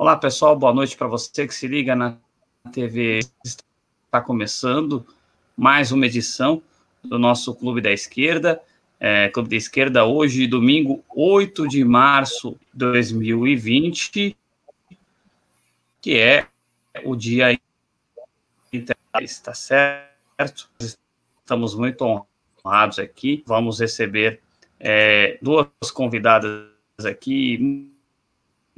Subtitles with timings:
[0.00, 2.16] Olá, pessoal, boa noite para você que se liga na
[2.72, 3.18] TV.
[3.44, 5.06] Está começando
[5.54, 6.62] mais uma edição
[7.04, 8.62] do nosso Clube da Esquerda.
[8.98, 14.34] É, Clube da Esquerda, hoje, domingo 8 de março de 2020,
[16.00, 16.46] que é
[17.04, 17.60] o dia
[19.20, 20.70] está certo?
[20.80, 22.26] Estamos muito
[22.64, 23.44] honrados aqui.
[23.46, 24.40] Vamos receber
[24.78, 26.70] é, duas convidadas
[27.04, 27.90] aqui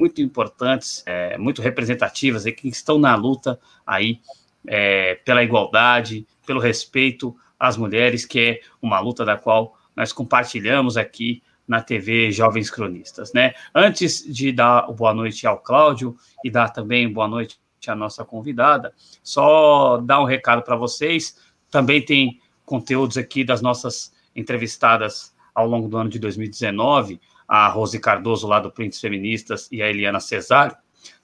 [0.02, 4.20] muito importantes, é, muito representativas, e que estão na luta aí
[4.66, 10.96] é, pela igualdade, pelo respeito às mulheres, que é uma luta da qual nós compartilhamos
[10.96, 13.55] aqui na TV Jovens Cronistas, né?
[13.73, 18.93] Antes de dar boa noite ao Cláudio e dar também boa noite à nossa convidada,
[19.23, 21.38] só dar um recado para vocês.
[21.71, 27.98] Também tem conteúdos aqui das nossas entrevistadas ao longo do ano de 2019 a Rose
[27.98, 30.76] Cardoso, lá do Prints Feministas, e a Eliana Cesário,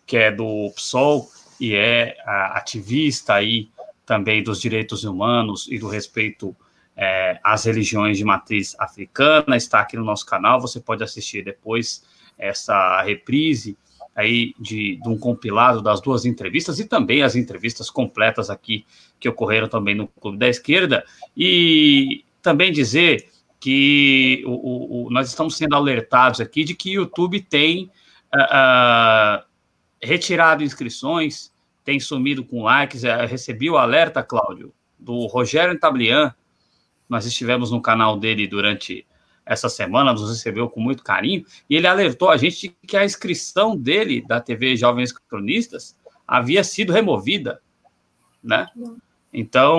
[0.06, 1.30] que é do PSOL
[1.60, 3.68] e é ativista aí
[4.06, 6.56] também dos direitos humanos e do respeito
[6.96, 12.02] é, às religiões de matriz africana, está aqui no nosso canal, você pode assistir depois
[12.38, 13.76] essa reprise
[14.16, 18.84] aí de, de, um compilado das duas entrevistas e também as entrevistas completas aqui
[19.20, 21.04] que ocorreram também no Clube da Esquerda.
[21.36, 23.28] E também dizer
[23.60, 27.90] que o, o, nós estamos sendo alertados aqui de que o YouTube tem
[28.34, 29.44] uh, uh,
[30.00, 31.52] retirado inscrições,
[31.84, 33.02] tem sumido com likes.
[33.02, 36.32] Uh, recebi o alerta, Cláudio, do Rogério Tablian.
[37.08, 39.06] Nós estivemos no canal dele durante
[39.44, 43.04] essa semana, nos recebeu com muito carinho, e ele alertou a gente de que a
[43.04, 47.62] inscrição dele da TV Jovens Cronistas havia sido removida,
[48.44, 48.66] né?
[49.32, 49.78] Então,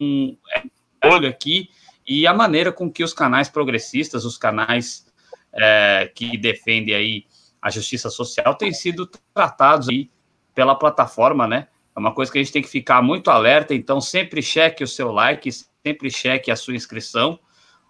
[0.00, 0.62] um, é,
[1.08, 1.68] olho aqui
[2.06, 5.06] e a maneira com que os canais progressistas, os canais
[5.52, 7.26] é, que defendem aí
[7.60, 10.10] a justiça social, têm sido tratados aí
[10.54, 11.66] pela plataforma, né?
[11.94, 14.88] É uma coisa que a gente tem que ficar muito alerta, então sempre cheque o
[14.88, 17.38] seu like, sempre cheque a sua inscrição,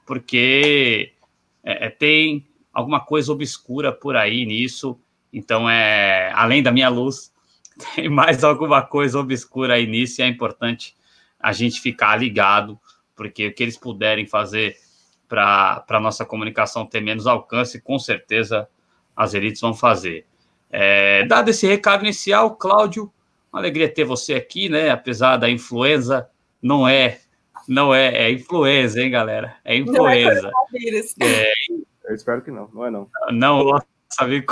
[0.07, 1.13] porque
[1.63, 4.99] é, é tem alguma coisa obscura por aí nisso,
[5.33, 7.33] então é além da minha luz,
[7.95, 10.97] tem mais alguma coisa obscura aí nisso e é importante
[11.39, 12.81] a gente ficar ligado
[13.17, 14.77] porque o que eles puderem fazer
[15.29, 18.69] para a nossa comunicação ter menos alcance, com certeza
[19.17, 20.27] as elites vão fazer.
[20.71, 23.11] É, dado esse recado inicial, Cláudio,
[23.53, 24.91] uma alegria ter você aqui, né?
[24.91, 26.29] Apesar da influenza,
[26.61, 27.21] não é,
[27.67, 29.57] não é, é influenza, hein, galera?
[29.65, 30.51] É influenza.
[30.51, 31.53] Não é, é
[32.05, 33.09] Eu espero que não, não é não.
[33.33, 34.45] Não, sabe,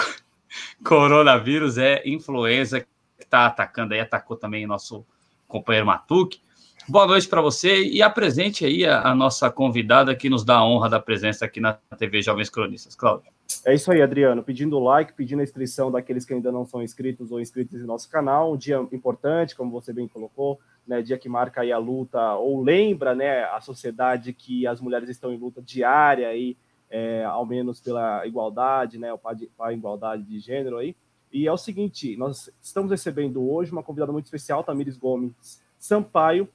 [0.84, 2.86] coronavírus é influenza que
[3.20, 5.04] está atacando aí, atacou também nosso
[5.46, 6.40] companheiro Matuque.
[6.86, 10.66] Boa noite para você e apresente aí a, a, nossa convidada que nos dá a
[10.66, 12.94] honra da presença aqui na TV Jovens Cronistas.
[12.94, 13.32] Cláudio.
[13.64, 14.42] É isso aí, Adriano.
[14.42, 18.10] Pedindo like, pedindo a inscrição daqueles que ainda não são inscritos ou inscritos no nosso
[18.10, 18.52] canal.
[18.52, 21.00] Um dia importante, como você bem colocou, né?
[21.00, 25.32] Dia que marca aí a luta, ou lembra né, a sociedade que as mulheres estão
[25.32, 26.54] em luta diária aí,
[26.90, 29.08] é, ao menos pela igualdade, né?
[29.16, 30.94] Para a igualdade de gênero aí.
[31.32, 36.48] E é o seguinte, nós estamos recebendo hoje uma convidada muito especial, Tamires Gomes Sampaio,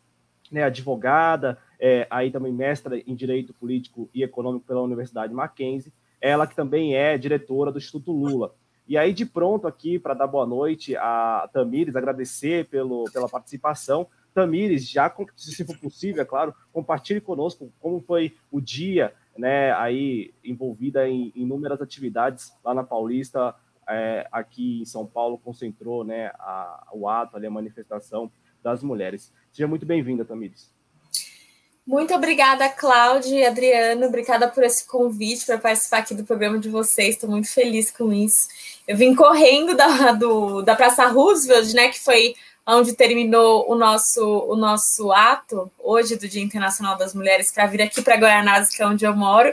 [0.52, 6.46] né, advogada, é, aí também mestra em Direito Político e Econômico pela Universidade Mackenzie, ela
[6.46, 8.54] que também é diretora do Instituto Lula.
[8.88, 14.08] E aí, de pronto, aqui, para dar boa noite a Tamires, agradecer pelo, pela participação.
[14.34, 20.34] Tamires, já, se for possível, é claro, compartilhe conosco como foi o dia, né, aí
[20.44, 23.56] envolvida em inúmeras atividades lá na Paulista,
[23.88, 28.31] é, aqui em São Paulo, concentrou, né, a, o ato ali, a manifestação
[28.64, 29.31] das mulheres.
[29.52, 30.70] Seja muito bem-vinda, Tamires.
[31.90, 34.06] Muito obrigada, Cláudia e Adriano.
[34.06, 37.16] Obrigada por esse convite para participar aqui do programa de vocês.
[37.16, 38.48] Estou muito feliz com isso.
[38.88, 42.36] Eu vim correndo da, do, da Praça Roosevelt, né, que foi
[42.68, 47.81] onde terminou o nosso, o nosso ato hoje do Dia Internacional das Mulheres para vir
[47.81, 49.51] aqui para Guaraná, que é onde eu moro.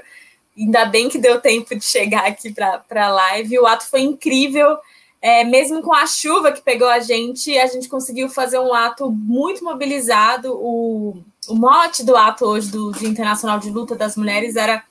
[0.58, 3.58] Ainda bem que deu tempo de chegar aqui para a live.
[3.58, 4.76] O ato foi incrível.
[5.20, 9.10] É, mesmo com a chuva que pegou a gente, a gente conseguiu fazer um ato
[9.10, 10.52] muito mobilizado.
[10.54, 11.16] O,
[11.48, 14.84] o mote do ato hoje do Dia Internacional de Luta das Mulheres era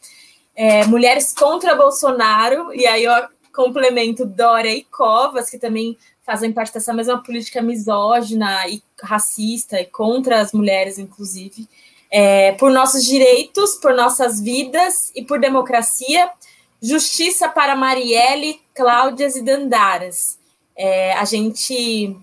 [0.55, 3.13] é, Mulheres contra Bolsonaro, e aí eu
[3.53, 9.85] complemento Dória e Covas, que também fazem parte dessa mesma política misógina e racista e
[9.85, 11.67] contra as mulheres, inclusive,
[12.11, 16.29] é, por nossos direitos, por nossas vidas e por democracia.
[16.87, 20.37] Justiça para Marielle, Cláudias e Dandaras.
[20.77, 22.15] É, a gente.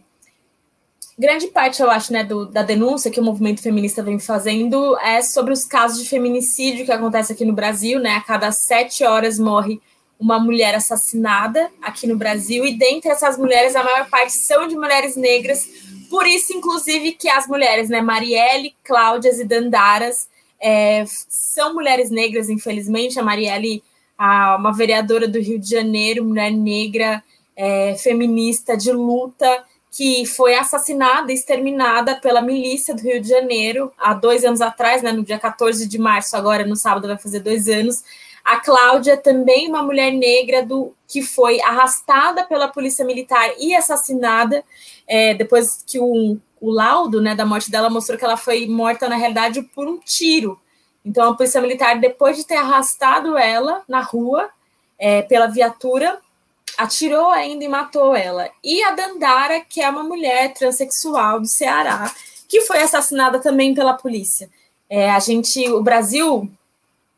[1.19, 5.20] Grande parte, eu acho, né, do, da denúncia que o movimento feminista vem fazendo é
[5.20, 8.14] sobre os casos de feminicídio que acontece aqui no Brasil, né?
[8.14, 9.81] A cada sete horas morre
[10.19, 14.76] uma mulher assassinada aqui no Brasil, e dentre essas mulheres, a maior parte são de
[14.76, 15.69] mulheres negras,
[16.09, 20.29] por isso, inclusive, que as mulheres, né, Marielle, Cláudias e Dandaras,
[20.61, 23.19] é, são mulheres negras, infelizmente.
[23.19, 23.82] A Marielle,
[24.22, 27.24] a, uma vereadora do Rio de Janeiro, mulher negra,
[27.56, 34.14] é, feminista de luta, que foi assassinada exterminada pela milícia do Rio de Janeiro há
[34.14, 37.66] dois anos atrás, né, no dia 14 de março, agora no sábado vai fazer dois
[37.66, 38.04] anos.
[38.44, 44.62] A Cláudia, também uma mulher negra do que foi arrastada pela polícia militar e assassinada,
[45.08, 49.08] é, depois que o, o laudo né, da morte dela mostrou que ela foi morta,
[49.08, 50.60] na realidade, por um tiro.
[51.04, 54.49] Então, a polícia militar, depois de ter arrastado ela na rua
[54.99, 56.19] é, pela viatura,
[56.78, 58.49] atirou ainda e matou ela.
[58.62, 62.12] E a Dandara, que é uma mulher transexual do Ceará,
[62.49, 64.49] que foi assassinada também pela polícia.
[64.88, 66.50] É, a gente, o Brasil,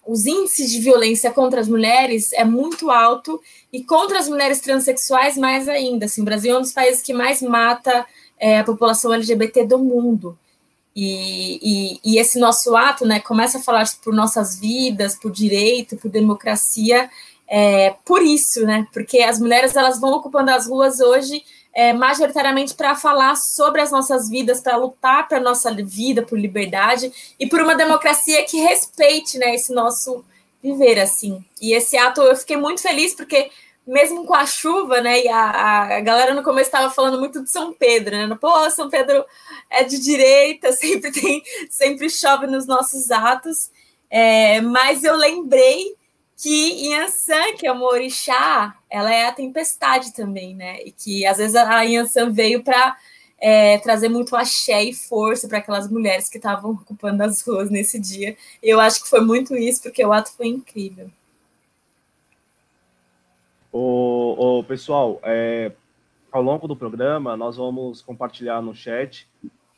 [0.06, 3.40] os índices de violência contra as mulheres é muito alto
[3.72, 6.06] e contra as mulheres transexuais mais ainda.
[6.06, 8.06] Assim, o Brasil é um dos países que mais mata
[8.38, 10.38] é, a população LGBT do mundo.
[10.94, 15.96] E, e, e, esse nosso ato, né, começa a falar por nossas vidas, por direito,
[15.96, 17.10] por democracia,
[17.48, 18.86] é, por isso, né?
[18.92, 21.42] Porque as mulheres elas vão ocupando as ruas hoje
[21.74, 27.12] é, majoritariamente para falar sobre as nossas vidas, para lutar para nossa vida, por liberdade
[27.38, 30.24] e por uma democracia que respeite né, esse nosso
[30.62, 31.44] viver assim.
[31.60, 33.50] E esse ato eu fiquei muito feliz porque
[33.86, 35.22] mesmo com a chuva, né?
[35.24, 38.38] E a, a galera no começo estava falando muito de São Pedro, né?
[38.40, 39.24] Pô, São Pedro
[39.70, 43.70] é de direita, sempre tem, sempre chove nos nossos atos.
[44.10, 45.94] É, mas eu lembrei
[46.36, 50.82] que Yansan, que é uma orixá, ela é a tempestade também, né?
[50.84, 52.96] E que às vezes a Yansan veio para
[53.38, 57.98] é, trazer muito axé e força para aquelas mulheres que estavam ocupando as ruas nesse
[57.98, 58.36] dia.
[58.62, 61.10] Eu acho que foi muito isso, porque o ato foi incrível.
[63.76, 65.72] O, o pessoal, é,
[66.30, 69.28] ao longo do programa, nós vamos compartilhar no chat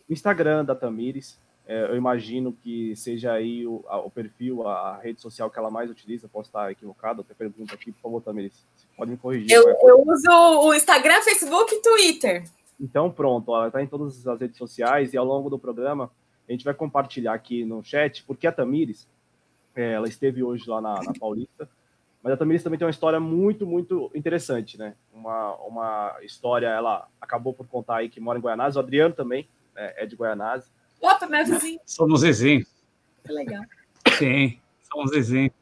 [0.07, 4.99] o Instagram da Tamires, é, eu imagino que seja aí o, a, o, perfil, a
[4.99, 6.29] rede social que ela mais utiliza.
[6.29, 7.23] Posso estar equivocado?
[7.23, 8.67] Até pergunta aqui, por favor, Tamiris.
[8.99, 9.51] Pode me corrigir.
[9.51, 12.45] Eu, eu uso o Instagram, Facebook e Twitter.
[12.79, 16.11] Então, pronto, ela está em todas as redes sociais e ao longo do programa
[16.47, 19.09] a gente vai compartilhar aqui no chat, porque a Tamires,
[19.75, 21.67] é, ela esteve hoje lá na, na Paulista,
[22.27, 24.97] mas a Tamires também tem uma história muito, muito interessante, né?
[25.15, 29.49] Uma, uma história, ela acabou por contar aí que mora em Guianazes, o Adriano também
[29.73, 30.69] né, é de Guianazes,
[31.01, 31.79] Opa, meu vizinho.
[31.87, 32.69] Somos vizinhos.
[33.25, 33.63] Que legal.
[34.19, 34.59] Sim,
[34.93, 35.53] somos vizinhos.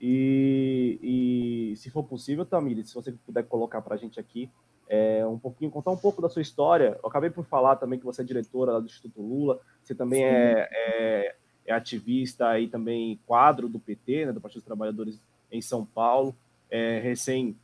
[0.00, 4.48] E, e se for possível, Tamires, se você puder colocar para a gente aqui
[4.88, 6.98] é, um pouquinho, contar um pouco da sua história.
[7.02, 10.68] Eu acabei por falar também que você é diretora do Instituto Lula, você também é,
[10.70, 11.36] é,
[11.66, 15.20] é, ativista e também quadro do PT, né, do Partido dos Trabalhadores
[15.50, 16.34] em São Paulo.
[16.70, 17.56] É, recém,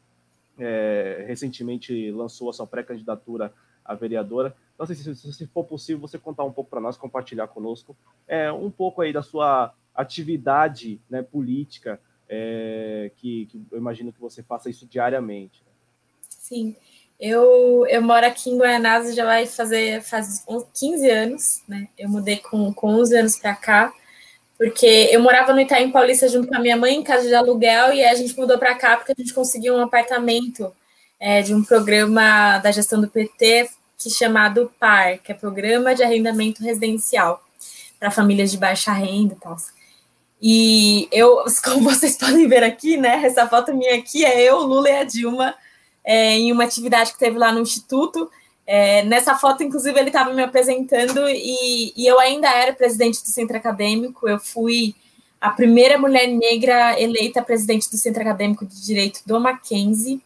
[0.59, 3.53] é, recentemente lançou a sua pré-candidatura
[3.85, 4.55] a vereadora.
[4.75, 7.97] Então, assim, se, se, for possível, você contar um pouco para nós, compartilhar conosco
[8.27, 14.21] é, um pouco aí da sua atividade né, política, é, que, que, eu imagino que
[14.21, 15.63] você faça isso diariamente.
[16.29, 16.77] Sim,
[17.19, 20.45] eu, eu moro aqui em Guaianazes já vai fazer faz
[20.79, 21.89] 15 anos, né?
[21.97, 23.93] Eu mudei com, com 11 anos para cá,
[24.57, 27.93] porque eu morava no Itaim Paulista junto com a minha mãe em casa de aluguel
[27.93, 30.73] e a gente mudou para cá porque a gente conseguiu um apartamento
[31.21, 36.03] é, de um programa da gestão do PT que chamado PAR, que é Programa de
[36.03, 37.43] Arrendamento Residencial
[37.99, 39.57] para famílias de baixa renda e tal.
[40.41, 43.23] E eu, como vocês podem ver aqui, né?
[43.25, 45.55] Essa foto minha aqui é eu, Lula e a Dilma
[46.05, 48.31] é, em uma atividade que teve lá no Instituto.
[48.67, 53.29] É, nessa foto, inclusive, ele estava me apresentando e, e, eu ainda era presidente do
[53.29, 54.29] centro acadêmico.
[54.29, 54.95] Eu fui
[55.41, 60.21] a primeira mulher negra eleita presidente do centro acadêmico de direito do Mackenzie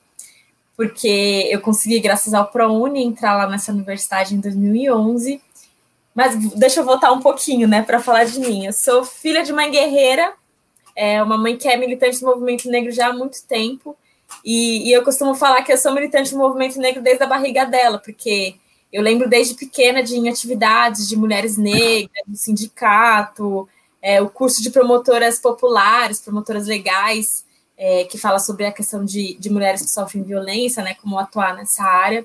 [0.81, 5.39] porque eu consegui, graças ao ProUni, entrar lá nessa universidade em 2011.
[6.15, 8.65] Mas deixa eu voltar um pouquinho, né, para falar de mim.
[8.65, 10.33] Eu sou filha de mãe guerreira,
[10.97, 13.95] é uma mãe que é militante do movimento negro já há muito tempo.
[14.45, 17.65] E, e, eu costumo falar que eu sou militante do movimento negro desde a barriga
[17.65, 18.57] dela, porque
[18.93, 23.69] eu lembro desde pequena de atividades de mulheres negras, do sindicato,
[24.03, 27.45] é, o curso de promotoras populares, promotoras legais
[27.77, 31.57] é, que fala sobre a questão de, de mulheres que sofrem violência, né, como atuar
[31.57, 32.25] nessa área.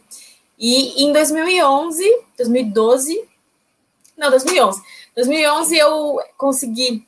[0.59, 2.03] E em 2011,
[2.38, 3.24] 2012,
[4.17, 4.81] não, 2011,
[5.15, 7.05] 2011 eu consegui,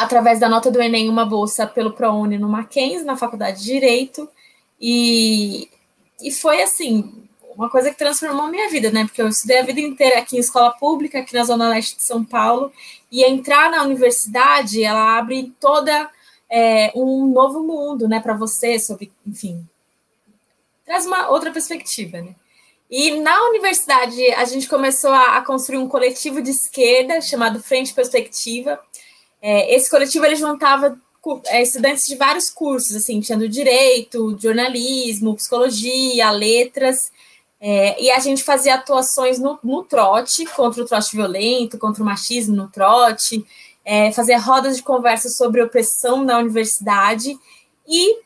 [0.00, 4.28] através da nota do Enem, uma bolsa pelo ProUni no Mackenzie, na Faculdade de Direito,
[4.80, 5.68] e,
[6.22, 7.12] e foi assim,
[7.54, 9.04] uma coisa que transformou a minha vida, né?
[9.04, 12.02] Porque eu estudei a vida inteira aqui em escola pública, aqui na Zona Leste de
[12.02, 12.72] São Paulo,
[13.12, 16.10] e entrar na universidade, ela abre toda
[16.48, 19.68] é, um novo mundo, né, para você, sobre, enfim,
[20.84, 22.34] traz uma outra perspectiva, né?
[22.90, 27.94] E na universidade a gente começou a, a construir um coletivo de esquerda chamado Frente
[27.94, 28.80] Perspectiva.
[29.42, 30.98] É, esse coletivo ele juntava
[31.46, 37.10] é, estudantes de vários cursos, assim, tinha do direito, jornalismo, psicologia, letras,
[37.60, 42.06] é, e a gente fazia atuações no, no, trote, contra o trote violento, contra o
[42.06, 43.44] machismo no trote,
[43.84, 47.38] é, fazia rodas de conversa sobre opressão na universidade
[47.86, 48.18] e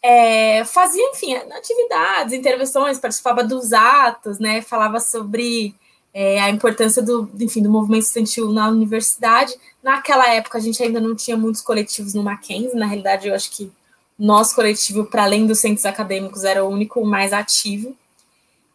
[0.00, 5.74] é, fazia, enfim, atividades, intervenções, participava dos atos, né, falava sobre
[6.18, 9.54] é, a importância do, enfim, do movimento estudantil na universidade.
[9.82, 13.50] Naquela época, a gente ainda não tinha muitos coletivos no Mackenzie, na realidade, eu acho
[13.50, 13.70] que
[14.18, 17.94] nosso coletivo, para além dos centros acadêmicos, era o único mais ativo.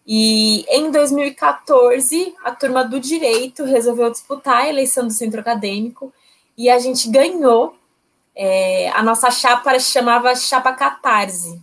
[0.06, 6.14] E em 2014, a turma do direito resolveu disputar a eleição do centro acadêmico
[6.56, 7.76] e a gente ganhou.
[8.36, 11.60] É, a nossa chapa chamava Chapa Catarse.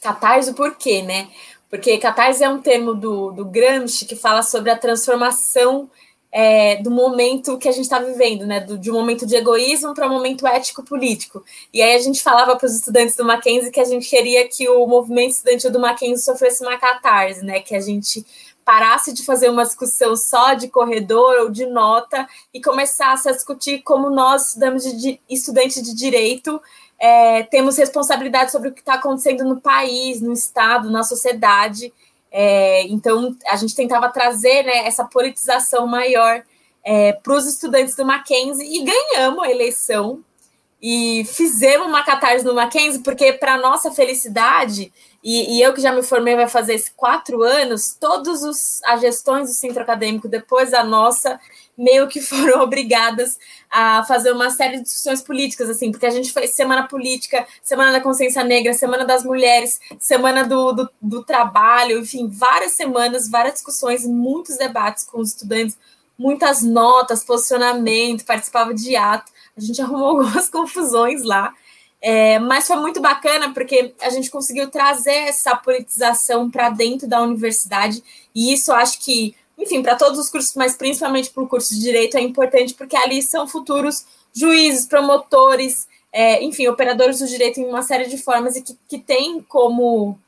[0.00, 1.28] Catarse por quê, né?
[1.68, 5.90] Porque catarse é um termo do, do Gramsci que fala sobre a transformação
[6.30, 8.60] é, do momento que a gente está vivendo, né?
[8.60, 11.42] Do, de um momento de egoísmo para um momento ético-político.
[11.72, 14.68] E aí a gente falava para os estudantes do Mackenzie que a gente queria que
[14.68, 17.60] o movimento estudantil do Mackenzie sofresse uma catarse, né?
[17.60, 18.24] Que a gente
[18.66, 23.80] parasse de fazer uma discussão só de corredor ou de nota e começasse a discutir
[23.82, 26.60] como nós, estudamos de, estudantes de direito,
[26.98, 31.92] é, temos responsabilidade sobre o que está acontecendo no país, no Estado, na sociedade.
[32.30, 36.42] É, então, a gente tentava trazer né, essa politização maior
[36.84, 40.24] é, para os estudantes do Mackenzie e ganhamos a eleição
[40.80, 45.90] e fizemos uma catarse no Mackenzie, porque, para nossa felicidade, e, e, eu que já
[45.90, 48.44] me formei vai fazer quatro anos, todas
[48.84, 51.40] as gestões do centro acadêmico, depois da nossa,
[51.76, 53.38] meio que foram obrigadas
[53.70, 57.92] a fazer uma série de discussões políticas, assim, porque a gente fez semana política, semana
[57.92, 63.54] da consciência negra, semana das mulheres, semana do, do, do trabalho, enfim, várias semanas, várias
[63.54, 65.76] discussões, muitos debates com os estudantes,
[66.18, 71.52] muitas notas, posicionamento, participava de ato, a gente arrumou algumas confusões lá,
[72.00, 77.20] é, mas foi muito bacana porque a gente conseguiu trazer essa politização para dentro da
[77.20, 78.02] universidade,
[78.34, 81.80] e isso acho que enfim, para todos os cursos, mas principalmente para o curso de
[81.80, 87.64] direito é importante, porque ali são futuros juízes, promotores, é, enfim, operadores do direito em
[87.64, 90.18] uma série de formas e que, que tem como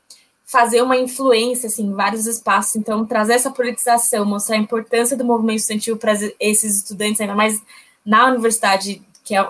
[0.45, 2.75] fazer uma influência assim, em vários espaços.
[2.75, 7.61] Então, trazer essa politização, mostrar a importância do movimento estudantil para esses estudantes, ainda mais
[8.03, 9.47] na universidade, que é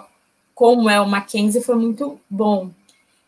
[0.53, 2.69] como é o Mackenzie, foi muito bom.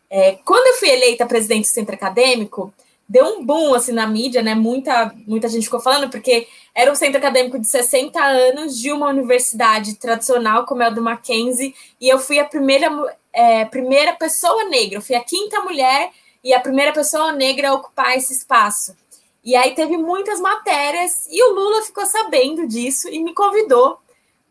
[0.09, 2.73] É, quando eu fui eleita presidente do centro acadêmico,
[3.11, 4.55] deu um boom assim na mídia, né?
[4.55, 9.09] Muita, muita gente ficou falando, porque era um centro acadêmico de 60 anos de uma
[9.09, 12.89] universidade tradicional, como é o do Mackenzie, e eu fui a primeira,
[13.33, 16.09] é, primeira pessoa negra, eu fui a quinta mulher
[16.41, 18.95] e a primeira pessoa negra a ocupar esse espaço.
[19.43, 23.97] E aí teve muitas matérias, e o Lula ficou sabendo disso e me convidou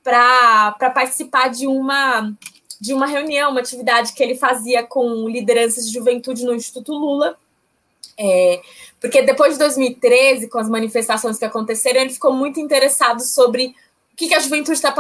[0.03, 2.31] para participar de uma
[2.81, 7.37] de uma reunião, uma atividade que ele fazia com lideranças de juventude no Instituto Lula.
[8.23, 8.61] É,
[9.01, 13.75] porque depois de 2013, com as manifestações que aconteceram, ele ficou muito interessado sobre
[14.13, 14.93] o que, que a juventude está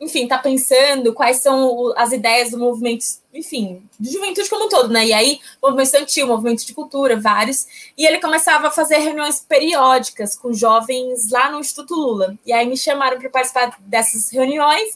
[0.00, 3.04] enfim, tá pensando, quais são as ideias do movimento,
[3.34, 5.06] enfim, de juventude como um todo, né?
[5.06, 7.66] E aí, movimento estudantil, movimento de cultura, vários.
[7.96, 12.38] E ele começava a fazer reuniões periódicas com jovens lá no Instituto Lula.
[12.46, 14.88] E aí me chamaram para participar dessas reuniões.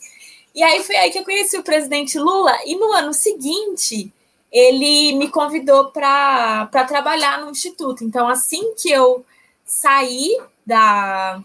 [0.54, 2.56] E aí foi aí que eu conheci o presidente Lula.
[2.64, 4.12] E no ano seguinte,
[4.52, 8.04] ele me convidou para trabalhar no instituto.
[8.04, 9.24] Então, assim que eu
[9.64, 11.42] saí da,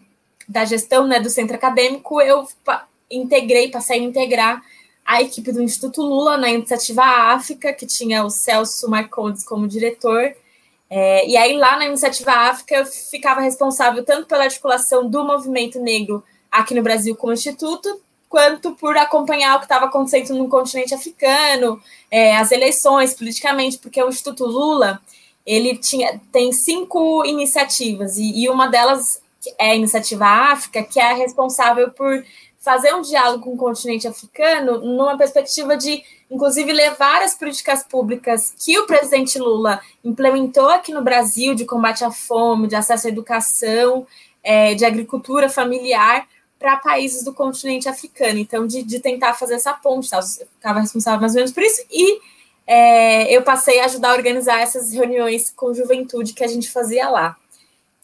[0.48, 2.46] da gestão né, do centro acadêmico, eu
[3.10, 4.62] integrei, passei a integrar
[5.06, 10.36] a equipe do Instituto Lula na iniciativa África, que tinha o Celso Marcondes como diretor.
[10.90, 15.80] É, e aí, lá na iniciativa África, eu ficava responsável tanto pela articulação do movimento
[15.80, 16.22] negro
[16.52, 18.02] aqui no Brasil com o Instituto,
[18.38, 24.02] quanto por acompanhar o que estava acontecendo no continente africano, é, as eleições politicamente, porque
[24.04, 25.02] o Instituto Lula
[25.44, 29.20] ele tinha, tem cinco iniciativas, e, e uma delas
[29.58, 32.24] é a Iniciativa África, que é responsável por
[32.60, 38.54] fazer um diálogo com o continente africano numa perspectiva de, inclusive, levar as políticas públicas
[38.64, 43.10] que o presidente Lula implementou aqui no Brasil de combate à fome, de acesso à
[43.10, 44.06] educação,
[44.44, 46.28] é, de agricultura familiar,
[46.60, 48.40] para países do continente africano.
[48.40, 50.18] Então, de, de tentar fazer essa ponte, tá?
[50.18, 52.20] eu ficava responsável mais ou menos por isso, e
[52.66, 57.10] é, eu passei a ajudar a organizar essas reuniões com juventude que a gente fazia
[57.10, 57.38] lá.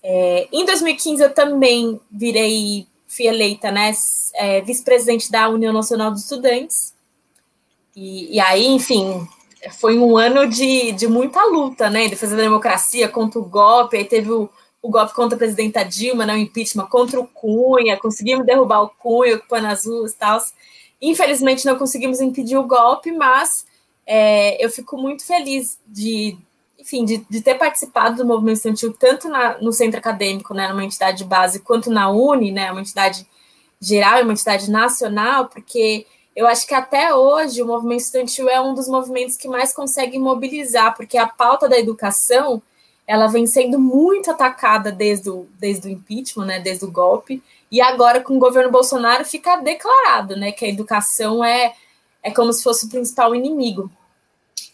[0.02, 3.92] É, em 2015, eu também virei, fui eleita, né,
[4.36, 6.94] é, vice-presidente da União Nacional dos Estudantes,
[7.96, 9.28] E, e aí, enfim,
[9.80, 12.08] foi um ano de, de muita luta, né?
[12.08, 14.50] Defesa da democracia contra o golpe, aí teve o,
[14.84, 16.34] o golpe contra a presidenta Dilma, né?
[16.34, 20.44] o impeachment contra o Cunha, conseguimos derrubar o Cunha, ocupando as ruas e tal.
[21.02, 23.66] Infelizmente não conseguimos impedir o golpe, mas
[24.06, 26.38] é, eu fico muito feliz de,
[26.78, 30.84] enfim, de, de, ter participado do movimento estudantil tanto na, no centro acadêmico, né, numa
[30.84, 33.26] entidade de base, quanto na Uni, né, uma entidade
[33.80, 38.74] geral, uma entidade nacional, porque eu acho que até hoje o movimento estudantil é um
[38.74, 42.62] dos movimentos que mais consegue mobilizar, porque a pauta da educação
[43.06, 47.82] ela vem sendo muito atacada desde o, desde o impeachment, né, desde o golpe, e
[47.82, 51.74] agora com o governo Bolsonaro fica declarado, né, que a educação é,
[52.22, 53.92] é como se fosse o principal inimigo.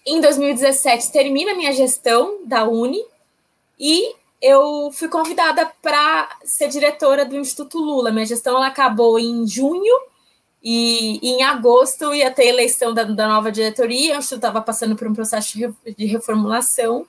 [0.05, 3.03] Em 2017 termina minha gestão da Uni
[3.79, 8.11] e eu fui convidada para ser diretora do Instituto Lula.
[8.11, 9.93] Minha gestão ela acabou em junho
[10.63, 14.15] e, e em agosto ia ter eleição da, da nova diretoria.
[14.15, 17.05] O Instituto estava passando por um processo de reformulação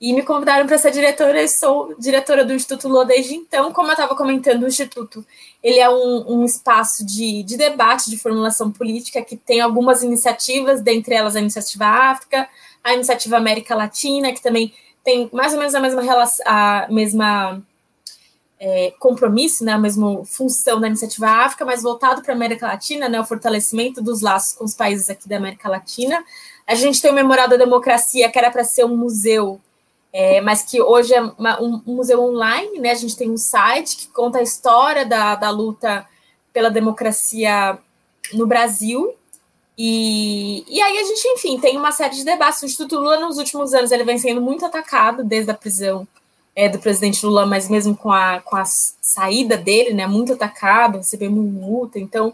[0.00, 1.40] e me convidaram para ser diretora.
[1.40, 3.72] Eu sou diretora do Instituto Lula desde então.
[3.72, 5.24] Como eu estava comentando, o Instituto
[5.62, 10.80] ele é um, um espaço de, de, debate, de formulação política, que tem algumas iniciativas,
[10.80, 12.48] dentre elas a Iniciativa África,
[12.84, 14.72] a Iniciativa América Latina, que também
[15.02, 17.62] tem mais ou menos a mesma relação, a mesma
[18.58, 23.08] é, compromisso, né, a mesma função da Iniciativa África, mas voltado para a América Latina,
[23.08, 26.24] né, o fortalecimento dos laços com os países aqui da América Latina.
[26.66, 29.60] A gente tem o Memorial da Democracia, que era para ser um museu
[30.18, 32.90] é, mas que hoje é uma, um, um, museu online, né?
[32.90, 36.06] A gente tem um site que conta a história da, da luta
[36.54, 37.78] pela democracia
[38.32, 39.14] no Brasil.
[39.76, 42.62] E, e aí a gente, enfim, tem uma série de debates.
[42.62, 46.08] O Instituto Lula, nos últimos anos, ele vem sendo muito atacado desde a prisão
[46.54, 50.06] é, do presidente Lula, mas mesmo com a, com a saída dele, né?
[50.06, 51.98] Muito atacado, recebemos multa.
[51.98, 52.32] Então,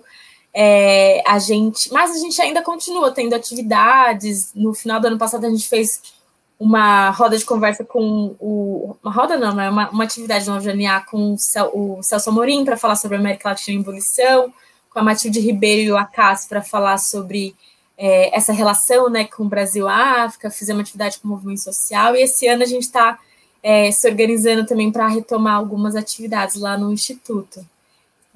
[0.55, 1.93] é, a gente.
[1.93, 4.53] Mas a gente ainda continua tendo atividades.
[4.55, 6.22] No final do ano passado, a gente fez
[6.63, 8.97] uma roda de conversa com o.
[9.03, 12.65] Uma roda não, é uma, uma atividade no GNA com o, Cel, o Celso Amorim
[12.65, 14.55] para falar sobre a América Latina em ebulição,
[14.89, 17.57] com a Matilde Ribeiro e o Acas para falar sobre
[17.99, 22.23] é, essa relação né, com o Brasil-África, fizemos uma atividade com o movimento social, e
[22.23, 23.19] esse ano a gente está
[23.61, 27.67] é, se organizando também para retomar algumas atividades lá no Instituto.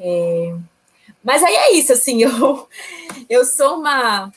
[0.01, 0.53] É,
[1.23, 2.69] mas aí é isso, assim, eu,
[3.31, 4.33] eu sou uma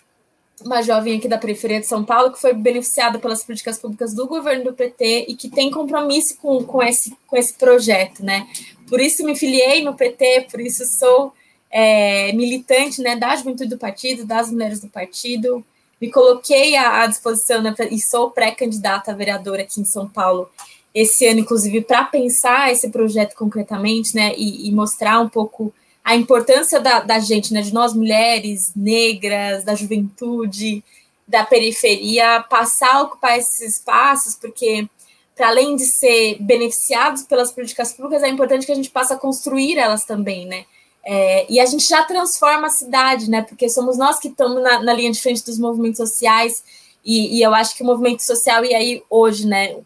[0.61, 4.27] uma jovem aqui da periferia de São Paulo que foi beneficiada pelas políticas públicas do
[4.27, 8.47] governo do PT e que tem compromisso com, com, esse, com esse projeto, né?
[8.87, 11.33] Por isso me filiei no PT, por isso sou
[11.69, 15.63] é, militante né, da juventude do partido, das mulheres do partido,
[16.01, 20.49] me coloquei à, à disposição né, e sou pré-candidata a vereadora aqui em São Paulo
[20.93, 25.73] esse ano, inclusive, para pensar esse projeto concretamente, né, e, e mostrar um pouco
[26.09, 30.83] a importância da, da gente, né, de nós mulheres negras, da juventude,
[31.27, 34.89] da periferia, passar a ocupar esses espaços, porque
[35.35, 39.17] para além de ser beneficiados pelas políticas públicas, é importante que a gente passe a
[39.17, 40.65] construir elas também, né?
[41.05, 43.43] É, e a gente já transforma a cidade, né?
[43.43, 46.63] Porque somos nós que estamos na, na linha de frente dos movimentos sociais,
[47.05, 49.77] e, e, eu acho que o movimento social, e aí hoje, né,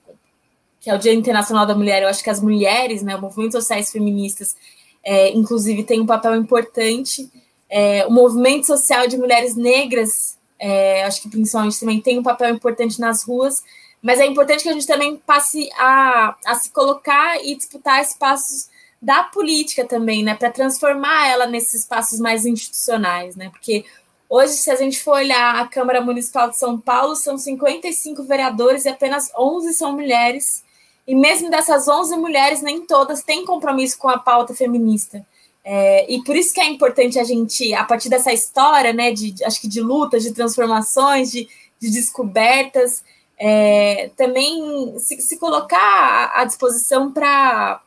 [0.80, 3.52] que é o Dia Internacional da Mulher, eu acho que as mulheres, né, o movimento
[3.52, 4.56] sociais feministas,
[5.04, 7.30] é, inclusive tem um papel importante.
[7.70, 12.54] É, o movimento social de mulheres negras, é, acho que principalmente também tem um papel
[12.54, 13.64] importante nas ruas,
[14.02, 18.70] mas é importante que a gente também passe a, a se colocar e disputar espaços
[19.02, 23.84] da política também, né, para transformar ela nesses espaços mais institucionais, né, porque
[24.30, 28.86] hoje, se a gente for olhar a Câmara Municipal de São Paulo, são 55 vereadores
[28.86, 30.63] e apenas 11 são mulheres,
[31.08, 35.26] e mesmo dessas 11 mulheres, nem todas têm compromisso com a pauta feminista.
[35.66, 39.34] É, e por isso que é importante a gente, a partir dessa história, né, de,
[39.46, 41.48] acho que de lutas, de transformações, de,
[41.80, 43.04] de descobertas,
[43.38, 47.82] é, também se, se, colocar à disposição para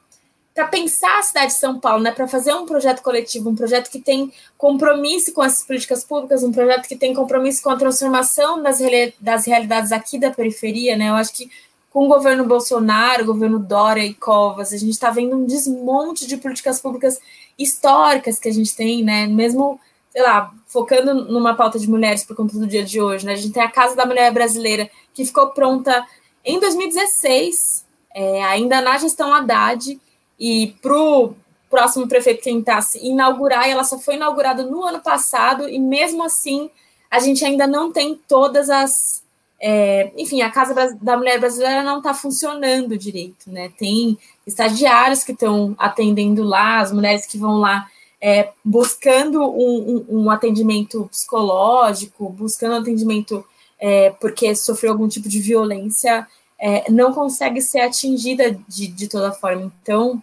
[0.70, 4.00] pensar a cidade de São Paulo, né, para fazer um projeto coletivo, um projeto que
[4.00, 8.78] tem compromisso com essas políticas públicas, um projeto que tem compromisso com a transformação das,
[9.20, 11.50] das realidades aqui da periferia, né, eu acho que
[11.96, 16.26] com o governo Bolsonaro, o governo Dória e Covas, a gente está vendo um desmonte
[16.26, 17.18] de políticas públicas
[17.58, 19.26] históricas que a gente tem, né?
[19.26, 19.80] Mesmo,
[20.10, 23.32] sei lá, focando numa pauta de mulheres por conta do dia de hoje, né?
[23.32, 26.06] A gente tem a Casa da Mulher Brasileira, que ficou pronta
[26.44, 29.98] em 2016, é, ainda na gestão Haddad,
[30.38, 31.34] e para o
[31.70, 36.22] próximo prefeito tentar se inaugurar, e ela só foi inaugurada no ano passado, e mesmo
[36.22, 36.68] assim
[37.10, 39.24] a gente ainda não tem todas as
[39.60, 43.70] é, enfim, a Casa da Mulher Brasileira não está funcionando direito, né?
[43.78, 47.88] Tem estagiários que estão atendendo lá, as mulheres que vão lá
[48.20, 53.44] é, buscando um, um, um, atendimento psicológico, buscando atendimento
[53.78, 56.26] é, porque sofreu algum tipo de violência,
[56.58, 59.72] é, não consegue ser atingida de, de toda forma.
[59.82, 60.22] Então,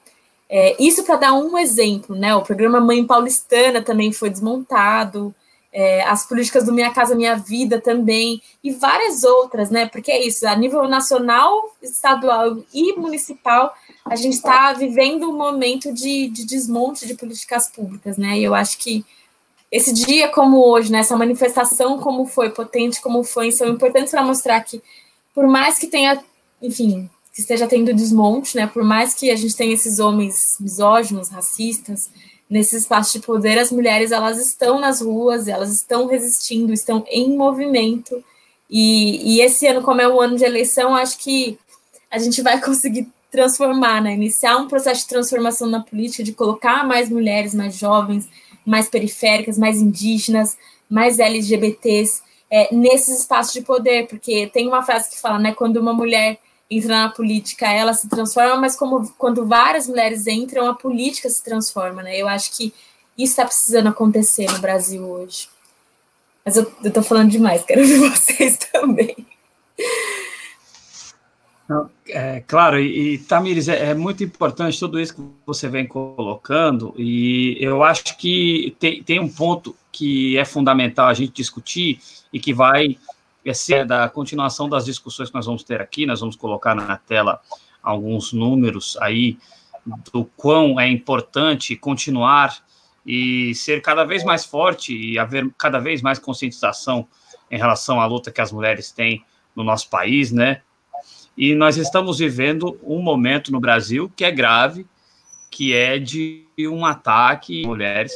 [0.49, 2.35] é, isso para dar um exemplo, né?
[2.35, 5.33] O programa Mãe Paulistana também foi desmontado,
[5.73, 9.87] é, as políticas do Minha Casa Minha Vida também, e várias outras, né?
[9.87, 13.73] Porque é isso, a nível nacional, estadual e municipal,
[14.05, 18.37] a gente está vivendo um momento de, de, desmonte de políticas públicas, né?
[18.37, 19.03] E eu acho que
[19.71, 24.21] esse dia como hoje, né, essa manifestação como foi, potente como foi, são importantes para
[24.21, 24.79] mostrar que,
[25.33, 26.23] por mais que tenha,
[26.61, 31.29] enfim, que esteja tendo desmonte, né, por mais que a gente tenha esses homens misóginos,
[31.29, 32.11] racistas,
[32.53, 37.35] nesse espaço de poder, as mulheres elas estão nas ruas, elas estão resistindo, estão em
[37.35, 38.23] movimento.
[38.69, 41.57] E, e esse ano, como é um ano de eleição, acho que
[42.11, 44.13] a gente vai conseguir transformar, né?
[44.13, 48.29] Iniciar um processo de transformação na política, de colocar mais mulheres, mais jovens,
[48.63, 50.55] mais periféricas, mais indígenas,
[50.87, 55.53] mais LGBTs é, nesses espaços de poder, porque tem uma frase que fala, né?
[55.55, 56.37] Quando uma mulher
[56.77, 61.43] entra na política, ela se transforma, mas como quando várias mulheres entram, a política se
[61.43, 62.17] transforma, né?
[62.17, 62.73] Eu acho que
[63.17, 65.47] isso está precisando acontecer no Brasil hoje.
[66.45, 69.15] Mas eu, tô falando demais, quero ver vocês também.
[72.07, 76.93] É, claro, e, e Tamires, é, é, muito importante tudo isso que você vem colocando,
[76.97, 81.99] e eu acho que tem, tem um ponto que é fundamental a gente discutir
[82.31, 82.97] e que vai
[83.45, 86.97] essa é da continuação das discussões que nós vamos ter aqui, nós vamos colocar na
[86.97, 87.41] tela
[87.81, 89.37] alguns números aí
[90.13, 92.63] do quão é importante continuar
[93.05, 97.07] e ser cada vez mais forte e haver cada vez mais conscientização
[97.51, 99.23] em relação à luta que as mulheres têm
[99.55, 100.61] no nosso país, né?
[101.37, 104.87] E nós estamos vivendo um momento no Brasil que é grave,
[105.51, 108.13] que é de um ataque a mulheres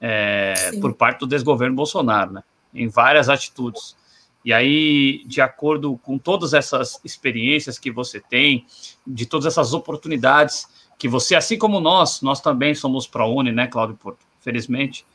[0.00, 2.44] é, por parte do desgoverno Bolsonaro, né?
[2.72, 3.96] Em várias atitudes.
[4.44, 8.66] E aí, de acordo com todas essas experiências que você tem,
[9.06, 13.96] de todas essas oportunidades que você, assim como nós, nós também somos ProUni, né, Cláudio
[13.96, 14.24] Porto?
[14.40, 15.06] Felizmente,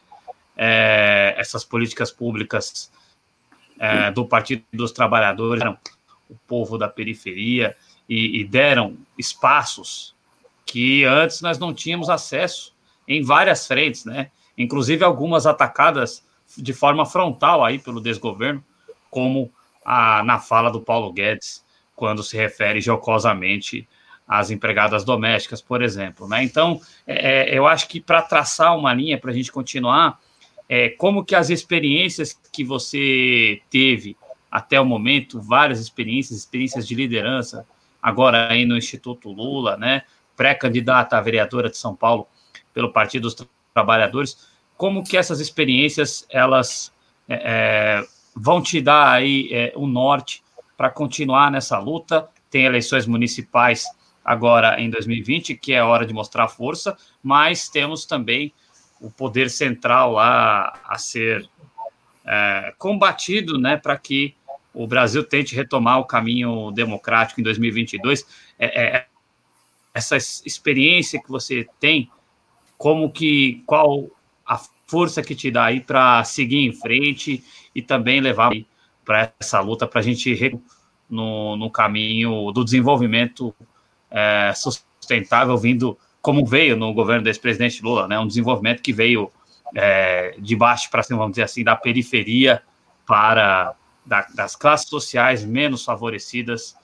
[0.58, 2.92] é, essas políticas públicas
[3.78, 5.64] é, do Partido dos Trabalhadores,
[6.28, 7.78] o povo da periferia,
[8.10, 10.16] e, e deram espaços
[10.66, 12.76] que antes nós não tínhamos acesso
[13.08, 14.32] em várias frentes, né?
[14.58, 16.26] Inclusive algumas atacadas
[16.58, 18.64] de forma frontal aí pelo desgoverno
[19.10, 19.52] como
[19.84, 23.88] a, na fala do Paulo Guedes, quando se refere jocosamente
[24.28, 26.28] às empregadas domésticas, por exemplo.
[26.28, 26.44] Né?
[26.44, 30.20] Então, é, é eu acho que para traçar uma linha, para a gente continuar,
[30.68, 34.16] é, como que as experiências que você teve
[34.52, 37.66] até o momento, várias experiências, experiências de liderança,
[38.02, 40.04] agora aí no Instituto Lula, né,
[40.38, 42.28] pré-candidata a vereadora de São Paulo
[42.74, 46.94] pelo Partido dos Trabalhadores, como que essas experiências, elas
[47.28, 50.42] é, é vão te dar aí é, um norte
[50.78, 52.30] para continuar nessa luta.
[52.50, 53.86] Tem eleições municipais
[54.24, 58.54] agora em 2020, que é hora de mostrar força, mas temos também
[59.02, 61.50] o poder central lá a ser
[62.26, 64.34] é, combatido, né, para que
[64.74, 68.26] o Brasil tente retomar o caminho democrático em 2022.
[68.58, 69.06] É, é,
[69.94, 72.10] essa experiência que você tem,
[72.78, 74.10] como que qual
[74.90, 77.44] força que te dá aí para seguir em frente
[77.76, 78.52] e também levar
[79.06, 80.60] para essa luta para a gente
[81.10, 83.54] no, no caminho do desenvolvimento
[84.10, 88.20] é, sustentável vindo como veio no governo do ex-presidente Lula, né?
[88.20, 89.32] Um desenvolvimento que veio
[89.76, 92.62] é, de baixo para cima, vamos dizer assim, da periferia
[93.06, 93.74] para
[94.06, 96.76] da, das classes sociais menos favorecidas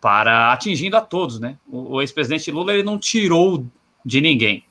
[0.00, 1.56] para atingindo a todos, né?
[1.66, 3.64] O, o ex-presidente Lula ele não tirou
[4.04, 4.64] de ninguém,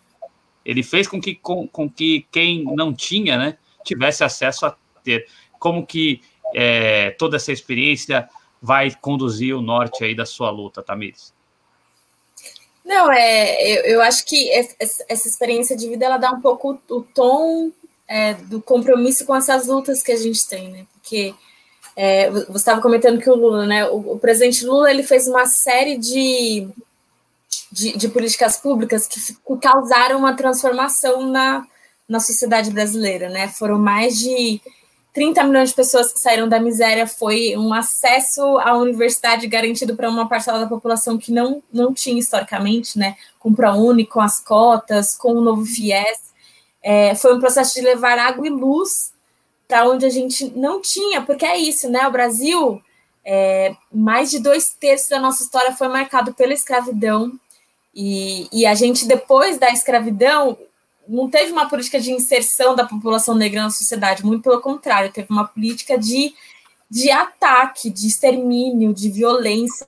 [0.66, 5.28] ele fez com que, com, com que quem não tinha, né, tivesse acesso a ter.
[5.60, 6.22] Como que
[6.56, 8.30] é, toda essa experiência
[8.62, 11.34] vai conduzir o norte aí da sua luta, Tamires?
[12.84, 17.02] Não, é, eu, eu acho que essa experiência de vida ela dá um pouco o
[17.02, 17.72] tom
[18.08, 20.86] é, do compromisso com essas lutas que a gente tem, né?
[20.94, 21.34] Porque
[21.96, 23.88] é, você estava comentando que o Lula, né?
[23.88, 26.68] O, o presidente Lula ele fez uma série de
[27.72, 29.20] de, de políticas públicas que,
[29.62, 31.66] causaram uma transformação na,
[32.08, 33.48] na sociedade brasileira, né?
[33.48, 34.62] Foram mais de
[35.14, 40.10] 30 milhões de pessoas que saíram da miséria, foi um acesso à universidade garantido para
[40.10, 43.16] uma parcela da população que não, não tinha historicamente, né?
[43.40, 46.32] Com o ProUni, com as cotas, com o novo FIES.
[46.84, 49.14] É, foi um processo de levar água e luz
[49.68, 52.06] para onde a gente não tinha, porque é isso, né?
[52.08, 52.82] O Brasil,
[53.24, 57.32] é, mais de dois terços da nossa história foi marcado pela escravidão,
[57.94, 60.58] e, e a gente, depois da escravidão,
[61.08, 65.28] não teve uma política de inserção da população negra na sociedade, muito pelo contrário, teve
[65.30, 66.34] uma política de,
[66.90, 69.88] de ataque, de extermínio, de violência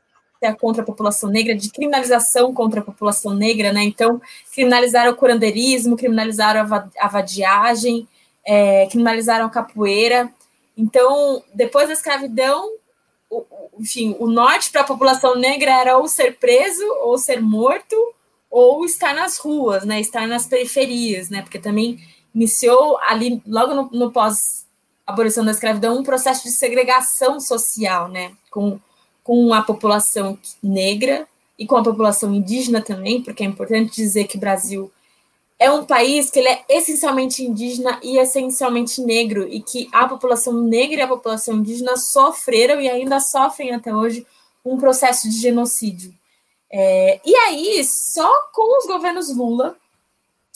[0.60, 3.84] contra a população negra, de criminalização contra a população negra, né?
[3.84, 4.22] Então,
[4.54, 6.62] criminalizaram o curandeirismo, criminalizaram
[7.00, 8.06] a, vadiagem,
[8.46, 10.30] é, criminalizaram a capoeira.
[10.76, 12.70] Então, depois da escravidão,
[13.40, 13.46] o,
[13.80, 17.96] enfim, o norte para a população negra era ou ser preso ou ser morto
[18.50, 20.00] ou estar nas ruas, né?
[20.00, 21.42] Estar nas periferias, né?
[21.42, 22.00] Porque também
[22.34, 28.32] iniciou ali, logo no, no pós-abolição da escravidão, um processo de segregação social, né?
[28.52, 28.80] Com,
[29.24, 34.38] com a população negra e com a população indígena também, porque é importante dizer que
[34.38, 34.92] o Brasil
[35.64, 40.62] é um país que ele é essencialmente indígena e essencialmente negro, e que a população
[40.62, 44.28] negra e a população indígena sofreram e ainda sofrem até hoje
[44.66, 46.14] um processo de genocídio.
[46.70, 49.78] É, e aí, só com os governos Lula,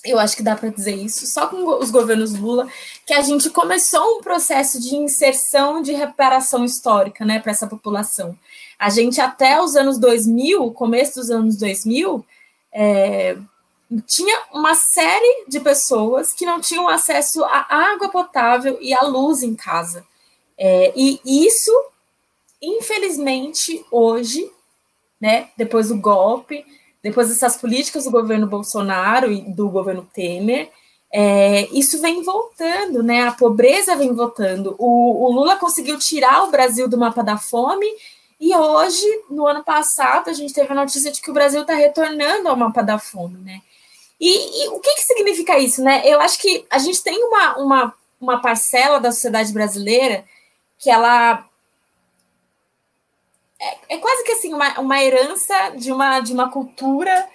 [0.03, 2.67] eu acho que dá para dizer isso, só com os governos Lula,
[3.05, 8.37] que a gente começou um processo de inserção de reparação histórica né, para essa população.
[8.77, 12.25] A gente, até os anos 2000, começo dos anos 2000,
[12.73, 13.37] é,
[14.05, 19.43] tinha uma série de pessoas que não tinham acesso à água potável e à luz
[19.43, 20.05] em casa.
[20.57, 21.71] É, e isso,
[22.61, 24.51] infelizmente, hoje
[25.19, 25.49] né?
[25.57, 26.65] Depois do golpe,
[27.01, 30.69] depois dessas políticas do governo Bolsonaro e do governo Temer,
[31.11, 33.27] é, isso vem voltando, né?
[33.27, 34.75] A pobreza vem voltando.
[34.77, 37.87] O, o, Lula conseguiu tirar o Brasil do mapa da fome
[38.39, 41.73] e hoje, no ano passado, a gente teve a notícia de que o Brasil está
[41.73, 43.61] retornando ao mapa da fome, né?
[44.19, 46.01] E, e, o que, que significa isso, né?
[46.05, 50.25] Eu acho que a gente tem uma, uma, uma parcela da sociedade brasileira
[50.79, 51.47] que ela
[53.59, 57.27] é, é quase que assim uma, uma herança de uma, de uma cultura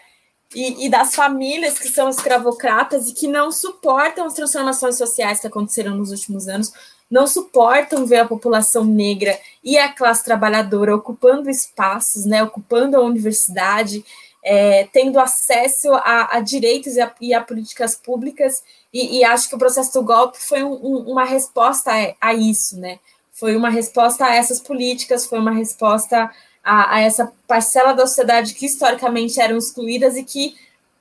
[0.54, 5.46] e, e, das famílias que são escravocratas e que não suportam as transformações sociais que
[5.46, 6.72] aconteceram nos últimos anos,
[7.10, 13.00] não suportam ver a população negra e a classe trabalhadora ocupando espaços, né, ocupando a
[13.00, 14.04] universidade,
[14.42, 19.48] é, tendo acesso a, a direitos e a, e a, políticas públicas, e, e, acho
[19.48, 22.98] que o processo do golpe foi um, um, uma resposta a, isso, né?
[23.32, 26.30] foi uma resposta a essas políticas, foi uma resposta
[26.62, 30.54] a, a, essa parcela da sociedade que historicamente eram excluídas e que,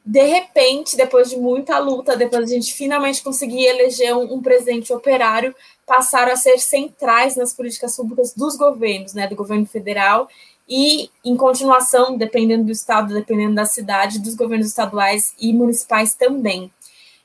[0.04, 4.42] de repente, depois de muita luta, depois de a gente finalmente conseguir eleger um, um
[4.42, 5.54] presidente operário,
[5.86, 10.28] passaram a ser centrais nas políticas públicas dos governos, né, do governo federal
[10.74, 16.72] e, em continuação, dependendo do estado, dependendo da cidade, dos governos estaduais e municipais também.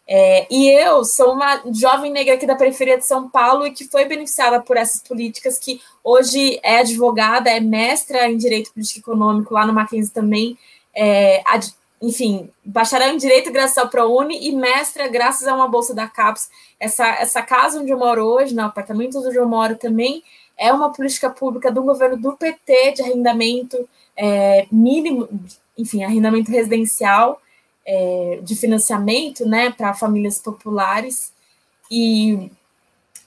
[0.08, 3.84] É, e eu sou uma jovem negra aqui da periferia de São Paulo e que
[3.84, 9.54] foi beneficiada por essas políticas, que hoje é advogada, é mestra em Direito Político Econômico
[9.54, 10.58] lá no Mackenzie também,
[10.92, 15.94] é, ad, enfim, bacharel em Direito graças ao ProUni e mestra graças a uma bolsa
[15.94, 16.50] da CAPES.
[16.80, 20.24] Essa, essa casa onde eu moro hoje, no apartamento onde eu moro também,
[20.58, 25.28] é uma política pública do governo do PT de arrendamento é, mínimo,
[25.76, 27.40] enfim, arrendamento residencial,
[27.84, 31.32] é, de financiamento né, para famílias populares.
[31.90, 32.50] E,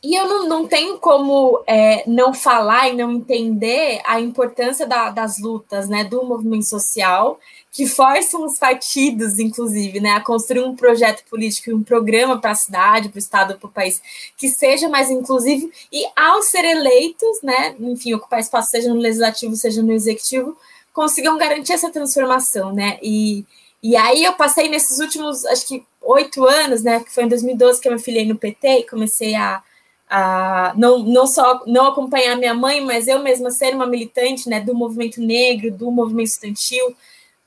[0.02, 5.10] e eu não, não tenho como é, não falar e não entender a importância da,
[5.10, 7.40] das lutas né, do movimento social,
[7.72, 12.56] que forçam os partidos, inclusive, né, a construir um projeto político um programa para a
[12.56, 14.02] cidade, para o Estado, para o país,
[14.38, 19.56] que seja mais inclusivo, e ao ser eleitos, né, enfim, ocupar espaço, seja no legislativo,
[19.56, 20.58] seja no executivo,
[20.94, 23.00] consigam garantir essa transformação, né?
[23.02, 23.46] E,
[23.82, 27.00] e aí eu passei nesses últimos, acho que oito anos, né?
[27.00, 29.64] Que foi em 2012 que eu me filiei no PT e comecei a,
[30.10, 34.60] a não, não só não acompanhar minha mãe, mas eu mesma ser uma militante né,
[34.60, 36.96] do movimento negro, do movimento estudantil,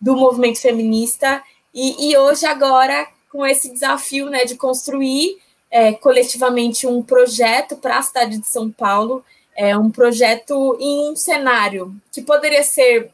[0.00, 1.42] do movimento feminista.
[1.74, 5.38] E, e hoje, agora, com esse desafio né, de construir
[5.70, 9.24] é, coletivamente um projeto para a cidade de São Paulo,
[9.56, 13.10] é um projeto em um cenário que poderia ser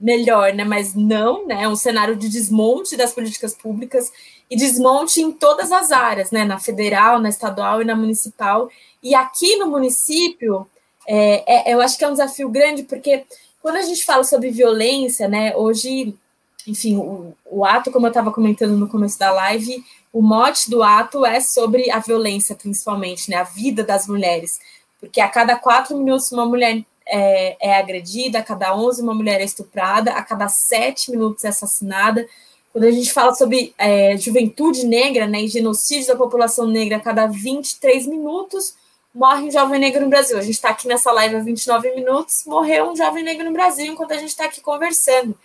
[0.00, 0.64] melhor, né?
[0.64, 1.68] Mas não, né?
[1.68, 4.10] Um cenário de desmonte das políticas públicas
[4.52, 6.44] e desmonte em todas as áreas, né?
[6.44, 8.68] Na federal, na estadual e na municipal.
[9.02, 10.66] E aqui no município,
[11.08, 13.24] é, é, eu acho que é um desafio grande, porque
[13.62, 15.56] quando a gente fala sobre violência, né?
[15.56, 16.14] Hoje,
[16.68, 20.82] enfim, o, o ato, como eu estava comentando no começo da live, o mote do
[20.82, 23.36] ato é sobre a violência, principalmente, né?
[23.36, 24.60] A vida das mulheres.
[25.00, 29.40] Porque a cada quatro minutos uma mulher é, é agredida, a cada 11 uma mulher
[29.40, 32.28] é estuprada, a cada 7 minutos é assassinada.
[32.72, 37.00] Quando a gente fala sobre é, juventude negra né, e genocídio da população negra, a
[37.00, 38.74] cada 23 minutos
[39.14, 40.38] morre um jovem negro no Brasil.
[40.38, 43.92] A gente está aqui nessa live há 29 minutos, morreu um jovem negro no Brasil
[43.92, 45.36] enquanto a gente está aqui conversando.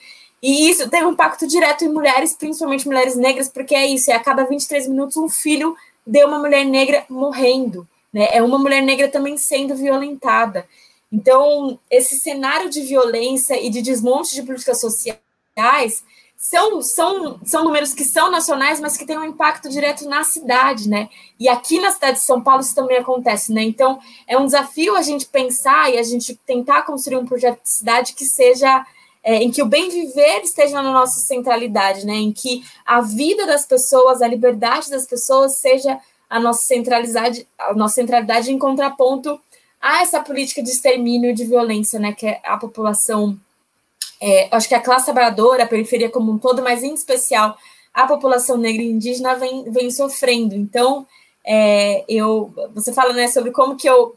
[0.42, 4.16] E isso tem um impacto direto em mulheres, principalmente mulheres negras, porque é isso, é
[4.16, 8.30] a cada 23 minutos um filho de uma mulher negra morrendo, né?
[8.32, 10.66] É uma mulher negra também sendo violentada.
[11.12, 16.04] Então, esse cenário de violência e de desmonte de políticas sociais
[16.38, 20.88] são, são, são números que são nacionais, mas que têm um impacto direto na cidade,
[20.88, 21.10] né?
[21.40, 23.64] E aqui na cidade de São Paulo isso também acontece, né?
[23.64, 27.70] Então, é um desafio a gente pensar e a gente tentar construir um projeto de
[27.70, 28.86] cidade que seja
[29.24, 32.14] é, em que o bem viver esteja na nossa centralidade, né?
[32.14, 37.74] Em que a vida das pessoas, a liberdade das pessoas seja a nossa centralidade, a
[37.74, 39.40] nossa centralidade em contraponto
[39.82, 42.14] a essa política de extermínio e de violência, né?
[42.14, 43.38] Que é a população,
[44.22, 47.58] é, acho que a classe trabalhadora, a periferia como um todo, mas em especial
[47.94, 50.56] a população negra e indígena vem, vem sofrendo.
[50.56, 51.08] Então,
[51.46, 54.16] é, eu, você fala, né, sobre como que eu,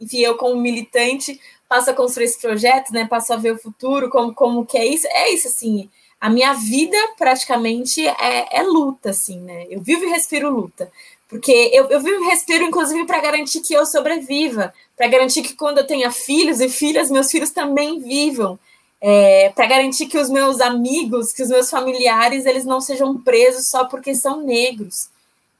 [0.00, 3.06] enfim, eu como militante passo a construir esse projeto, né?
[3.06, 5.06] Passo a ver o futuro, como, como que é isso.
[5.06, 5.88] É isso, assim,
[6.20, 9.66] a minha vida praticamente é, é luta, assim, né?
[9.70, 10.92] Eu vivo e respiro luta.
[11.28, 15.54] Porque eu, eu vivo e respiro, inclusive, para garantir que eu sobreviva, para garantir que
[15.54, 18.58] quando eu tenha filhos e filhas, meus filhos também vivam.
[19.04, 23.68] É, para garantir que os meus amigos, que os meus familiares, eles não sejam presos
[23.68, 25.08] só porque são negros,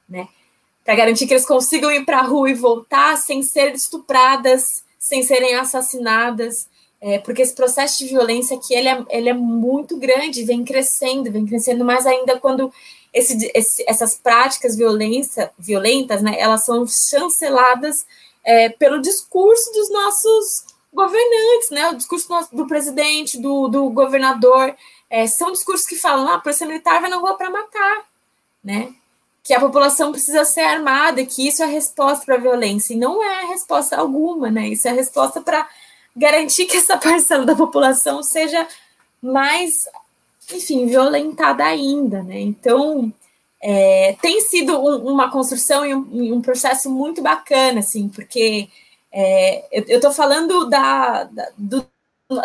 [0.09, 0.29] né?
[0.85, 5.25] Para garantir que eles consigam ir para a rua e voltar sem ser estupradas, sem
[5.25, 6.69] serem assassinadas,
[7.01, 11.33] é, porque esse processo de violência aqui ele é, ele é muito grande, vem crescendo,
[11.33, 12.73] vem crescendo mais ainda quando
[13.13, 18.07] esse, esse, essas práticas violência, violentas, né, elas são chanceladas
[18.45, 24.75] é, pelo discurso dos nossos governantes, né, o discurso do, presidente, do, do governador,
[25.09, 28.05] é, são discursos que falam, ah, a polícia militar vai na rua para matar,
[28.63, 28.95] né,
[29.43, 33.23] que a população precisa ser armada, que isso é resposta para a violência, e não
[33.23, 34.69] é resposta alguma, né?
[34.69, 35.69] Isso é resposta para
[36.17, 38.67] garantir que essa parcela da população seja
[39.21, 39.89] mais,
[40.53, 42.39] enfim, violentada ainda, né?
[42.41, 43.13] Então,
[43.61, 48.69] é, tem sido um, uma construção e um, um, processo muito bacana, assim, porque
[49.13, 51.87] é, eu estou falando da, da, do,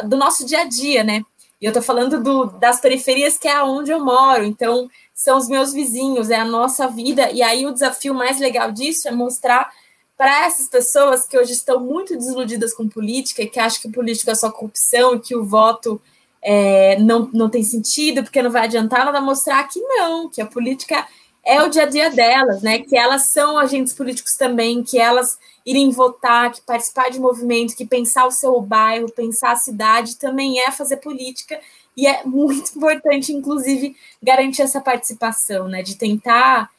[0.05, 1.23] do nosso dia a dia, né?
[1.59, 4.43] E eu estou falando do, das periferias, que é onde eu moro.
[4.43, 7.31] Então, são os meus vizinhos, é a nossa vida.
[7.31, 9.71] E aí, o desafio mais legal disso é mostrar
[10.17, 14.35] para essas pessoas que hoje estão muito desiludidas com política que acham que política é
[14.35, 16.01] só corrupção e que o voto
[16.41, 20.45] é, não, não tem sentido porque não vai adiantar nada, mostrar que não, que a
[20.45, 21.07] política
[21.47, 22.79] é o dia a dia delas, né?
[22.79, 27.85] Que elas são agentes políticos também, que elas irem votar, que participar de movimento, que
[27.85, 31.57] pensar o seu bairro, pensar a cidade também é fazer política
[31.95, 35.81] e é muito importante, inclusive, garantir essa participação, né?
[35.81, 36.69] De tentar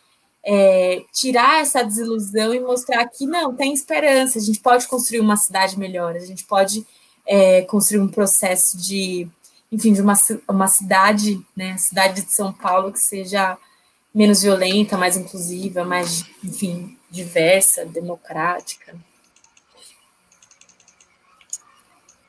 [0.44, 5.36] é, tirar essa desilusão e mostrar que não, tem esperança, a gente pode construir uma
[5.38, 6.86] cidade melhor, a gente pode
[7.26, 9.26] é, construir um processo de,
[9.72, 10.14] enfim, de uma,
[10.46, 11.74] uma cidade, né?
[11.78, 13.56] Cidade de São Paulo que seja
[14.14, 18.96] menos violenta, mais inclusiva, mais, enfim, diversa, democrática.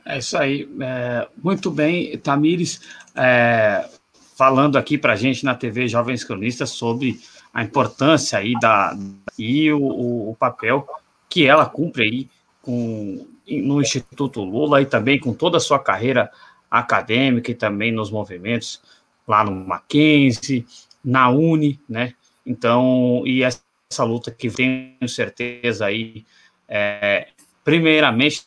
[0.05, 0.67] É isso aí.
[0.81, 2.81] É, muito bem, Tamires,
[3.15, 3.87] é,
[4.35, 7.19] falando aqui para a gente na TV Jovens Cronistas sobre
[7.53, 8.97] a importância aí da
[9.37, 10.87] e o, o papel
[11.27, 12.29] que ela cumpre aí
[12.61, 16.31] com, no Instituto Lula e também com toda a sua carreira
[16.69, 18.81] acadêmica e também nos movimentos
[19.27, 20.65] lá no Mackenzie,
[21.03, 22.13] na Uni, né?
[22.45, 26.25] Então, e essa luta que tenho certeza aí,
[26.67, 27.27] é,
[27.63, 28.43] primeiramente,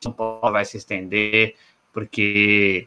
[0.00, 1.54] São Paulo vai se estender,
[1.92, 2.86] porque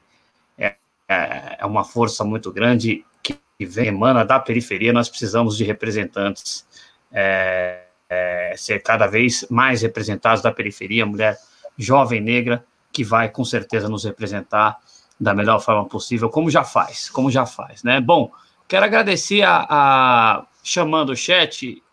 [0.58, 0.76] é,
[1.08, 6.65] é uma força muito grande que vem, emana da periferia, nós precisamos de representantes,
[7.12, 11.38] é, é, ser cada vez mais representados da periferia, mulher
[11.78, 14.80] jovem negra, que vai com certeza nos representar
[15.19, 18.02] da melhor forma possível, como já faz, como já faz, né?
[18.02, 18.32] Bom,
[18.71, 21.84] Quero agradecer a, a chamando o chat,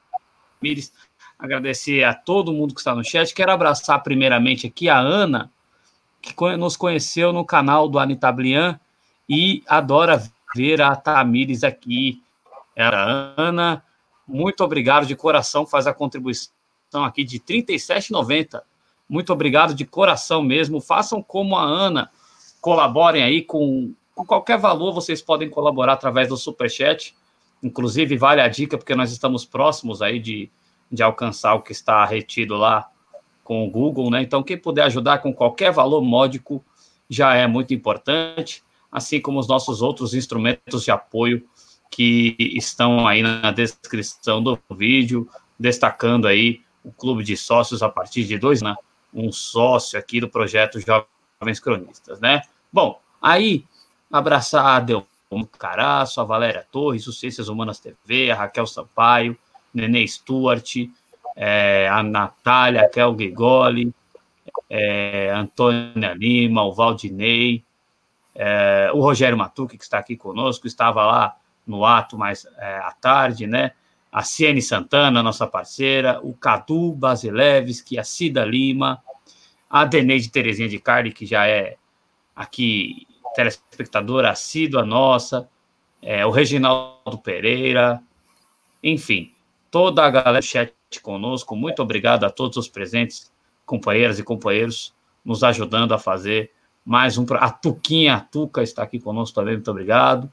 [0.62, 0.92] Mires,
[1.36, 3.34] agradecer a todo mundo que está no chat.
[3.34, 5.50] Quero abraçar primeiramente aqui a Ana,
[6.22, 8.78] que nos conheceu no canal do Anitablian
[9.28, 10.22] e adora
[10.54, 12.22] ver a Tamires aqui.
[12.76, 13.82] Era Ana,
[14.24, 16.52] muito obrigado de coração, faz a contribuição
[17.04, 18.62] aqui de R$ 37,90.
[19.08, 20.80] Muito obrigado de coração mesmo.
[20.80, 22.08] Façam como a Ana,
[22.60, 27.14] colaborem aí com com qualquer valor, vocês podem colaborar através do Superchat.
[27.62, 30.50] Inclusive, vale a dica, porque nós estamos próximos aí de,
[30.90, 32.90] de alcançar o que está retido lá
[33.44, 34.20] com o Google, né?
[34.20, 36.64] Então, quem puder ajudar com qualquer valor módico
[37.08, 41.46] já é muito importante, assim como os nossos outros instrumentos de apoio
[41.88, 48.24] que estão aí na descrição do vídeo, destacando aí o clube de sócios a partir
[48.24, 48.74] de dois, né?
[49.14, 52.42] Um sócio aqui do projeto Jovens Cronistas, né?
[52.72, 53.64] Bom, aí
[54.10, 55.06] abraçar a Del
[55.58, 59.36] Caraço, a Valéria Torres, o Ciências Humanas TV, a Raquel Sampaio,
[59.72, 60.74] Nenê Stuart,
[61.36, 63.92] é, a Natália, a Kel Gigoli,
[64.68, 67.62] é, Antônia Lima, o Valdinei,
[68.34, 71.36] é, o Rogério Matuque, que está aqui conosco, estava lá
[71.66, 73.72] no ato mais é, à tarde, né?
[74.10, 79.02] A Ciene Santana, nossa parceira, o Cadu Basilevski, a Cida Lima,
[79.68, 81.76] a Deneide Terezinha de Carli, que já é
[82.34, 85.48] aqui telespectadora assídua nossa,
[86.02, 88.02] é, o Reginaldo Pereira,
[88.82, 89.32] enfim,
[89.70, 90.72] toda a galera do chat
[91.02, 93.32] conosco, muito obrigado a todos os presentes,
[93.66, 96.52] companheiras e companheiros, nos ajudando a fazer
[96.84, 97.26] mais um.
[97.34, 100.32] A Tuquinha, a Tuca está aqui conosco também, muito obrigado.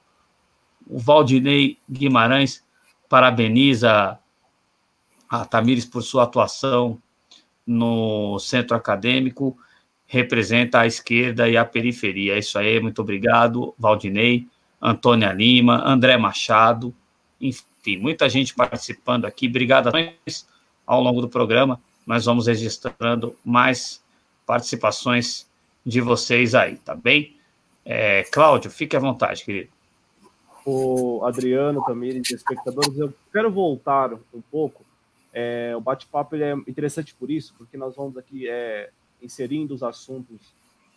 [0.87, 2.63] O Valdinei Guimarães
[3.09, 4.17] parabeniza
[5.29, 7.01] a Tamires por sua atuação
[7.65, 9.57] no centro acadêmico,
[10.15, 12.35] representa a esquerda e a periferia.
[12.35, 14.47] É isso aí, muito obrigado, Valdinei,
[14.81, 16.95] Antônia Lima, André Machado,
[17.39, 19.47] enfim, muita gente participando aqui.
[19.47, 20.47] Obrigado a todos
[20.87, 21.81] ao longo do programa.
[22.07, 24.01] Nós vamos registrando mais
[24.45, 25.47] participações
[25.85, 27.35] de vocês aí, tá bem?
[27.83, 29.69] É, Cláudio, fique à vontade, querido.
[30.65, 34.83] O Adriano, Tamires, espectadores, eu quero voltar um pouco.
[35.33, 38.89] É, o bate-papo é interessante por isso, porque nós vamos aqui é,
[39.21, 40.53] inserindo os assuntos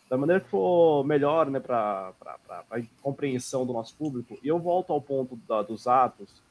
[0.08, 2.14] da maneira que for melhor né, para
[2.70, 4.38] a compreensão do nosso público.
[4.42, 6.42] E eu volto ao ponto da, dos atos,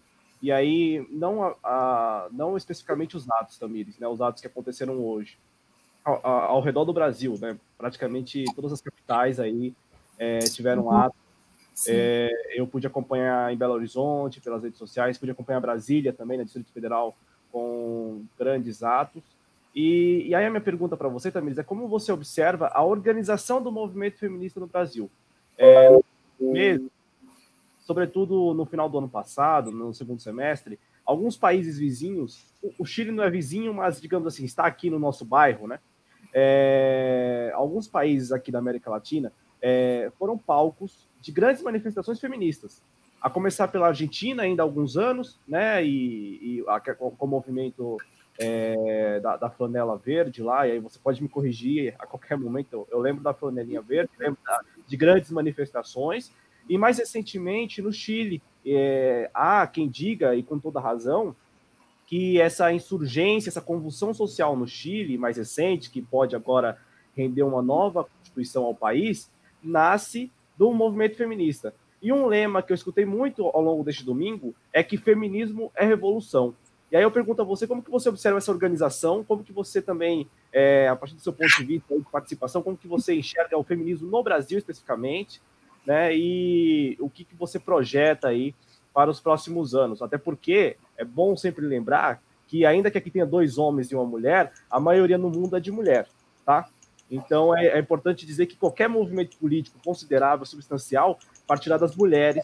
[0.42, 5.04] e aí não, a, a, não especificamente os atos, Tamires, né, os atos que aconteceram
[5.04, 5.38] hoje,
[6.06, 9.74] ao, ao, redor do Brasil, né, praticamente todas as capitais aí
[10.18, 10.92] é, tiveram uhum.
[10.92, 11.28] atos.
[11.88, 16.44] É, eu pude acompanhar em Belo Horizonte pelas redes sociais, pude acompanhar Brasília também, na
[16.44, 17.16] Distrito Federal,
[17.52, 19.24] com grandes atos.
[19.80, 23.62] E, e aí a minha pergunta para você, Tamires, é como você observa a organização
[23.62, 25.08] do movimento feminista no Brasil?
[25.56, 25.96] É,
[26.40, 26.90] mesmo,
[27.82, 32.44] sobretudo no final do ano passado, no segundo semestre, alguns países vizinhos,
[32.80, 35.80] o Chile não é vizinho, mas digamos assim, está aqui no nosso bairro, né?
[36.34, 42.82] É, alguns países aqui da América Latina é, foram palcos de grandes manifestações feministas.
[43.22, 45.86] A começar pela Argentina ainda há alguns anos, né?
[45.86, 48.00] E, e a, com o movimento
[48.40, 52.88] é, da, da, flanela verde lá, e aí você pode me corrigir a qualquer momento.
[52.92, 56.32] Eu lembro da flanelinha verde, lembro da, de grandes manifestações,
[56.70, 61.36] e mais recentemente no Chile, é, há quem diga, e com toda razão,
[62.06, 66.78] que essa insurgência, essa convulsão social no Chile, mais recente, que pode agora
[67.16, 69.32] render uma nova constituição ao país,
[69.62, 71.74] nasce do movimento feminista.
[72.02, 75.86] E um lema que eu escutei muito ao longo deste domingo é que feminismo é
[75.86, 76.54] revolução.
[76.92, 79.82] E aí eu pergunto a você, como que você observa essa organização, como que você
[79.82, 83.58] também, é, a partir do seu ponto de vista de participação, como que você enxerga
[83.58, 85.42] o feminismo no Brasil especificamente,
[85.86, 88.56] né, e o que, que você projeta aí
[88.94, 93.26] para os próximos anos, até porque é bom sempre lembrar que ainda que aqui tenha
[93.26, 96.08] dois homens e uma mulher, a maioria no mundo é de mulher,
[96.46, 96.70] tá?
[97.12, 102.44] Então é, é importante dizer que qualquer movimento político considerável, substancial, partirá das mulheres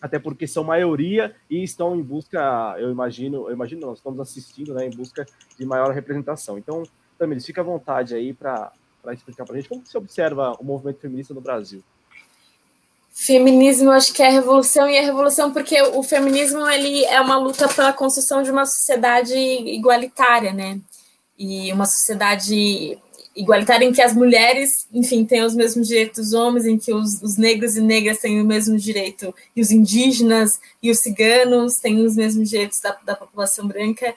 [0.00, 4.74] até porque são maioria e estão em busca, eu imagino, eu imagino, nós estamos assistindo,
[4.74, 5.26] né, em busca
[5.58, 6.56] de maior representação.
[6.56, 6.84] Então,
[7.18, 8.72] Tamiris, fica à vontade aí para
[9.12, 11.82] explicar para a gente como você observa o movimento feminista no Brasil.
[13.12, 17.66] Feminismo, acho que é revolução, e é revolução porque o feminismo ele é uma luta
[17.68, 20.80] pela construção de uma sociedade igualitária, né?
[21.36, 22.96] E uma sociedade
[23.38, 27.22] igualitária em que as mulheres, enfim, têm os mesmos direitos dos homens, em que os,
[27.22, 32.04] os, negros e negras têm o mesmo direito, e os indígenas e os ciganos têm
[32.04, 34.12] os mesmos direitos da, da população branca.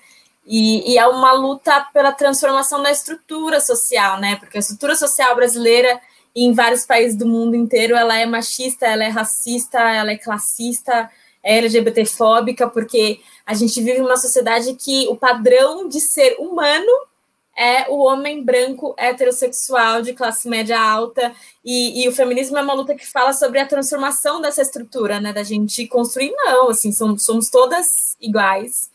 [0.46, 4.38] E, e é uma luta pela transformação da estrutura social, né?
[4.38, 6.02] Porque a estrutura social brasileira,
[6.36, 11.08] em vários países do mundo inteiro, ela é machista, ela é racista, ela é classista,
[11.44, 17.11] é LGBTfóbica, porque a gente vive numa sociedade que o padrão de ser humano
[17.58, 21.34] é o homem branco heterossexual de classe média alta.
[21.64, 25.34] E, e, o feminismo é uma luta que fala sobre a transformação dessa estrutura, né,
[25.34, 28.90] da gente construir não, assim, somos, somos todas iguais,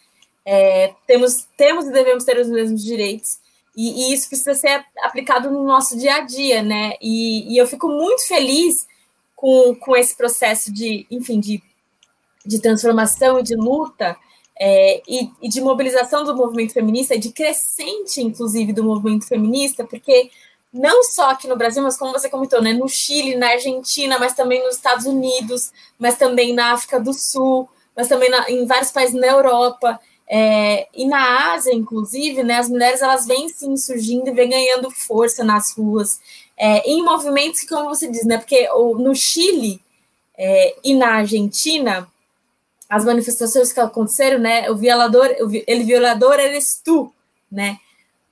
[0.44, 3.38] é, temos, temos e devemos ter os mesmos direitos.
[3.76, 7.66] E, e, isso precisa ser aplicado no nosso dia a dia, né, e, e eu
[7.66, 8.86] fico muito feliz
[9.34, 11.62] com, com esse processo de, enfim, de,
[12.44, 14.16] de transformação e de luta,
[14.58, 20.30] é, e, e, de mobilização do movimento feminista, de crescente, inclusive, do movimento feminista, porque
[20.72, 24.34] não só aqui no Brasil, mas como você comentou, né, no Chile, na Argentina, mas
[24.34, 28.90] também nos Estados Unidos, mas também na África do Sul, mas também na, em vários
[28.90, 34.28] países na Europa, é, e na Ásia, inclusive, né, as mulheres elas vêm sim surgindo
[34.28, 36.20] e vêm ganhando força nas ruas,
[36.56, 39.80] é, em movimentos que, como você diz, né, porque no Chile,
[40.38, 42.06] É, e na Argentina,
[42.88, 44.70] as manifestações que aconteceram, né?
[44.70, 45.28] O violador,
[45.66, 47.12] ele violador eres tu,
[47.50, 47.78] né?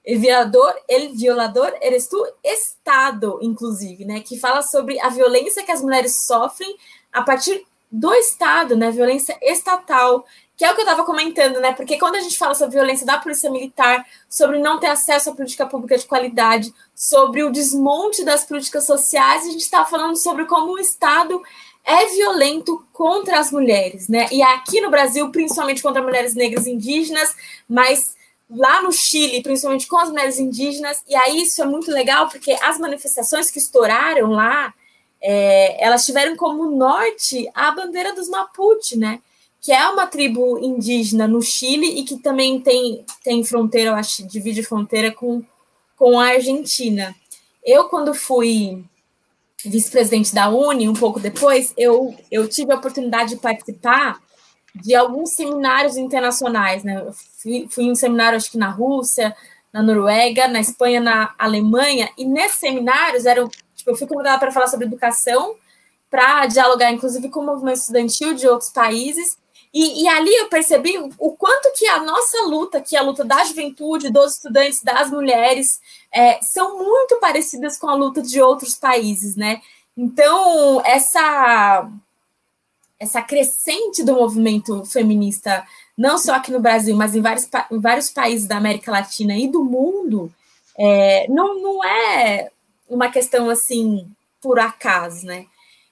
[0.05, 4.21] El violador, el violador eres tu, Estado, inclusive, né?
[4.21, 6.77] Que fala sobre a violência que as mulheres sofrem
[7.13, 8.91] a partir do Estado, né?
[8.91, 10.25] Violência estatal,
[10.57, 11.73] que é o que eu estava comentando, né?
[11.73, 15.35] Porque quando a gente fala sobre violência da polícia militar, sobre não ter acesso à
[15.35, 20.45] política pública de qualidade, sobre o desmonte das políticas sociais, a gente está falando sobre
[20.45, 21.43] como o Estado
[21.87, 24.26] é violento contra as mulheres, né?
[24.32, 27.35] E aqui no Brasil, principalmente contra mulheres negras e indígenas,
[27.68, 28.16] mas
[28.49, 31.03] lá no Chile, principalmente com as mulheres indígenas.
[31.09, 34.72] E aí isso é muito legal, porque as manifestações que estouraram lá,
[35.20, 39.20] é, elas tiveram como norte a bandeira dos Mapuche, né?
[39.64, 44.26] que é uma tribo indígena no Chile e que também tem, tem fronteira, eu acho,
[44.28, 45.43] divide fronteira com,
[45.97, 47.16] com a Argentina.
[47.64, 48.85] Eu, quando fui
[49.69, 54.21] vice-presidente da Uni, um pouco depois, eu, eu tive a oportunidade de participar
[54.75, 57.07] de alguns seminários internacionais, né?
[57.71, 59.35] Fui em um seminário, acho que na Rússia,
[59.73, 64.53] na Noruega, na Espanha, na Alemanha, e nesses seminários eram, tipo, eu fui convidada para
[64.53, 65.55] falar sobre educação,
[66.11, 69.37] para dialogar, inclusive, com o movimento estudantil de outros países,
[69.75, 73.25] e, e, ali eu percebi o quanto que a nossa luta, que é a luta
[73.25, 75.81] da juventude, dos estudantes, das mulheres,
[76.12, 79.61] é, são muito parecidas com a luta de outros países, né?
[79.97, 81.91] Então, essa,
[83.01, 85.66] essa crescente do movimento feminista,
[85.99, 89.49] não só aqui no Brasil, mas em vários, em vários países da América Latina e
[89.49, 90.33] do mundo,
[90.79, 92.49] é, não, não é
[92.89, 94.09] uma questão assim
[94.41, 95.47] por acaso, né?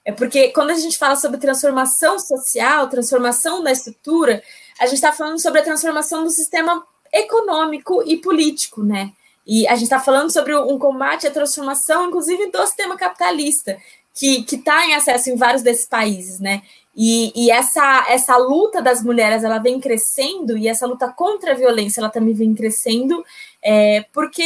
[0.04, 4.42] É porque quando a gente fala sobre transformação social, transformação da estrutura,
[4.78, 9.12] a gente está falando sobre a transformação do sistema econômico e político, né?
[9.46, 13.76] E a gente está falando sobre um combate à transformação, inclusive, do sistema capitalista,
[14.14, 16.62] que está em acesso em vários desses países, né?
[16.94, 21.56] E, e, essa, essa luta das mulheres ela vem crescendo e essa luta contra a
[21.56, 23.24] violência ela também vem crescendo
[23.64, 24.44] é, porque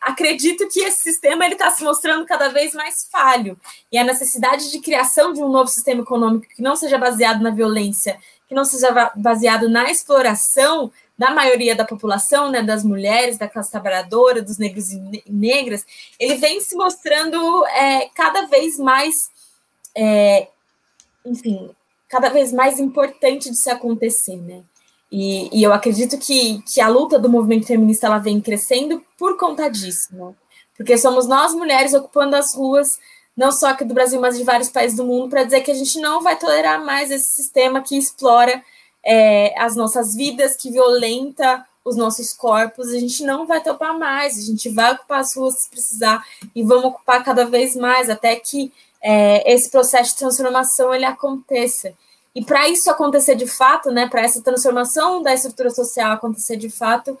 [0.00, 3.58] acredito que esse sistema ele está se mostrando cada vez mais falho.
[3.90, 7.50] E a necessidade de criação de um novo sistema econômico que não seja baseado na
[7.50, 8.18] violência
[8.48, 13.70] que não seja baseado na exploração da maioria da população, né, das mulheres, da classe
[13.70, 15.84] trabalhadora, dos negros e negras,
[16.18, 19.14] ele vem se mostrando é, cada vez mais,
[19.94, 20.48] é,
[21.26, 21.70] enfim,
[22.08, 24.62] cada vez mais importante de se acontecer, né?
[25.10, 29.38] E, e, eu acredito que, que a luta do movimento feminista ela vem crescendo por
[29.38, 30.34] conta disso, né?
[30.76, 32.98] Porque somos nós mulheres ocupando as ruas,
[33.36, 35.74] não só aqui do Brasil, mas de vários países do mundo, para dizer que a
[35.74, 38.62] gente não vai tolerar mais esse sistema que explora
[39.04, 44.38] é, as nossas vidas, que violenta os nossos corpos, a gente não vai topar mais,
[44.38, 46.22] a gente vai ocupar as ruas se precisar
[46.54, 51.92] e vamos ocupar cada vez mais, até que é, esse processo de transformação ele aconteça.
[52.34, 56.70] E para isso acontecer de fato, né, para essa transformação da estrutura social acontecer de
[56.70, 57.18] fato,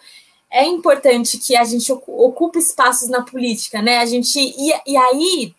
[0.50, 3.98] é importante que a gente ocupe espaços na política, né?
[3.98, 5.54] A gente e, e aí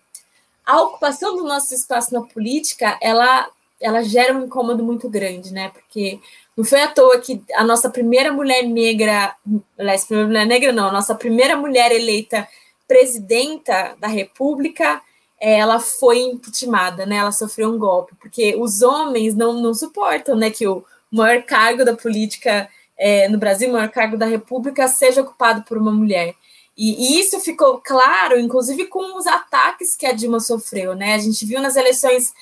[0.65, 3.47] a ocupação do nosso espaço na política, ela
[3.81, 5.69] ela gera um incômodo muito grande, né?
[5.69, 6.19] Porque
[6.55, 9.33] não foi à toa que a nossa primeira mulher negra,
[9.77, 12.47] aliás, primeira mulher negra não, a nossa primeira mulher eleita
[12.87, 15.01] presidenta da República
[15.39, 17.17] ela foi impeachmentada, né?
[17.17, 21.85] Ela sofreu um golpe, porque os homens não, não suportam, né, que o maior cargo
[21.85, 26.35] da política é, no Brasil, o maior cargo da República, seja ocupado por uma mulher.
[26.77, 31.13] E, e, isso ficou claro, inclusive, com os ataques que a Dilma sofreu, né?
[31.13, 32.33] A gente viu nas eleições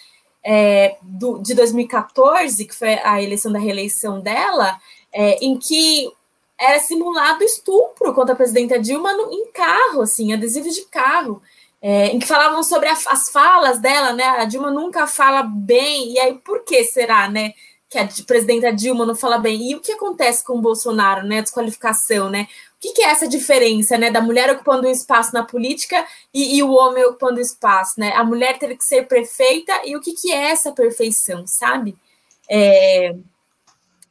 [0.43, 4.79] é, do, de 2014, que foi a eleição da reeleição dela,
[5.13, 6.11] é, em que
[6.59, 11.41] era simulado estupro contra a presidenta Dilma no, em carro, assim, adesivos de carro
[11.81, 14.23] é, em que falavam sobre a, as falas dela, né?
[14.23, 17.53] A Dilma nunca fala bem, e aí por que será, né?
[17.89, 19.71] Que a presidenta Dilma não fala bem.
[19.71, 21.39] E o que acontece com o Bolsonaro, né?
[21.39, 22.47] A desqualificação, né?
[22.77, 24.11] O que, que, é essa diferença, né?
[24.11, 28.11] Da mulher ocupando um espaço na política e, e o homem ocupando espaço, né?
[28.13, 31.95] A mulher ter que ser perfeita e o que, que é essa perfeição, sabe?
[32.49, 33.15] É,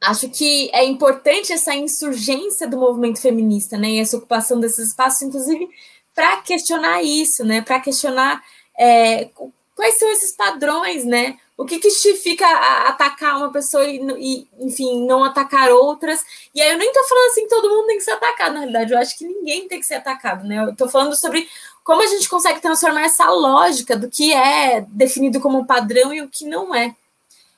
[0.01, 3.89] acho que é importante essa insurgência do movimento feminista, né?
[3.89, 5.69] E essa ocupação desses espaços, inclusive
[6.17, 7.61] para questionar isso, né?
[7.61, 8.43] Para questionar
[8.75, 9.29] é,
[9.75, 11.37] quais são esses padrões, né?
[11.55, 12.43] O que, que justifica
[12.87, 16.25] atacar uma pessoa e, e, enfim, não atacar outras?
[16.55, 18.93] E aí eu nem tô falando assim todo mundo tem que ser atacado, na realidade,
[18.93, 20.57] eu acho que ninguém tem que ser atacado, né?
[20.67, 21.47] Eu tô falando sobre
[21.83, 26.29] como a gente consegue transformar essa lógica do que é definido como padrão e o
[26.29, 26.95] que não é.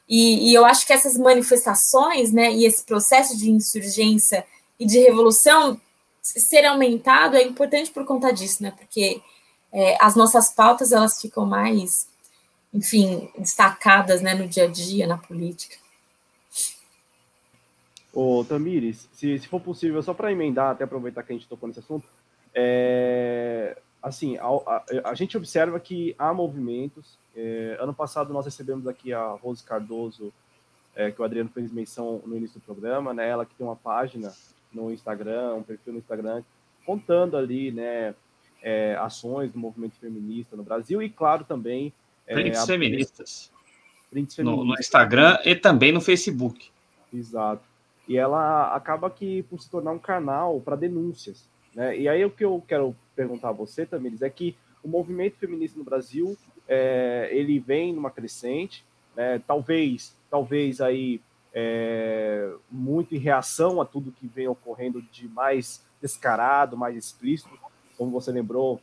[0.08, 4.46] E, e eu acho que essas manifestações, né, e esse processo de insurgência
[4.78, 5.80] e de revolução
[6.38, 8.72] ser aumentado é importante por conta disso, né?
[8.72, 9.22] Porque
[9.72, 12.10] é, as nossas pautas elas ficam mais
[12.74, 15.76] enfim, destacadas né, no dia a dia, na política.
[18.14, 21.68] Ô, Tamires, se, se for possível, só para emendar, até aproveitar que a gente tocou
[21.68, 22.08] nesse assunto,
[22.54, 27.18] é, assim, a, a, a, gente observa que há movimentos.
[27.36, 30.34] É, ano passado nós recebemos aqui a Rose Cardoso,
[30.96, 33.30] é, que o Adriano fez menção no início do programa, né?
[33.30, 34.34] Ela que tem uma página
[34.74, 36.44] no Instagram, um perfil no Instagram,
[36.86, 38.14] contando ali, né,
[38.62, 41.94] é, ações do movimento feminista no Brasil e, claro, também.
[42.28, 42.66] É, prints, a...
[42.66, 43.52] feministas.
[44.10, 44.66] prints feministas.
[44.66, 46.70] No, no Instagram e também no Facebook.
[47.14, 47.64] Exato.
[48.08, 51.48] E ela acaba que por se tornar um canal para denúncias.
[51.76, 52.00] Né?
[52.00, 55.78] E aí o que eu quero perguntar a você, Tamires, é que o movimento feminista
[55.78, 58.84] no Brasil é, ele vem numa crescente,
[59.16, 59.42] né?
[59.46, 61.22] talvez, talvez aí
[61.54, 67.50] é, muito em reação a tudo que vem ocorrendo de mais descarado, mais explícito,
[67.98, 68.82] como você lembrou,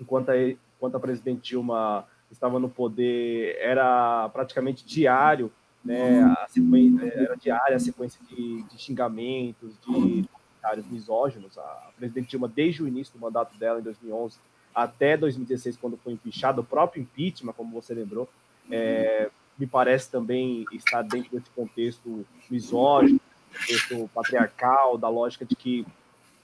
[0.00, 5.50] enquanto a, enquanto a presidente Dilma estava no poder, era praticamente diário,
[5.84, 10.28] né, a sequência, era diária a sequência de, de xingamentos, de
[10.62, 11.58] comentários misóginos.
[11.58, 14.38] A presidente Dilma, desde o início do mandato dela, em 2011,
[14.74, 18.28] até 2016, quando foi impeachado, o próprio impeachment, como você lembrou,
[18.70, 23.20] é, me parece também estar dentro desse contexto misógino,
[23.52, 25.86] contexto patriarcal, da lógica de que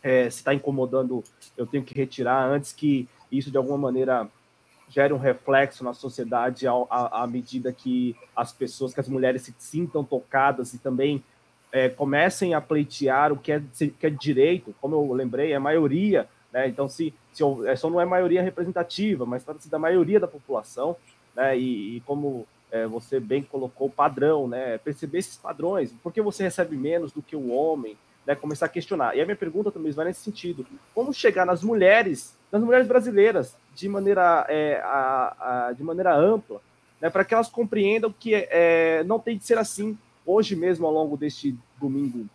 [0.03, 1.25] é, se está incomodando,
[1.57, 4.29] eu tenho que retirar antes que isso de alguma maneira
[4.89, 10.03] gere um reflexo na sociedade à, medida que as pessoas, que as mulheres se sintam
[10.03, 11.23] tocadas e também
[11.71, 16.27] é, comecem a pleitear o que é, que é direito, como eu lembrei, é maioria,
[16.51, 16.67] né?
[16.67, 20.97] Então, se, se é, só não é maioria representativa, mas trata-se da maioria da população,
[21.37, 21.59] né?
[21.59, 24.79] E, e como é, você bem colocou, padrão, né?
[24.79, 27.97] Perceber esses padrões, por que você recebe menos do que o homem,
[28.27, 28.35] né?
[28.35, 29.17] Começar a questionar.
[29.17, 33.57] E a minha pergunta também vai nesse sentido: como chegar nas mulheres, nas mulheres brasileiras,
[33.75, 36.61] de maneira, é, a, a, de maneira ampla,
[37.01, 37.11] né?
[37.11, 39.97] Para que elas compreendam que é, não tem de ser assim
[40.27, 42.27] hoje mesmo, ao longo deste domingo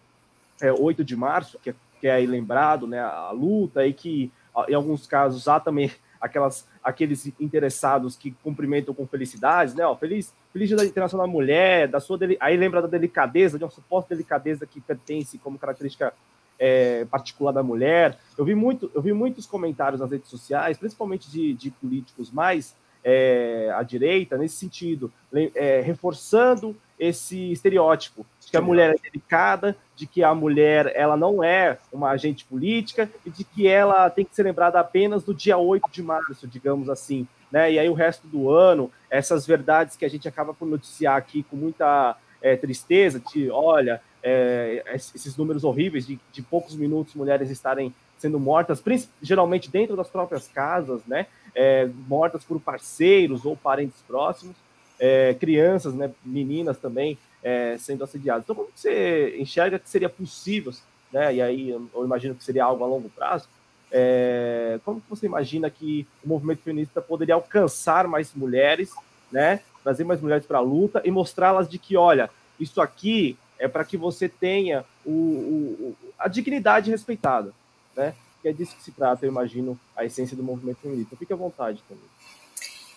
[0.60, 4.32] é, 8 de março, que é, que é lembrado, né, a luta, e que
[4.68, 10.34] em alguns casos há também aquelas, aqueles interessados que cumprimentam com felicidades, né, ó, feliz,
[10.52, 14.66] feliz Dia Internacional da Mulher, da sua, aí lembra da delicadeza, de uma suposta delicadeza
[14.66, 16.14] que pertence como característica
[16.60, 18.18] é, particular da mulher.
[18.38, 22.76] Eu vi, muito, eu vi muitos comentários nas redes sociais, principalmente de, de políticos mais
[23.04, 25.12] é, à direita, nesse sentido,
[25.56, 31.18] é, reforçando esse estereótipo de que a mulher é delicada, de que a mulher ela
[31.18, 35.34] não é uma agente política e de que ela tem que ser lembrada apenas do
[35.34, 37.28] dia 8 de março, digamos assim.
[37.52, 37.74] Né?
[37.74, 41.44] E aí o resto do ano, essas verdades que a gente acaba por noticiar aqui
[41.44, 47.50] com muita é, tristeza, de olha, é, esses números horríveis de, de poucos minutos mulheres
[47.50, 48.82] estarem sendo mortas,
[49.22, 51.28] geralmente dentro das próprias casas, né?
[51.56, 54.56] É, mortas por parceiros ou parentes próximos
[55.00, 58.44] é, crianças, né, meninas também é, sendo assediadas.
[58.44, 60.74] Então, como você enxerga que seria possível,
[61.12, 63.48] né, e aí eu imagino que seria algo a longo prazo,
[63.92, 68.92] é, como você imagina que o movimento feminista poderia alcançar mais mulheres,
[69.32, 72.30] né, trazer mais mulheres para a luta e mostrá-las de que, olha,
[72.60, 77.54] isso aqui é para que você tenha o, o, a dignidade respeitada,
[77.96, 78.14] né?
[78.44, 81.16] Que é disso que se trata, eu imagino, a essência do movimento feminista.
[81.16, 82.04] Fique à vontade também.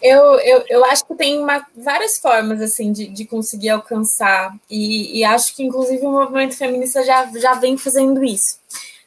[0.02, 5.20] Eu, eu, eu acho que tem uma, várias formas assim de, de conseguir alcançar, e,
[5.20, 8.58] e, acho que inclusive o movimento feminista já, já vem fazendo isso.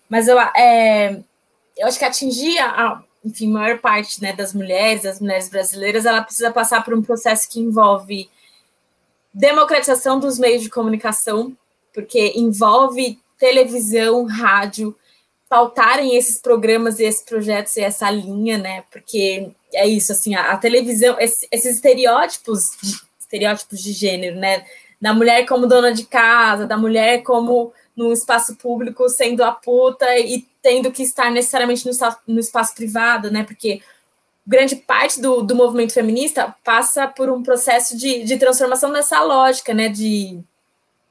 [0.09, 1.21] Mas eu, é,
[1.77, 6.23] eu acho que atingir a, enfim, maior parte né, das mulheres, das mulheres brasileiras, ela
[6.23, 8.29] precisa passar por um processo que envolve
[9.33, 11.55] democratização dos meios de comunicação,
[11.93, 14.95] porque envolve televisão, rádio,
[15.49, 18.83] pautarem esses programas e esses projetos e essa linha, né?
[18.91, 24.63] Porque é isso, assim, a, a televisão, esse, esses estereótipos, de, estereótipos de gênero, né?
[25.01, 30.17] Da mulher como dona de casa, da mulher como no espaço público sendo a puta
[30.19, 31.93] e tendo que estar necessariamente no,
[32.27, 33.43] no espaço privado, né?
[33.43, 33.81] Porque
[34.45, 39.73] grande parte do, do movimento feminista passa por um processo de, de transformação nessa lógica,
[39.73, 39.89] né?
[39.89, 40.39] De,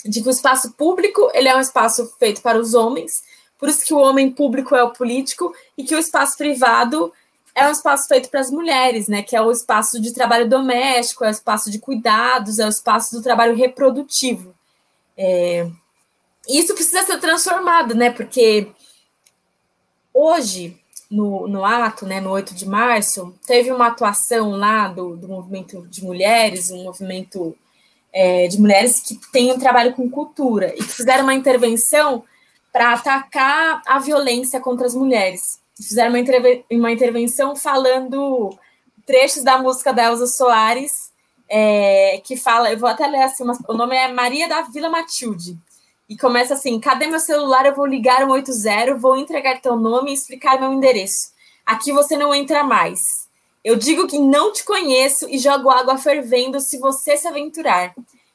[0.05, 3.23] de que o espaço público ele é um espaço feito para os homens,
[3.59, 7.13] por isso que o homem público é o político e que o espaço privado
[7.55, 9.23] é um espaço feito para as mulheres, né?
[9.23, 13.17] Que é o espaço de trabalho doméstico, é o espaço de cuidados, é o espaço
[13.17, 14.55] do trabalho reprodutivo.
[15.17, 15.69] É...
[16.49, 18.11] Isso precisa ser transformado, né?
[18.11, 18.69] Porque
[20.15, 20.79] hoje,
[21.11, 25.87] no, no ato, né, no 8 de março, teve uma atuação lá do, do movimento
[25.89, 27.57] de mulheres, um movimento
[28.13, 32.25] é, de mulheres que tem um trabalho com cultura e que fizeram uma intervenção
[32.73, 38.51] para atacar a violência contra as mulheres fizeram uma, interve uma intervenção falando
[39.07, 41.09] trechos da música da Elza Soares
[41.49, 45.57] é, que fala, eu vou até ler assim, o nome é Maria da Vila Matilde.
[46.09, 47.65] E começa assim: cadê meu celular?
[47.65, 51.33] Eu vou ligar 180, vou entregar teu nome e explicar meu endereço.
[51.65, 53.29] Aqui você não entra mais.
[53.63, 57.95] Eu digo que não te conheço e jogo água fervendo se você se aventurar.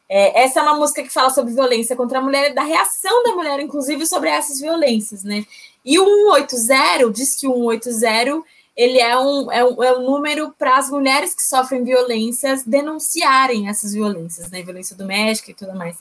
[0.10, 3.36] É, essa é uma música que fala sobre violência contra a mulher, da reação da
[3.36, 5.46] mulher, inclusive, sobre essas violências, né?
[5.84, 8.44] E o 180 diz que o 180
[8.76, 13.70] ele é um, é um, é um número para as mulheres que sofrem violências denunciarem
[13.70, 14.64] essas violências, né?
[14.64, 15.96] Violência doméstica e tudo mais.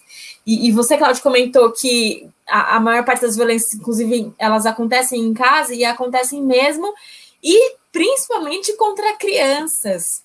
[0.47, 5.21] E, e você, Claudio, comentou que a, a, maior parte das violências, inclusive, elas acontecem
[5.21, 6.93] em casa e acontecem mesmo,
[7.43, 10.23] e principalmente contra crianças.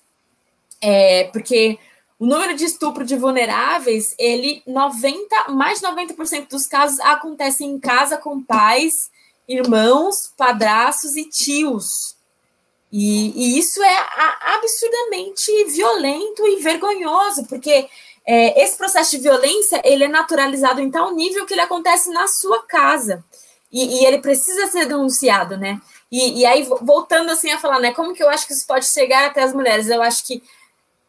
[0.80, 1.78] É, porque
[2.18, 7.78] o número de estupro de vulneráveis, ele 90, mais de 90% dos casos acontecem em
[7.78, 9.10] casa com pais,
[9.46, 12.16] irmãos, padrastos e tios.
[12.90, 14.06] E, e isso é
[14.56, 17.88] absurdamente violento e vergonhoso, porque
[18.26, 22.26] é, esse processo de violência ele é naturalizado em tal nível que ele acontece na
[22.26, 23.24] sua casa.
[23.70, 25.80] E, e ele precisa ser denunciado, né?
[26.10, 27.92] E, e, aí, voltando assim a falar, né?
[27.92, 29.88] Como que eu acho que isso pode chegar até as mulheres?
[29.88, 30.42] Eu acho que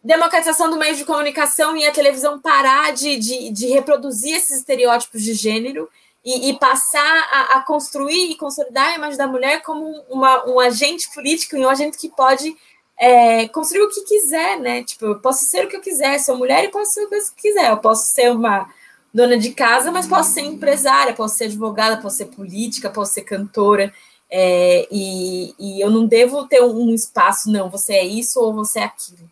[0.03, 5.21] democratização do meio de comunicação e a televisão parar de, de, de reproduzir esses estereótipos
[5.21, 5.89] de gênero
[6.23, 10.59] e, e passar a, a, construir e consolidar a imagem da mulher como uma, um
[10.59, 12.55] agente político e um agente que pode
[12.97, 14.83] é, construir o que quiser, né?
[14.83, 17.15] Tipo, eu posso ser o que eu quiser, sou mulher e posso ser o que
[17.15, 17.69] eu quiser.
[17.69, 18.69] Eu posso ser uma
[19.13, 23.21] dona de casa, mas posso ser empresária, posso ser advogada, posso ser política, posso ser
[23.21, 23.93] cantora.
[24.29, 28.79] É, e, e, eu não devo ter um, espaço, não, você é isso ou você
[28.79, 29.29] é aquilo.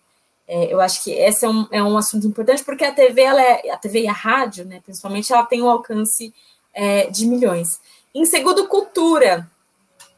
[0.47, 3.41] É, eu acho que esse é um, é um assunto importante, porque a TV, ela
[3.41, 6.33] é, a TV e a rádio, né, principalmente, ela tem um alcance
[6.73, 7.81] é, de milhões.
[8.15, 9.49] Em segundo, cultura.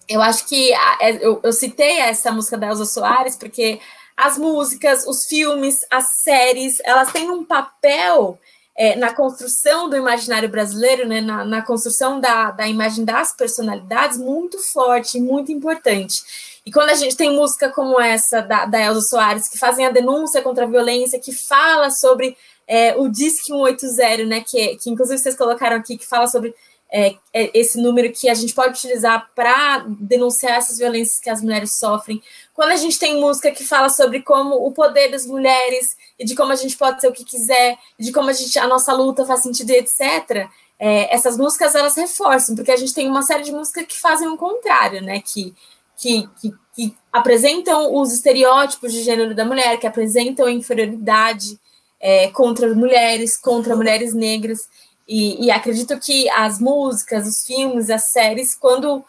[0.08, 3.80] Eu acho que a, é, eu, eu, citei essa música da Elza Soares, porque
[4.16, 8.38] as músicas, os filmes, as séries, elas têm um papel
[8.76, 14.18] é, na construção do imaginário brasileiro, né, na, na construção da, da imagem das personalidades,
[14.18, 16.24] muito forte, muito importante.
[16.66, 19.92] E quando a gente tem música como essa da, da Elza Soares, que fazem a
[19.92, 22.38] denúncia contra a violência, que fala sobre
[22.68, 26.54] é, o DISC 180, né, que, que inclusive vocês colocaram aqui, que fala sobre
[26.92, 31.42] é, é, esse número que a gente pode utilizar para denunciar essas violências que as
[31.42, 32.22] mulheres sofrem.
[32.54, 36.36] Quando a gente tem música que fala sobre como o poder das mulheres e de
[36.36, 39.26] como a gente pode ser o que quiser, de como a gente a nossa luta
[39.26, 40.50] faz sentido, etc.
[40.80, 44.28] É, essas músicas elas reforçam, porque a gente tem uma série de músicas que fazem
[44.28, 45.22] o contrário, né?
[45.22, 45.54] Que,
[46.00, 51.60] que, que, que apresentam os estereótipos de gênero da mulher, que apresentam a inferioridade,
[52.00, 54.62] é, contra mulheres, contra mulheres negras.
[55.08, 59.04] E, e, acredito que as músicas, os filmes, as séries, quando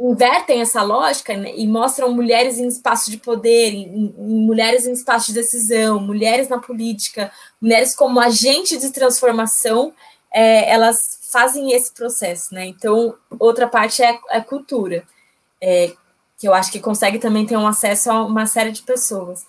[0.00, 4.92] invertem essa lógica né, e mostram mulheres em espaço de poder, em, em mulheres em
[4.92, 9.92] espaço de decisão, mulheres na política, mulheres como agente de transformação,
[10.32, 12.66] é, elas fazem esse processo, né?
[12.66, 15.04] Então, outra parte é a cultura,
[15.60, 15.92] é,
[16.38, 19.44] que eu acho que consegue também ter um acesso a uma série de pessoas.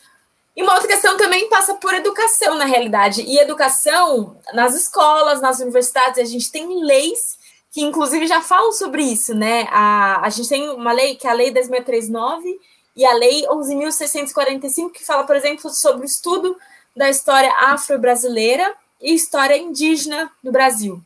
[0.56, 3.22] E uma outra questão também passa por educação, na realidade.
[3.22, 7.40] E educação nas escolas, nas universidades, a gente tem leis
[7.72, 9.66] que, inclusive, já falam sobre isso, né?
[9.72, 12.44] A, a gente tem uma lei, que é a Lei 10.639
[12.98, 16.58] e a Lei 11.645, que fala, por exemplo, sobre o estudo
[16.94, 21.02] da história afro-brasileira e história indígena do Brasil.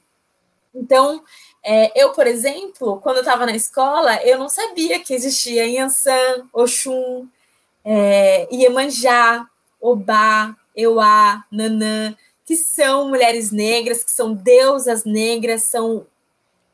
[0.74, 1.24] Então,
[1.68, 6.48] é, eu, por exemplo, quando eu estava na escola, eu não sabia que existia Yansan,
[6.54, 7.28] Oxum,
[7.84, 9.48] é, Iemanjá,
[9.82, 16.06] Obá, Euá, Nanã, que são mulheres negras, que são deusas negras, são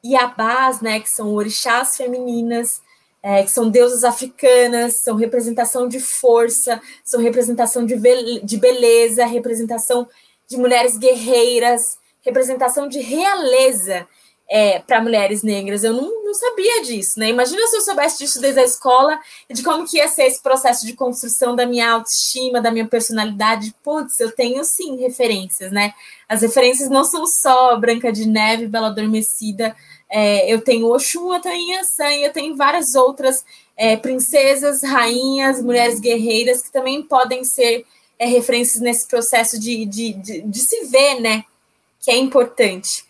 [0.03, 2.81] Iabás, né, que são orixás femininas,
[3.23, 7.95] é, que são deusas africanas, são representação de força, são representação de,
[8.43, 10.05] de beleza, representação
[10.49, 14.05] de mulheres guerreiras, representação de realeza
[14.51, 15.81] é, para mulheres negras.
[15.81, 17.29] Eu não, não sabia disso, né?
[17.29, 19.17] Imagina se eu soubesse disso desde a escola
[19.49, 22.85] e de como que ia ser esse processo de construção da minha autoestima, da minha
[22.85, 23.73] personalidade.
[23.81, 25.93] Putz, eu tenho sim referências, né?
[26.27, 29.73] As referências não são só Branca de Neve, Bela Adormecida.
[30.09, 33.45] É, eu tenho Oxum, eu tenho Yansan, eu tenho várias outras
[33.77, 37.85] é, princesas, rainhas, mulheres guerreiras que também podem ser
[38.19, 41.45] é, referências nesse processo de, de, de, de se ver, né?
[42.01, 43.09] Que é importante.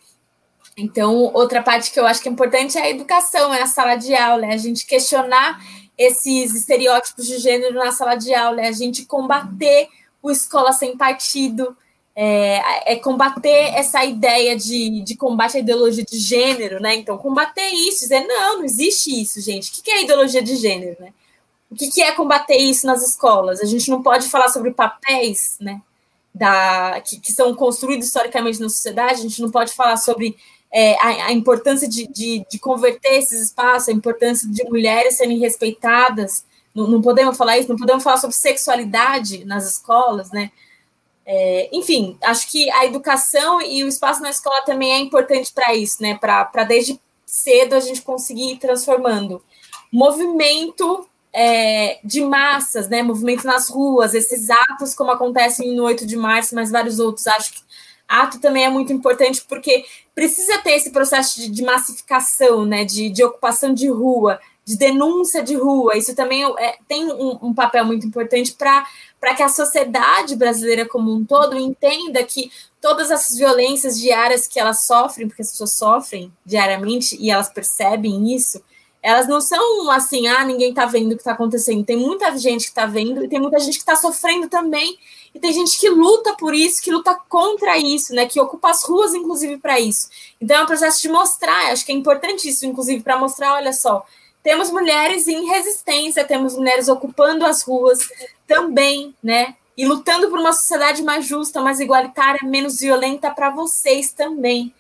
[0.82, 3.95] Então, outra parte que eu acho que é importante é a educação, é a sala
[3.95, 5.59] de aula, é a gente questionar
[5.97, 9.88] esses estereótipos de gênero na sala de aula, é a gente combater
[10.21, 11.75] o escola sem partido,
[12.15, 16.95] é, é, combater essa ideia de, de combate à ideologia de gênero, né?
[16.95, 19.69] Então, combater isso, dizer, não, não existe isso, gente.
[19.69, 21.13] O que é ideologia de gênero, né?
[21.71, 23.61] o que, é combater isso nas escolas?
[23.61, 25.82] A gente não pode falar sobre papéis, né?
[26.34, 30.36] Da, que, que são construídos historicamente na sociedade, a gente não pode falar sobre
[30.72, 35.38] é, a, a, importância de, de, de, converter esses espaços, a importância de mulheres serem
[35.38, 36.45] respeitadas.
[36.74, 40.51] Não, não, podemos falar isso, não podemos falar sobre sexualidade nas escolas, né?
[41.26, 45.76] É, enfim, acho que a educação e o espaço na escola também é importante para
[45.76, 46.17] isso, né?
[46.17, 49.43] Para desde cedo a gente conseguir ir transformando.
[49.91, 53.03] Movimento é, de massas, né?
[53.03, 57.28] Movimento nas ruas, esses atos, como acontecem no 8 de março, mas vários outros.
[57.28, 57.61] Acho que
[58.12, 62.84] ato também é muito importante porque precisa ter esse processo de, de massificação, né?
[62.84, 65.97] De, de, ocupação de rua, de denúncia de rua.
[65.97, 68.86] Isso também é, tem um, um papel muito importante para
[69.22, 72.51] para que a sociedade brasileira como um todo entenda que
[72.82, 78.34] todas essas violências diárias que elas sofrem, porque as pessoas sofrem diariamente e elas percebem
[78.34, 78.64] isso,
[79.02, 81.84] elas não são assim, ah, ninguém está vendo o que está acontecendo.
[81.84, 84.97] Tem muita gente que está vendo e tem muita gente que está sofrendo também.
[85.34, 88.28] E tem gente que luta por isso, que luta contra isso, né?
[88.28, 90.10] Que ocupa as ruas, inclusive, para isso.
[90.39, 93.74] Então é um processo de mostrar, acho que é importante isso, inclusive, para mostrar, olha
[93.74, 94.06] só,
[94.43, 97.99] temos mulheres em resistência, temos mulheres ocupando as ruas
[98.45, 99.56] também, né?
[99.78, 104.74] E lutando por uma sociedade mais justa, mais igualitária, menos violenta para vocês também.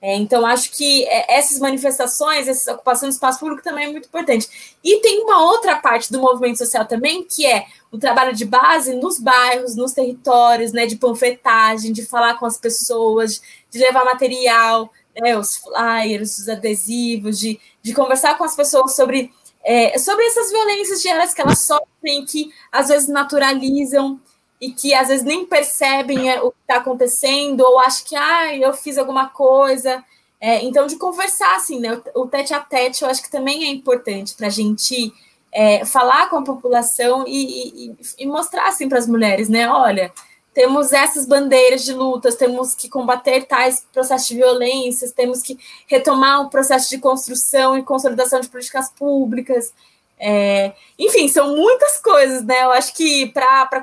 [0.00, 4.06] É, então, acho que é, essas manifestações, essa ocupação do espaço público também é muito
[4.06, 4.78] importante.
[4.82, 8.94] E tem uma outra parte do movimento social também, que é o trabalho de base
[8.94, 14.88] nos bairros, nos territórios, né, de panfletagem, de falar com as pessoas, de levar material,
[15.20, 19.32] né, os flyers, os adesivos, de, de conversar com as pessoas sobre,
[19.64, 24.20] é, sobre essas violências diárias que elas sofrem, que às vezes naturalizam
[24.60, 28.56] e que às vezes nem percebem é, o que está acontecendo, ou acham que ah,
[28.56, 30.04] eu fiz alguma coisa.
[30.40, 32.00] É, então, de conversar, assim, né?
[32.14, 35.12] O, tete a tete eu acho que também é importante para a gente
[35.52, 39.68] é, falar com a população e, e, e mostrar assim para as mulheres, né?
[39.68, 40.12] Olha,
[40.54, 46.42] temos essas bandeiras de lutas, temos que combater tais processos de violências, temos que retomar
[46.42, 49.72] o processo de construção e consolidação de políticas públicas.
[50.20, 52.64] É, enfim, são muitas coisas, né?
[52.64, 53.82] Eu acho que para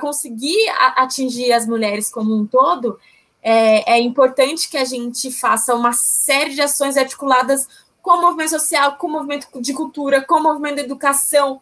[0.00, 2.98] conseguir atingir as mulheres como um todo,
[3.42, 7.66] é, é, importante que a gente faça uma série de ações articuladas
[8.02, 11.60] com o movimento social, com o movimento de cultura, com o movimento de educação,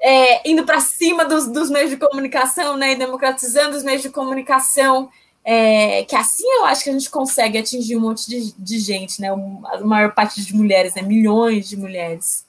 [0.00, 4.10] é, indo para cima dos, dos, meios de comunicação, né, e democratizando os meios de
[4.10, 5.08] comunicação,
[5.44, 9.20] é, que assim eu acho que a gente consegue atingir um monte de, de gente,
[9.20, 12.43] né, a maior parte de mulheres, né, milhões de mulheres.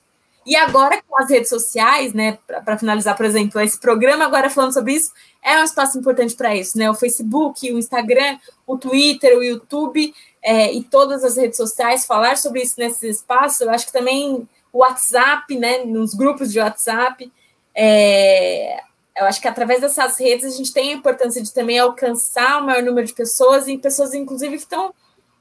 [0.46, 4.74] E agora com as redes sociais, né, para finalizar, por exemplo, esse programa agora falando
[4.74, 5.12] sobre isso,
[5.44, 8.38] é um espaço importante para isso, né, o Facebook, o Instagram,
[8.68, 13.64] o Twitter, o YouTube é, e todas as redes sociais, falar sobre isso nesse espaço,
[13.64, 17.32] eu acho que também o WhatsApp, né, nos grupos de WhatsApp,
[17.74, 18.80] é,
[19.18, 22.66] eu acho que através dessas redes a gente tem a importância de também alcançar o
[22.66, 24.94] maior número de pessoas e pessoas, inclusive, que estão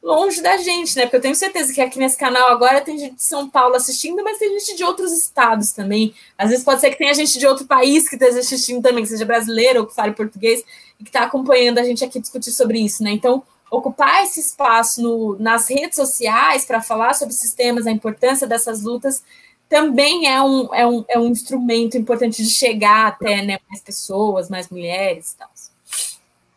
[0.05, 1.03] longe da gente, né?
[1.03, 4.23] Porque eu tenho certeza que aqui nesse canal agora tem gente de São Paulo assistindo,
[4.23, 6.15] mas tem gente de outros estados também.
[6.37, 9.09] Às vezes pode ser que tenha gente de outro país que esteja assistindo também, que
[9.09, 10.63] seja brasileiro ou que fale português
[11.01, 13.13] e que está acompanhando a gente aqui discutir sobre isso, né?
[13.13, 18.83] Então, ocupar esse espaço no, nas redes sociais para falar sobre sistemas, a importância dessas
[18.83, 19.25] lutas,
[19.71, 24.51] também é um, é um, é um instrumento importante de chegar até né, mais pessoas,
[24.51, 25.49] mais mulheres e tal.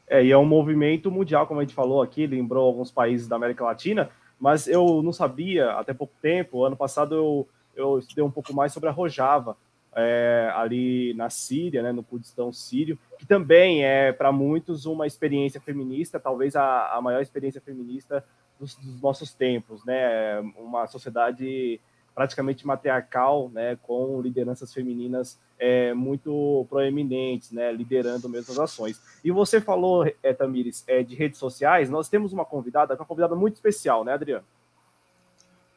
[0.07, 3.35] É, e é um movimento mundial, como a gente falou aqui, lembrou alguns países da
[3.35, 6.63] América Latina, mas eu não sabia até pouco tempo.
[6.63, 9.57] Ano passado eu, eu estudei um pouco mais sobre a Rojava,
[9.95, 15.59] é, ali na Síria, né, no Kurdistão sírio, que também é para muitos uma experiência
[15.59, 18.23] feminista, talvez a, a maior experiência feminista
[18.59, 21.81] dos, dos, nossos tempos, né, uma sociedade
[22.17, 28.99] praticamente matriarcal, né, com lideranças femininas é, muito proeminentes, né, liderando mesmo as ações.
[29.23, 33.35] E você falou, é, Tamires, é, de redes sociais, nós temos uma convidada, uma convidada
[33.35, 34.43] muito especial, né, Adriano?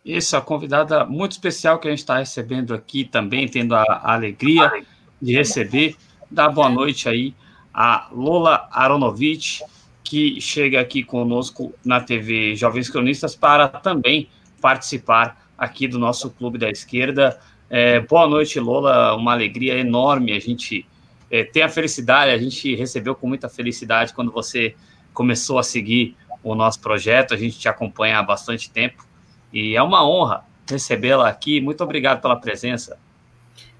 [0.02, 4.72] Isso, a convidada muito especial que a gente está recebendo aqui também, tendo a, alegria
[5.20, 5.94] de receber,
[6.30, 7.34] dar boa noite aí
[7.72, 9.62] a Lola Aronovich,
[10.02, 16.56] que chega aqui conosco na TV Jovens Cronistas para também participar aqui do nosso Clube
[16.56, 17.38] da Esquerda.
[17.68, 20.86] É, boa noite, Lola, uma alegria enorme a gente
[21.30, 24.74] é, ter a felicidade, a gente recebeu com muita felicidade quando você
[25.12, 29.06] começou a seguir o nosso projeto, a gente te acompanha há bastante tempo
[29.52, 31.60] e é uma honra recebê-la aqui.
[31.60, 32.98] Muito obrigado pela presença.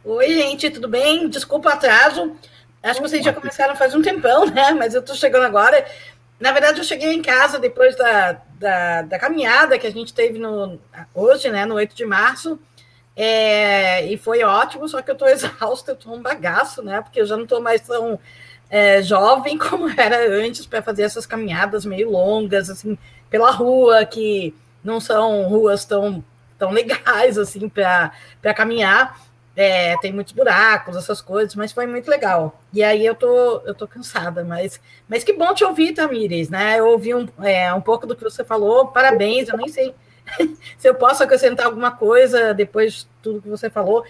[0.04, 1.28] Oi, gente, tudo bem?
[1.28, 2.36] Desculpa o atraso.
[2.82, 4.72] Acho que vocês já começaram faz um tempão, né?
[4.72, 5.84] Mas eu estou chegando agora.
[6.41, 10.38] Na verdade, eu cheguei em casa depois da, da, da, caminhada que a gente teve
[10.38, 10.80] no,
[11.14, 12.59] hoje, né, no 8 de março.
[13.14, 17.03] É, e foi ótimo, só que eu estou exausta, eu estou um bagaço, né?
[17.03, 18.18] Porque eu já não estou mais tão
[18.70, 22.97] é, jovem como era antes para fazer essas caminhadas meio longas, assim,
[23.28, 26.24] pela rua, que não são ruas tão,
[26.59, 28.12] tão legais, assim, para
[28.57, 29.20] caminhar.
[29.62, 32.58] É, tem muitos buracos, essas coisas, mas foi muito legal.
[32.72, 36.78] E aí eu tô, eu tô cansada, mas, mas que bom te ouvir, Tamires, né?
[36.78, 39.94] Eu ouvi um, é, um pouco do que você falou, parabéns, eu nem sei
[40.78, 44.02] se eu posso acrescentar alguma coisa depois de tudo que você falou.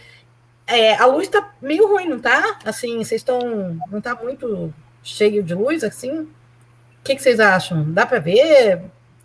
[0.68, 2.60] É, a luz está meio ruim, não tá?
[2.64, 3.76] Assim, vocês estão.
[3.90, 4.72] Não tá muito
[5.02, 6.20] cheio de luz, assim?
[6.20, 6.28] O
[7.02, 7.92] que, que vocês acham?
[7.92, 8.82] Dá para ver?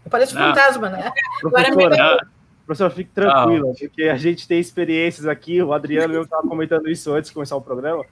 [0.09, 1.11] Parece um fantasma, né?
[1.39, 2.27] Professora,
[2.65, 5.61] professora, fique tranquila, porque a gente tem experiências aqui.
[5.61, 8.03] O Adriano eu estava comentando isso antes de começar o programa.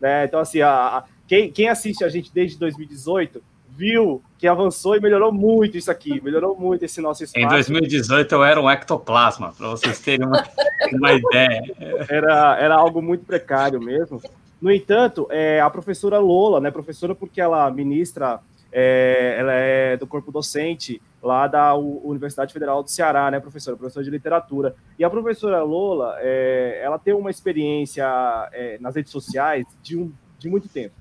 [0.00, 0.24] Né?
[0.24, 3.42] Então, assim, a, a, quem, quem assiste a gente desde 2018
[3.80, 7.44] viu que avançou e melhorou muito isso aqui, melhorou muito esse nosso espaço.
[7.44, 10.44] Em 2018 eu era um ectoplasma, para vocês terem uma,
[10.92, 11.62] uma ideia.
[12.08, 14.20] Era, era algo muito precário mesmo.
[14.60, 18.40] No entanto, é, a professora Lola, né, professora porque ela ministra,
[18.72, 24.04] é, ela é do corpo docente lá da Universidade Federal do Ceará, né, professora, professora
[24.04, 24.74] de literatura.
[24.98, 28.04] E a professora Lola, é, ela tem uma experiência
[28.52, 30.94] é, nas redes sociais de, um, de muito tempo.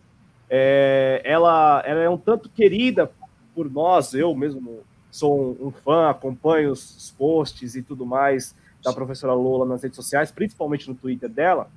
[0.50, 3.12] É, ela, ela é um tanto querida
[3.54, 8.56] por nós, eu mesmo sou um, um fã, acompanho os, os, posts e tudo mais
[8.84, 11.70] da professora Lola nas redes sociais, principalmente no Twitter dela.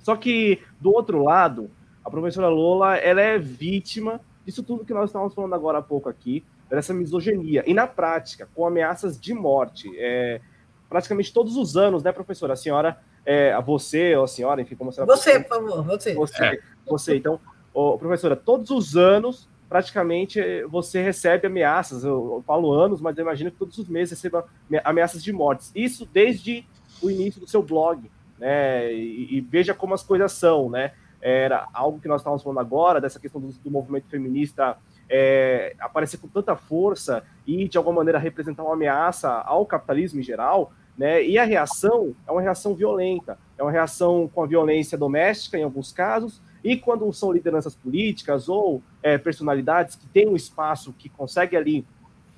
[0.00, 1.70] Só que, do outro lado,
[2.04, 6.08] a professora Lola ela é vítima disso tudo que nós estávamos falando agora há pouco
[6.08, 7.62] aqui, dessa misoginia.
[7.66, 9.90] E na prática, com ameaças de morte.
[9.98, 10.40] É,
[10.88, 12.54] praticamente todos os anos, né, professora?
[12.54, 15.04] A senhora, é, você ou a senhora, enfim, como você...
[15.04, 16.14] Você, por favor, você.
[16.14, 16.58] Você, é.
[16.86, 17.16] você.
[17.16, 17.38] Então,
[17.74, 22.02] oh, professora, todos os anos, praticamente, você recebe ameaças.
[22.02, 24.46] Eu, eu, falo anos, mas eu imagino que todos os meses receba
[24.82, 25.70] ameaças de mortes.
[25.74, 26.66] Isso desde
[27.02, 28.90] o início do seu blog, né?
[28.94, 30.92] E, e veja como as coisas são, né?
[31.20, 34.76] Era algo que nós estávamos falando agora, dessa questão do, do movimento feminista
[35.08, 40.22] é, aparecer com tanta força e, de alguma maneira, representar uma ameaça ao capitalismo em
[40.22, 41.24] geral, né?
[41.24, 45.62] E a reação é uma reação violenta, é uma reação com a violência doméstica, em
[45.62, 51.08] alguns casos, e quando são lideranças políticas ou é, personalidades que têm um espaço que
[51.08, 51.86] consegue ali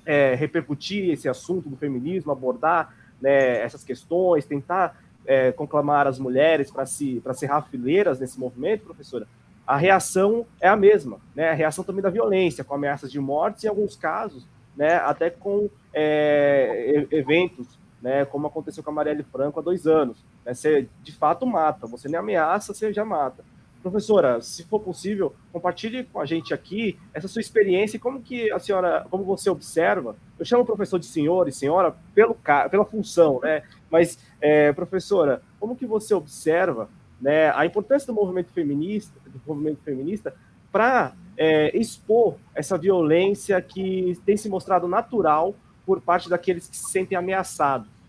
[0.05, 6.71] é, repercutir esse assunto do feminismo, abordar né, essas questões, tentar é, conclamar as mulheres
[6.71, 9.27] para se, para ser rafileiras nesse movimento, professora,
[9.65, 11.49] a reação é a mesma, né?
[11.49, 14.45] A reação também da violência, com ameaças de mortes, em alguns casos,
[14.75, 14.95] né?
[14.95, 18.25] Até com é, eventos, né?
[18.25, 20.17] Como aconteceu com a Marielle Franco há dois anos.
[20.45, 20.53] Né?
[20.53, 23.43] Você de fato mata, você nem ameaça, você já mata.
[23.81, 28.51] Professora, se for possível, compartilhe com a gente aqui essa sua experiência e como que
[28.51, 30.15] a senhora, como você observa.
[30.37, 32.35] Eu chamo o professor de senhor e senhora pelo
[32.69, 33.63] pela função, né?
[33.91, 36.89] Mas, é, professora, como que você observa
[37.19, 40.33] né, a importância do movimento feminista, do movimento feminista,
[40.71, 45.53] para é, expor essa violência que tem se mostrado natural
[45.85, 48.00] por parte daqueles que se sentem ameaçados?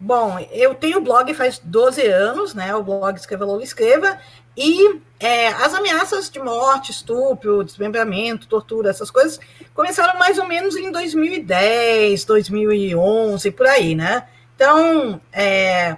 [0.00, 2.72] Bom, eu tenho blog faz 12 anos, né?
[2.74, 4.16] O blog Escreva Lola Escreva,
[4.56, 9.40] e é, as ameaças de morte, estupro, desmembramento, tortura, essas coisas
[9.74, 14.28] começaram mais ou menos em 2010, 2011, por aí, né?
[14.54, 15.96] Então, é,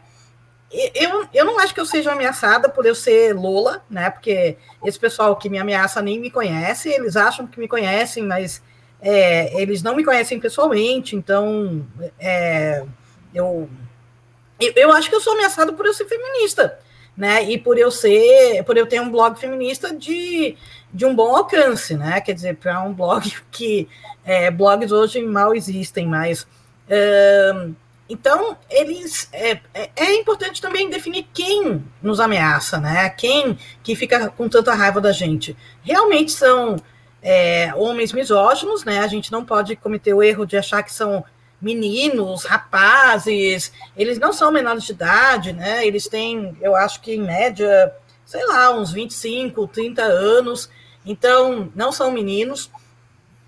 [0.70, 4.08] eu, eu não acho que eu seja ameaçada por eu ser Lola, né?
[4.08, 8.62] Porque esse pessoal que me ameaça nem me conhece, eles acham que me conhecem, mas
[9.00, 11.86] é, eles não me conhecem pessoalmente, então
[12.18, 12.84] é,
[13.34, 13.68] eu
[14.60, 16.78] eu, eu acho que eu sou ameaçado por eu ser feminista,
[17.16, 17.44] né?
[17.44, 20.56] E por eu ser, por eu ter um blog feminista de,
[20.92, 22.20] de um bom alcance, né?
[22.20, 23.88] Quer dizer, para um blog que
[24.24, 26.46] é, blogs hoje mal existem mais.
[28.08, 33.08] então, eles é, é, é, importante também definir quem nos ameaça, né?
[33.10, 35.56] Quem que fica com tanta raiva da gente.
[35.82, 36.76] Realmente são
[37.22, 39.00] é, homens misóginos, né?
[39.00, 41.24] A gente não pode cometer o erro de achar que são
[41.60, 45.86] meninos, rapazes, eles não são menores de idade, né?
[45.86, 47.92] Eles têm, eu acho que em média,
[48.24, 50.70] sei lá, uns 25, 30 anos,
[51.04, 52.70] então não são meninos.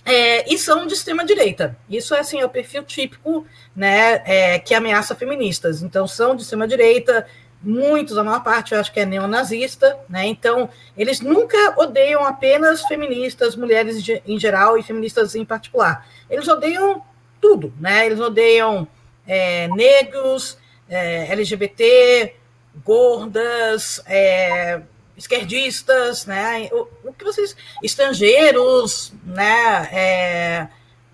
[0.04, 1.76] É, e são de extrema direita.
[1.88, 5.80] Isso é assim, é o perfil típico, né, é, que ameaça feministas.
[5.80, 7.24] Então são de extrema direita,
[7.62, 10.26] muitos, a maior parte eu acho que é neonazista, né?
[10.26, 16.06] Então, eles nunca odeiam apenas feministas, mulheres em geral e feministas em particular.
[16.28, 17.02] Eles odeiam
[17.42, 18.06] tudo, né?
[18.06, 18.86] Eles odeiam
[19.26, 20.56] é, negros,
[20.88, 22.36] é, LGBT,
[22.84, 24.80] gordas, é,
[25.16, 26.70] esquerdistas, né?
[26.72, 30.70] O, o, que vocês estrangeiros, né?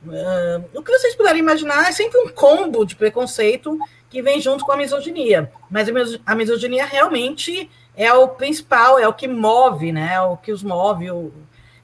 [0.06, 3.76] Uh, o que vocês puderem imaginar é sempre um combo de preconceito
[4.08, 5.50] que vem junto com a misoginia.
[5.68, 5.88] Mas
[6.24, 10.14] a misoginia realmente é o principal, é o que move, né?
[10.14, 11.32] É o que os move, o,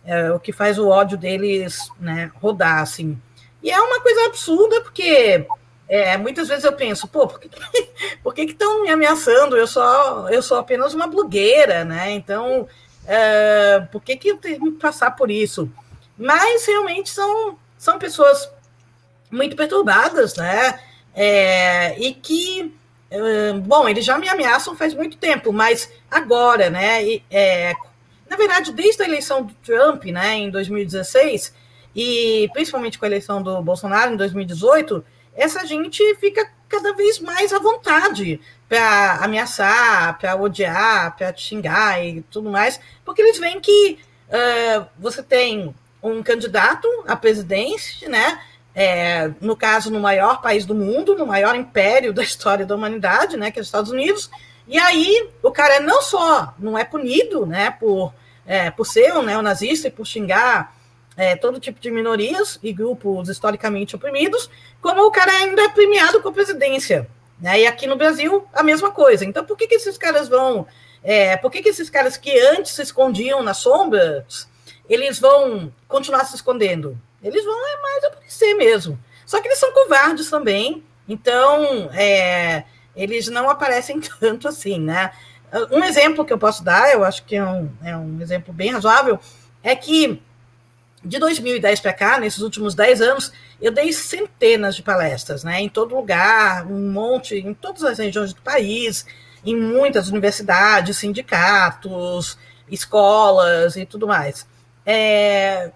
[0.05, 3.21] é o que faz o ódio deles né, rodar, assim.
[3.65, 5.47] E é uma coisa absurda, porque
[5.89, 7.49] é, muitas vezes eu penso, pô, por que
[8.23, 9.57] por que estão me ameaçando?
[9.57, 12.11] Eu sou, eu sou apenas uma blogueira, né?
[12.11, 12.69] Então,
[13.07, 15.71] é, por que, que eu tenho que passar por isso?
[16.19, 18.51] Mas realmente são, são pessoas
[19.31, 20.79] muito perturbadas, né?
[21.15, 22.71] É, e que,
[23.65, 27.03] bom, eles já me ameaçam faz muito tempo, mas agora, né?
[27.31, 27.73] É,
[28.29, 31.64] na verdade, desde a eleição do Trump, né, em 2016,
[31.95, 37.53] e principalmente com a eleição do Bolsonaro em 2018, essa gente fica cada vez mais
[37.53, 43.99] à vontade para ameaçar, para odiar, para xingar e tudo mais, porque eles veem que
[44.29, 48.41] uh, você tem um candidato à presidência, né?
[48.75, 53.37] É, no caso, no maior país do mundo, no maior império da história da humanidade,
[53.37, 54.29] né, que é os Estados Unidos,
[54.67, 58.13] e aí o cara não só não é punido, né, por,
[58.45, 60.75] é, por ser um neonazista e por xingar
[61.17, 64.51] é, todo tipo de minorias e grupos historicamente oprimidos,
[64.81, 67.09] como o cara ainda é premiado com a presidência.
[67.41, 67.61] Né?
[67.61, 69.25] E aqui no Brasil, a mesma coisa.
[69.25, 70.67] Então, por que, que esses caras vão.
[71.03, 74.49] É, por que, que esses caras que antes se escondiam nas sombras,
[74.89, 76.99] eles vão continuar se escondendo?
[77.23, 78.99] Eles vão é mais aparecer mesmo.
[79.27, 85.11] Só que eles são covardes também, então é, eles não aparecem tanto assim, né?
[85.71, 88.73] Um exemplo que eu posso dar, eu acho que é um, é um exemplo bem
[88.73, 89.21] razoável,
[89.63, 90.21] é que
[91.05, 95.69] de 2010 para cá, nesses últimos 10 anos, eu dei centenas de palestras, né, em
[95.69, 99.05] todo lugar, um monte, em todas as regiões do país,
[99.45, 102.39] em muitas universidades, sindicatos,
[102.71, 104.47] escolas e tudo mais.
[104.87, 105.71] É,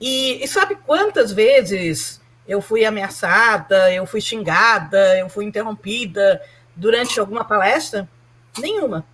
[0.00, 6.40] e, e sabe quantas vezes eu fui ameaçada, eu fui xingada, eu fui interrompida
[6.74, 8.08] durante alguma palestra?
[8.58, 9.04] Nenhuma.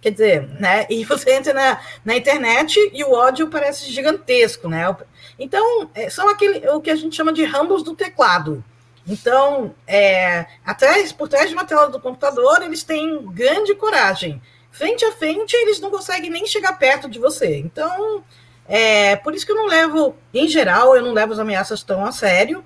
[0.00, 0.86] Quer dizer, né?
[0.88, 4.94] E você entra na, na internet e o ódio parece gigantesco, né?
[5.38, 8.62] Então, é, são aquele, o que a gente chama de rambos do teclado.
[9.06, 14.40] Então, é, atrás, por trás de uma tela do computador, eles têm grande coragem.
[14.70, 17.56] Frente a frente, eles não conseguem nem chegar perto de você.
[17.56, 18.22] Então,
[18.68, 22.04] é por isso que eu não levo, em geral, eu não levo as ameaças tão
[22.04, 22.62] a sério.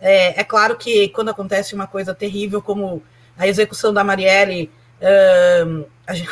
[0.00, 3.02] É, é claro que quando acontece uma coisa terrível como
[3.38, 4.70] a execução da Marielle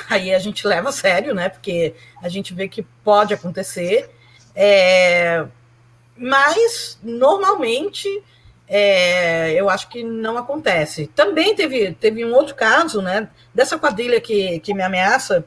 [0.08, 1.48] aí a gente leva a sério, né?
[1.48, 4.10] Porque a gente vê que pode acontecer.
[4.54, 5.44] É,
[6.16, 8.08] mas normalmente
[8.68, 11.08] é, eu acho que não acontece.
[11.08, 13.28] Também teve, teve um outro caso, né?
[13.54, 15.44] Dessa quadrilha que, que me ameaça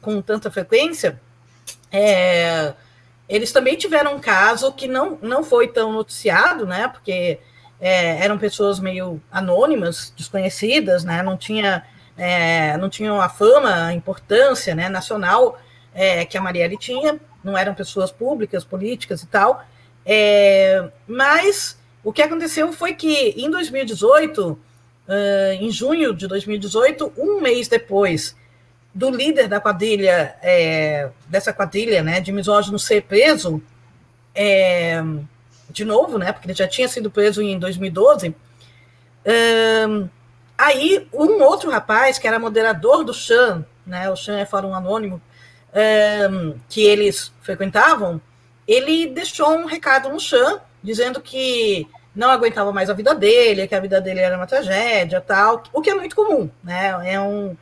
[0.00, 1.20] com tanta frequência.
[1.90, 2.72] É,
[3.28, 6.88] eles também tiveram um caso que não, não foi tão noticiado, né?
[6.88, 7.38] Porque
[7.80, 11.22] é, eram pessoas meio anônimas, desconhecidas, né?
[11.22, 11.84] Não tinha
[12.24, 15.60] é, não tinham a fama, a importância né, nacional
[15.92, 19.64] é, que a Marielle tinha, não eram pessoas públicas, políticas e tal.
[20.06, 24.58] É, mas o que aconteceu foi que em 2018, uh,
[25.60, 28.36] em junho de 2018, um mês depois
[28.94, 33.60] do líder da quadrilha, é, dessa quadrilha né, de misógino ser preso,
[34.32, 35.02] é,
[35.70, 38.32] de novo, né, porque ele já tinha sido preso em 2012,
[40.64, 45.20] Aí, um outro rapaz, que era moderador do Chan, né, o Chan é Fórum Anônimo,
[46.30, 48.20] um, que eles frequentavam,
[48.66, 53.74] ele deixou um recado no Chan, dizendo que não aguentava mais a vida dele, que
[53.74, 57.12] a vida dele era uma tragédia, tal, o que é muito comum, né?
[57.12, 57.56] É, um,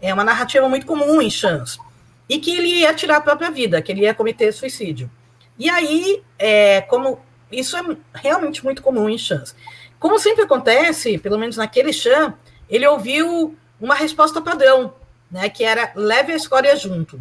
[0.00, 1.78] é uma narrativa muito comum em Chans.
[2.26, 5.10] E que ele ia tirar a própria vida, que ele ia cometer suicídio.
[5.58, 7.20] E aí, é, como
[7.52, 7.82] isso é
[8.14, 9.54] realmente muito comum em Chans.
[9.98, 12.32] Como sempre acontece, pelo menos naquele Chan,
[12.68, 14.94] ele ouviu uma resposta padrão,
[15.30, 17.20] né, que era leve a escória junto.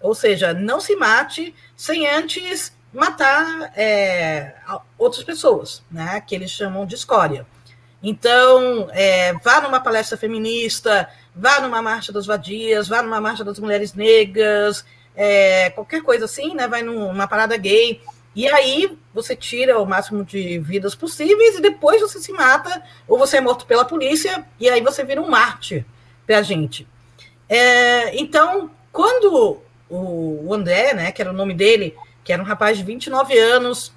[0.00, 4.54] Ou seja, não se mate sem antes matar é,
[4.98, 7.46] outras pessoas, né, que eles chamam de escória.
[8.02, 13.58] Então, é, vá numa palestra feminista, vá numa marcha das vadias, vá numa marcha das
[13.58, 14.84] mulheres negras,
[15.14, 18.00] é, qualquer coisa assim, né, vai numa parada gay,
[18.34, 23.18] e aí você tira o máximo de vidas possíveis e depois você se mata, ou
[23.18, 25.84] você é morto pela polícia, e aí você vira um mártir
[26.26, 26.86] para a gente.
[27.48, 31.94] É, então, quando o André, né, que era o nome dele,
[32.24, 33.92] que era um rapaz de 29 anos,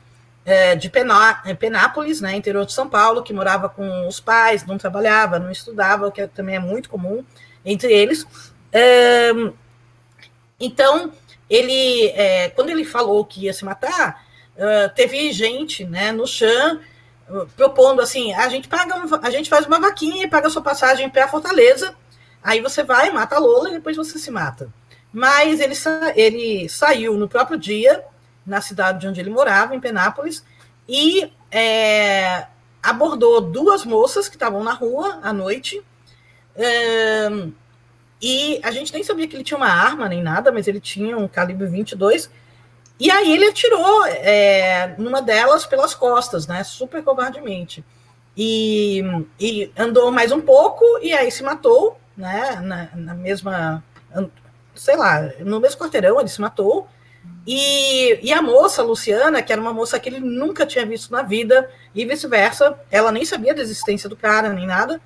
[0.45, 4.65] é, de Pená, é, Penápolis, né, interior de São Paulo, que morava com os pais,
[4.65, 7.23] não trabalhava, não estudava, o que também é muito comum
[7.63, 8.27] entre eles.
[8.71, 9.31] É,
[10.59, 11.11] então,
[11.49, 14.24] ele, é, quando ele falou que ia se matar,
[14.57, 16.79] uh, teve gente né, no chão
[17.55, 21.09] propondo assim: a gente paga, a gente faz uma vaquinha e paga a sua passagem
[21.09, 21.95] para Fortaleza,
[22.43, 24.69] aí você vai, mata a Lola e depois você se mata.
[25.11, 25.75] Mas ele,
[26.15, 28.03] ele saiu no próprio dia,
[28.45, 30.43] na cidade de onde ele morava, em Penápolis,
[30.87, 32.47] e é,
[32.83, 35.81] abordou duas moças que estavam na rua à noite.
[38.21, 41.17] E a gente nem sabia que ele tinha uma arma nem nada, mas ele tinha
[41.17, 42.29] um calibre 22
[42.99, 46.63] e aí ele atirou é, numa delas pelas costas, né?
[46.63, 47.83] Super covardemente.
[48.37, 49.03] E,
[49.39, 52.59] e, andou mais um pouco e aí se matou, né?
[52.61, 53.83] Na, na, mesma,
[54.73, 56.87] sei lá, no mesmo quarteirão ele se matou.
[57.45, 61.11] E, e a moça, a Luciana, que era uma moça que ele nunca tinha visto
[61.11, 65.01] na vida, e vice-versa, ela nem sabia da existência do cara, nem nada.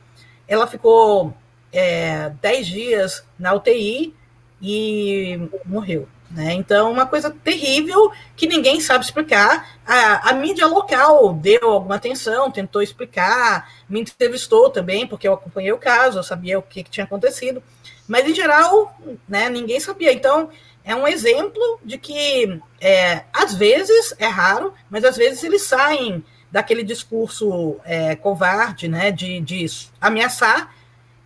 [0.48, 1.34] Ela ficou
[1.72, 4.16] é, dez dias na UTI
[4.62, 6.08] e morreu.
[6.32, 6.54] Né?
[6.54, 9.80] Então, uma coisa terrível que ninguém sabe explicar.
[9.86, 15.72] A, a, mídia local deu alguma atenção, tentou explicar, me entrevistou também, porque eu acompanhei
[15.72, 17.64] o caso, eu sabia o que, que tinha acontecido.
[18.08, 18.96] Mas, em geral,
[19.28, 20.14] né, ninguém sabia.
[20.14, 20.50] Então,
[20.84, 26.24] é um exemplo de que, é, às vezes, é raro, mas às vezes eles saem
[26.52, 29.66] daquele discurso é, covarde, né, de, de
[30.00, 30.74] ameaçar,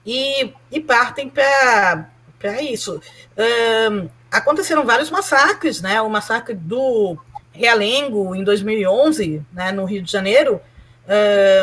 [0.06, 3.02] e, e partem para isso.
[3.38, 6.02] Um, aconteceram vários massacres, né?
[6.02, 7.18] O massacre do
[7.54, 10.60] Realengo em 2011, né, no Rio de Janeiro,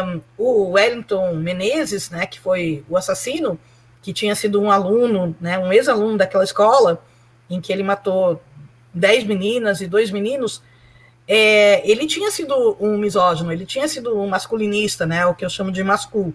[0.05, 3.59] um, o Wellington Menezes, né, que foi o assassino,
[4.01, 7.03] que tinha sido um aluno, né, um ex-aluno daquela escola,
[7.49, 8.41] em que ele matou
[8.95, 10.63] dez meninas e dois meninos,
[11.27, 15.51] é, ele tinha sido um misógino, ele tinha sido um masculinista, né, o que eu
[15.51, 16.33] chamo de mascul.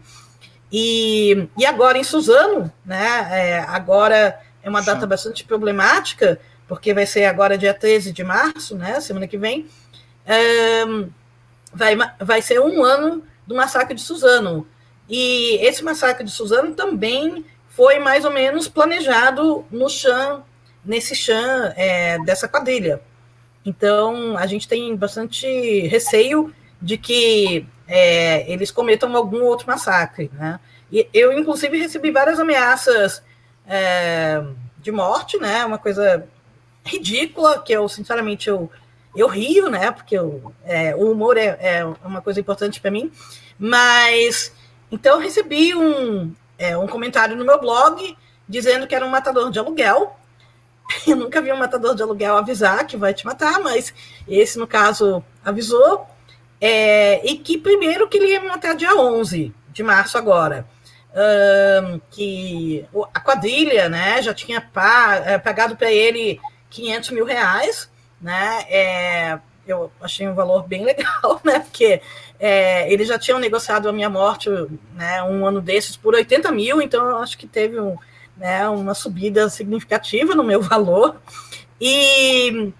[0.71, 7.05] E, e agora em Suzano, né, é, agora é uma data bastante problemática, porque vai
[7.05, 9.67] ser agora dia 13 de março, né, semana que vem,
[10.87, 11.07] um,
[11.71, 14.67] vai, vai ser um ano do massacre de Suzano.
[15.07, 20.43] E esse massacre de Suzano também foi mais ou menos planejado no chão,
[20.83, 22.99] nesse chão é, dessa quadrilha.
[23.63, 25.47] Então, a gente tem bastante
[25.81, 26.51] receio
[26.81, 30.31] de que é, eles cometam algum outro massacre.
[30.33, 30.59] Né?
[30.91, 33.21] E eu, inclusive, recebi várias ameaças
[33.67, 34.43] é,
[34.79, 35.65] de morte, né?
[35.65, 36.27] Uma coisa
[36.83, 38.69] ridícula, que eu, sinceramente, eu,
[39.15, 39.91] eu rio, né?
[39.91, 43.11] Porque eu, é, o humor é, é, uma coisa importante para mim.
[43.57, 44.53] Mas,
[44.91, 48.15] então, recebi um, é, um comentário no meu blog
[48.47, 50.15] dizendo que era um matador de aluguel.
[51.07, 53.91] Eu nunca vi um matador de aluguel avisar que vai te matar, mas
[54.27, 56.05] esse, no caso, avisou.
[56.61, 60.65] É, e que primeiro que ele ia me matar dia 11 de março agora
[61.15, 64.63] um, que a quadrilha né, já tinha
[65.25, 66.39] é, pagado para ele
[66.69, 67.89] 500 mil reais,
[68.21, 68.65] né?
[68.69, 71.59] É, eu achei um valor bem legal, né?
[71.59, 72.01] Porque
[72.39, 74.49] é, eles já tinham negociado a minha morte
[74.93, 77.97] né, um ano desses por 80 mil, então eu acho que teve um,
[78.37, 81.15] né, uma subida significativa no meu valor.
[81.79, 82.71] E,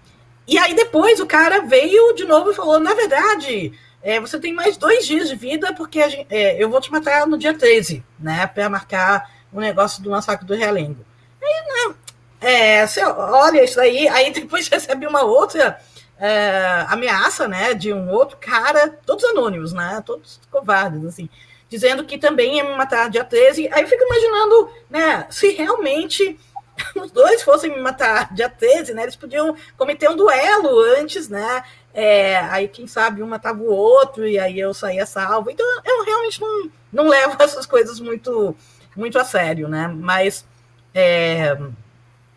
[0.46, 3.72] e aí depois o cara veio de novo e falou: na verdade,
[4.06, 7.26] é, você tem mais dois dias de vida, porque gente, é, eu vou te matar
[7.26, 8.46] no dia 13, né?
[8.46, 11.04] Para marcar o negócio do massacre do Realengo.
[11.42, 11.94] Aí, né,
[12.40, 15.80] é, você olha isso aí, aí depois recebe uma outra
[16.20, 17.74] é, ameaça, né?
[17.74, 20.00] De um outro cara, todos anônimos, né?
[20.06, 21.28] Todos covardes, assim,
[21.68, 23.68] dizendo que também ia me matar dia 13.
[23.72, 25.26] Aí eu fico imaginando, né?
[25.30, 26.38] Se realmente
[26.94, 29.02] os dois fossem me matar dia 13, né?
[29.02, 31.64] Eles podiam cometer um duelo antes, né?
[31.98, 35.50] É, aí, quem sabe, um matava o outro, e aí eu saía salvo.
[35.50, 38.54] Então, eu realmente não, não levo essas coisas muito,
[38.94, 39.88] muito a sério, né?
[39.88, 40.46] Mas,
[40.94, 41.56] é,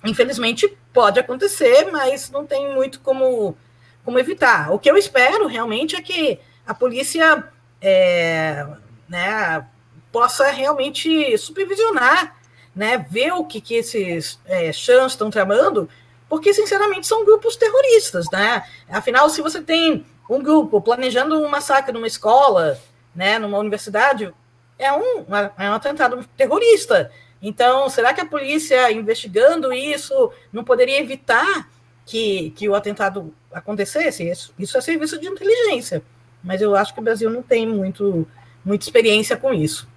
[0.06, 3.58] infelizmente, pode acontecer, mas não tem muito como,
[4.06, 4.72] como evitar.
[4.72, 7.44] O que eu espero, realmente, é que a polícia
[7.82, 8.66] é,
[9.10, 9.68] né,
[10.10, 12.34] possa realmente supervisionar,
[12.74, 15.90] né, ver o que, que esses é, chãs estão tramando,
[16.30, 18.64] porque, sinceramente, são grupos terroristas, né?
[18.88, 22.80] Afinal, se você tem um grupo planejando um massacre numa escola,
[23.16, 24.32] né, numa universidade,
[24.78, 25.26] é um,
[25.58, 27.12] é um atentado terrorista.
[27.42, 31.68] Então, será que a polícia, investigando isso, não poderia evitar
[32.06, 34.30] que, que o atentado acontecesse?
[34.30, 36.04] Isso, isso é serviço de inteligência.
[36.44, 38.28] Mas eu acho que o Brasil não tem muito,
[38.64, 39.88] muita experiência com isso.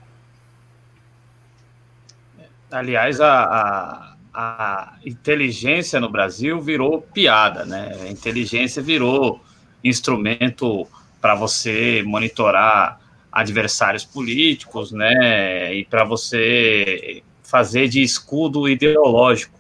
[2.71, 7.93] Aliás, a, a a inteligência no Brasil virou piada, né?
[8.03, 9.41] A inteligência virou
[9.85, 10.87] instrumento
[11.21, 13.01] para você monitorar
[13.31, 15.75] adversários políticos, né?
[15.75, 19.59] E para você fazer de escudo ideológico.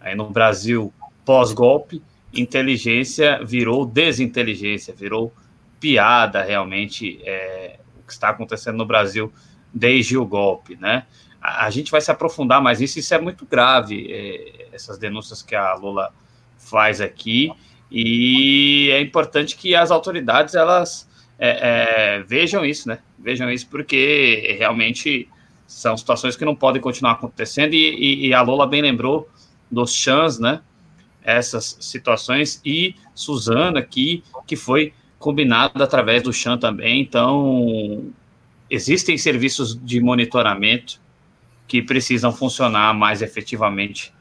[0.00, 0.92] Aí no Brasil,
[1.24, 2.02] pós-golpe,
[2.32, 5.32] inteligência virou desinteligência, virou
[5.78, 9.32] piada realmente é, o que está acontecendo no Brasil
[9.72, 11.04] desde o golpe, né?
[11.42, 15.56] A, gente vai se aprofundar mais nisso, isso é muito grave, é, essas denúncias que
[15.56, 16.12] a Lula
[16.56, 17.50] faz aqui,
[17.90, 21.08] e é importante que as autoridades, elas
[21.38, 23.00] é, é, vejam isso, né?
[23.18, 25.28] Vejam isso porque realmente
[25.66, 29.28] são situações que não podem continuar acontecendo, e, e, e a Lola bem lembrou
[29.68, 30.60] dos chans, né?
[31.24, 38.12] Essas situações, e Suzana aqui, que foi combinado através do Chan também, então
[38.70, 41.01] existem serviços de monitoramento
[41.66, 44.12] que precisam funcionar mais efetivamente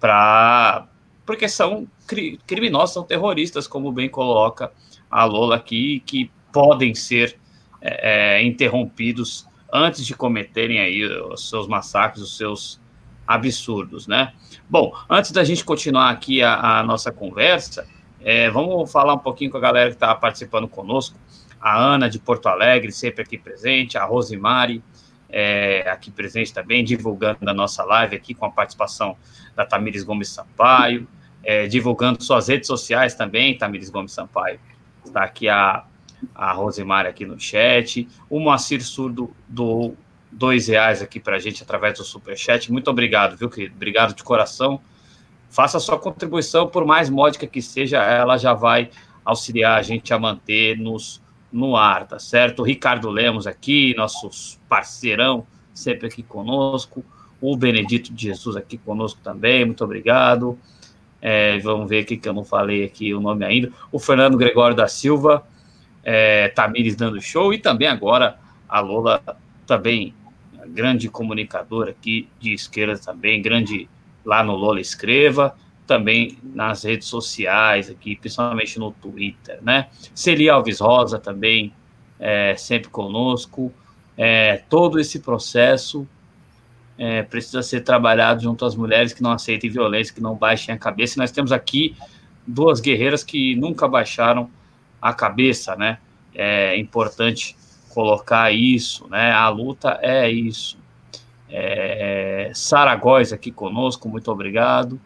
[0.00, 0.86] para
[1.26, 4.70] porque são cri, criminosos, são terroristas, como bem coloca
[5.10, 7.38] a Lola aqui, que podem ser
[7.80, 12.80] é, é interrompidos antes de cometerem aí os seus massacres, os seus
[13.26, 14.32] absurdos, né?
[14.68, 17.86] Bom, antes da gente continuar aqui a, a nossa conversa,
[18.20, 21.18] é, vamos falar um pouquinho com a galera que está participando conosco.
[21.60, 24.82] A Ana de Porto Alegre, sempre aqui presente, a Rosimari,
[25.36, 29.16] é, aqui presente também, divulgando a nossa live aqui com a participação
[29.56, 31.08] da Tamires Gomes Sampaio,
[31.42, 34.60] é, divulgando suas redes sociais também, Tamires Gomes Sampaio.
[35.04, 35.84] Está aqui a,
[36.32, 39.94] a Rosemar aqui no chat, o Moacir Surdo do
[40.30, 42.70] dois reais aqui para a gente através do Superchat.
[42.70, 43.74] Muito obrigado, viu, querido?
[43.74, 44.80] Obrigado de coração.
[45.50, 48.88] Faça sua contribuição, por mais módica que seja, ela já vai
[49.24, 51.20] auxiliar a gente a manter-nos
[51.54, 52.62] no ar, tá certo?
[52.62, 57.04] O Ricardo Lemos aqui, nosso parceirão, sempre aqui conosco.
[57.40, 60.58] O Benedito de Jesus aqui conosco também, muito obrigado.
[61.22, 63.70] É, vamos ver aqui que eu não falei aqui o nome ainda.
[63.92, 65.46] O Fernando Gregório da Silva,
[66.02, 68.36] é, Tamires dando show, e também agora
[68.68, 69.22] a Lola,
[69.64, 70.12] também
[70.66, 73.88] grande comunicadora aqui de esquerda também, grande
[74.24, 75.54] lá no Lola Escreva,
[75.86, 79.88] também nas redes sociais aqui, principalmente no Twitter, né?
[80.14, 81.72] Celia Alves Rosa também,
[82.18, 83.72] é, sempre conosco.
[84.16, 86.06] É, todo esse processo
[86.96, 90.78] é, precisa ser trabalhado junto às mulheres que não aceitem violência, que não baixem a
[90.78, 91.18] cabeça.
[91.18, 91.96] E nós temos aqui
[92.46, 94.50] duas guerreiras que nunca baixaram
[95.00, 95.98] a cabeça, né?
[96.34, 97.56] É importante
[97.90, 99.32] colocar isso, né?
[99.32, 100.78] A luta é isso.
[101.48, 105.00] É, Sara Góes aqui conosco, muito obrigado.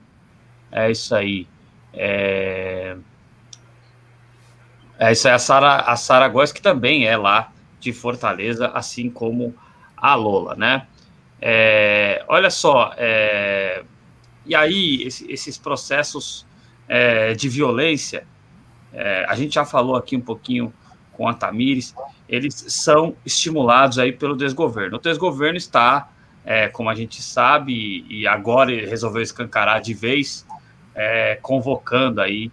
[0.71, 1.47] É isso aí.
[1.93, 2.97] É,
[4.99, 9.09] é isso aí, a Sara, a Sara Góes, que também é lá de Fortaleza, assim
[9.09, 9.55] como
[9.97, 10.87] a Lola, né?
[11.41, 13.85] É, olha só, é,
[14.45, 16.45] e aí esse, esses processos
[16.89, 18.27] é, de violência,
[18.93, 20.73] é, a gente já falou aqui um pouquinho
[21.13, 21.95] com a Tamires,
[22.29, 24.97] eles são estimulados aí pelo desgoverno.
[24.97, 26.11] O desgoverno está
[26.49, 30.47] é, como a gente sabe, e agora resolveu escancarar de vez,
[30.99, 32.51] é, convocando aí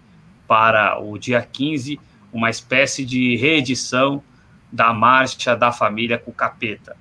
[0.47, 1.99] para o dia 15
[2.31, 4.23] uma espécie de reedição
[4.71, 6.95] da Marcha da Família com Capeta.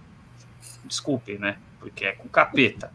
[0.84, 1.56] Desculpe, né?
[1.78, 2.90] Porque é com Capeta.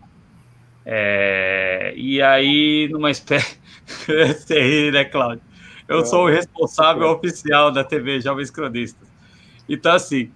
[0.86, 3.60] É, e aí, numa espécie.
[3.86, 5.44] Você ri, né, Cláudio?
[5.88, 9.08] Eu sou o responsável oficial da TV Jovens Cronistas.
[9.68, 10.32] Então, assim,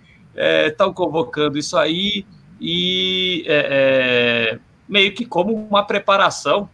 [0.68, 2.26] estão é, convocando isso aí
[2.60, 6.70] e é, é, meio que como uma preparação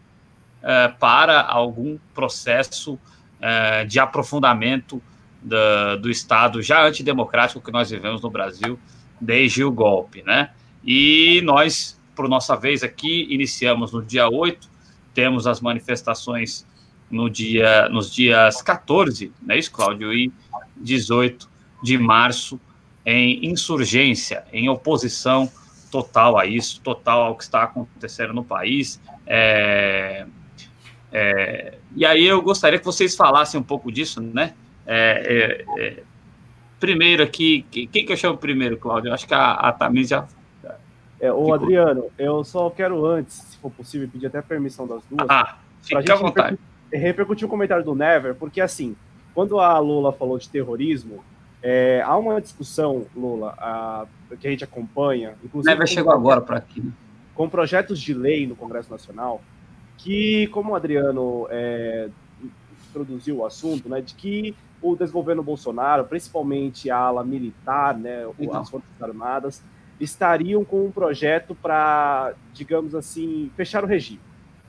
[0.62, 3.00] é, para algum processo
[3.42, 5.02] é, de aprofundamento
[5.42, 8.78] da, do Estado já antidemocrático que nós vivemos no Brasil
[9.20, 10.52] desde o golpe, né?
[10.84, 14.70] E nós, por nossa vez aqui, iniciamos no dia 8,
[15.14, 16.66] temos as manifestações
[17.10, 20.14] no dia, nos dias 14, não é isso, Cláudio?
[20.14, 20.32] E
[20.78, 21.50] 18
[21.84, 22.60] de março,
[23.06, 25.52] em insurgência, em oposição
[25.90, 29.02] total a isso, total ao que está acontecendo no país.
[29.26, 30.26] É,
[31.12, 34.54] é, e aí eu gostaria que vocês falassem um pouco disso, né?
[34.86, 36.04] É, é, é
[36.80, 39.10] primeiro aqui, quem que eu chamo primeiro, Cláudio?
[39.10, 40.28] Eu acho que a, a Tamir já.
[41.20, 45.28] É, ô, Adriano, eu só quero antes, se for possível, pedir até permissão das duas.
[45.30, 46.58] Ah, fique à vontade.
[46.90, 48.96] Repercutir, repercutir o comentário do Never, porque assim,
[49.34, 51.22] quando a Lula falou de terrorismo,
[51.62, 54.06] é, há uma discussão, Lula, a,
[54.40, 55.70] que a gente acompanha, inclusive.
[55.70, 56.80] Never chegou agora para aqui.
[56.80, 56.92] Né?
[57.36, 59.42] Com projetos de lei no Congresso Nacional,
[60.00, 62.10] que, como o Adriano é,
[62.90, 68.62] introduziu o assunto, né, de que o desgoverno Bolsonaro, principalmente a ala militar, né, então.
[68.62, 69.62] as Forças Armadas,
[70.00, 74.22] estariam com um projeto para, digamos assim, fechar o regime.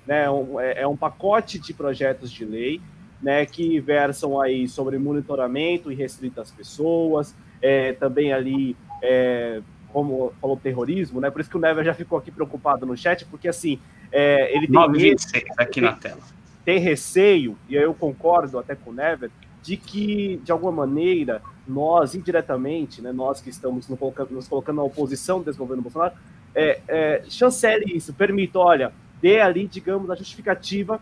[0.06, 0.24] Né,
[0.60, 2.80] é, é um pacote de projetos de lei
[3.22, 9.60] né, que versam aí sobre monitoramento e restrito às pessoas, é, também ali, é,
[9.92, 13.24] como falou, terrorismo, né, por isso que o Never já ficou aqui preocupado no chat,
[13.26, 13.78] porque assim,
[14.12, 14.74] é, ele tem...
[14.74, 16.20] 926 aqui tem, na tela.
[16.64, 19.30] Tem receio, e eu concordo até com o Never,
[19.62, 24.76] de que, de alguma maneira, nós, indiretamente, né, nós que estamos nos colocando, nos colocando
[24.76, 26.14] na oposição desse governo Bolsonaro,
[26.54, 31.00] é, é, chancele isso, permita, olha, dê ali, digamos, a justificativa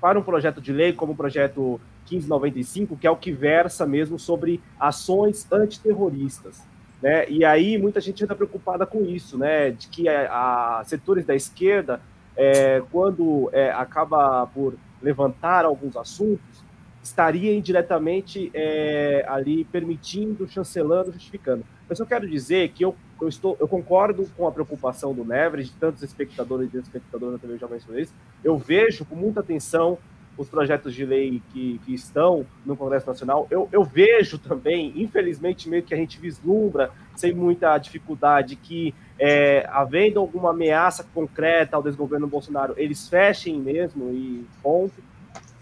[0.00, 4.18] para um projeto de lei como o projeto 1595, que é o que versa mesmo
[4.18, 6.62] sobre ações antiterroristas.
[7.00, 7.28] Né?
[7.28, 9.70] E aí muita gente está preocupada com isso, né?
[9.70, 12.00] de que a, a setores da esquerda,
[12.36, 16.62] é, quando é, acaba por levantar alguns assuntos,
[17.02, 21.64] estaria indiretamente é, ali permitindo, chancelando, justificando.
[21.90, 25.66] Eu só quero dizer que eu, eu, estou, eu concordo com a preocupação do Neves,
[25.66, 28.14] de tantos espectadores e espectadoras também já mencionei isso.
[28.42, 29.98] Eu vejo com muita atenção
[30.36, 33.46] os projetos de lei que, que estão no Congresso Nacional.
[33.50, 39.64] Eu, eu vejo também, infelizmente, meio que a gente vislumbra, sem muita dificuldade, que é,
[39.70, 45.00] havendo alguma ameaça concreta ao desgoverno Bolsonaro, eles fechem mesmo e ponto,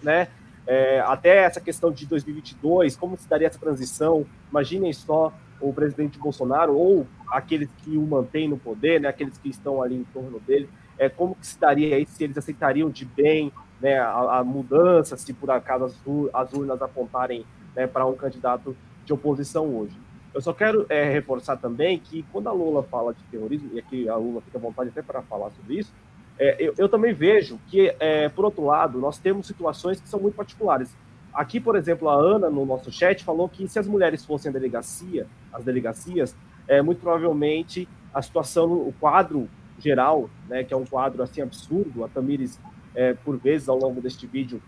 [0.02, 0.28] né?
[0.66, 4.24] É, até essa questão de 2022, como se daria essa transição?
[4.50, 5.30] Imaginem só
[5.60, 9.96] o presidente Bolsonaro ou aqueles que o mantêm no poder, né, aqueles que estão ali
[9.96, 10.66] em torno dele,
[10.98, 15.18] é, como que se daria aí, se eles aceitariam de bem né, a, a mudança,
[15.18, 15.94] se por acaso as,
[16.32, 17.44] as urnas apontarem
[17.76, 18.74] né, para um candidato
[19.04, 19.98] de oposição hoje.
[20.32, 24.08] Eu só quero é, reforçar também que quando a Lula fala de terrorismo, e aqui
[24.08, 25.92] a Lula fica à vontade até para falar sobre isso,
[26.38, 30.18] é, eu, eu, também vejo que, é, por outro lado, nós temos situações que são
[30.18, 30.96] muito particulares.
[31.34, 34.52] Aqui, por exemplo, a Ana, no nosso chat, falou que se as mulheres fossem a
[34.52, 36.34] delegacia, as delegacias,
[36.66, 39.48] é, muito provavelmente a situação, o quadro
[39.78, 42.58] geral, né, que é um quadro assim absurdo, a Tamires,
[42.94, 44.62] é, por vezes, ao longo deste vídeo,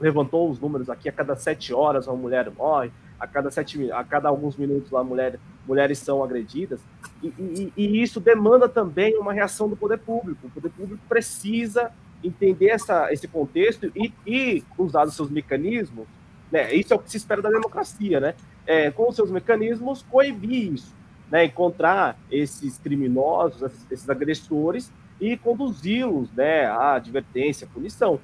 [0.00, 4.04] levantou os números aqui, a cada sete horas uma mulher morre, a cada sete, a
[4.04, 6.80] cada alguns minutos lá mulher, mulheres são agredidas.
[7.22, 10.46] E, e, e, isso demanda também uma reação do poder público.
[10.46, 11.90] O poder público precisa
[12.22, 16.06] entender essa, esse contexto e, e usar os seus mecanismos.
[16.52, 16.74] Né?
[16.74, 18.34] Isso é o que se espera da democracia, né?
[18.66, 20.94] É, com os seus mecanismos, coibir isso,
[21.30, 21.44] né?
[21.44, 28.20] encontrar esses criminosos, esses, esses agressores e conduzi-los né, à advertência, à punição.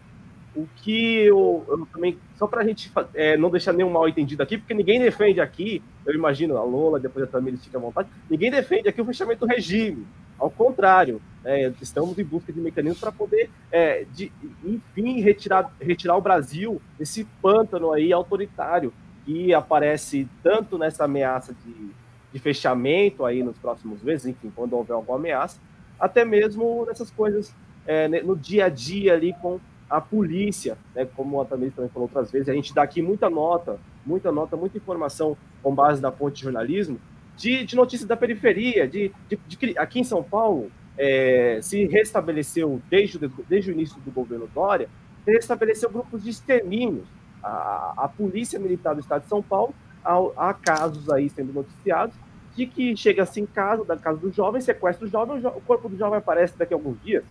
[0.55, 4.43] O que eu, eu também, só para a gente é, não deixar nenhum mal entendido
[4.43, 8.09] aqui, porque ninguém defende aqui, eu imagino a Lola, depois a Tamires fica à vontade,
[8.29, 10.07] ninguém defende aqui o fechamento do regime.
[10.39, 14.31] Ao contrário, é, estamos em busca de mecanismos para poder, é, de,
[14.65, 18.93] enfim, retirar, retirar o Brasil desse pântano aí autoritário
[19.25, 21.91] que aparece tanto nessa ameaça de,
[22.33, 25.61] de fechamento aí nos próximos meses, enfim, quando houver alguma ameaça,
[25.99, 27.55] até mesmo nessas coisas
[27.87, 29.61] é, no dia a dia ali com
[29.93, 33.29] a polícia, né, como a Tamir também falou outras vezes, a gente dá aqui muita
[33.29, 36.99] nota, muita nota, muita informação com base na fonte de jornalismo,
[37.37, 42.81] de, de notícias da periferia, de, de, de aqui em São Paulo, é, se restabeleceu
[42.89, 44.89] desde, desde o início do governo Dória,
[45.27, 47.07] restabeleceu grupos de extermínios.
[47.43, 49.75] A, a Polícia Militar do Estado de São Paulo,
[50.05, 52.15] há, casos aí sendo noticiados
[52.55, 55.99] de que chega-se em casa, da casa do jovem, sequestra o jovem, o corpo do
[55.99, 57.25] jovem aparece daqui a alguns dias.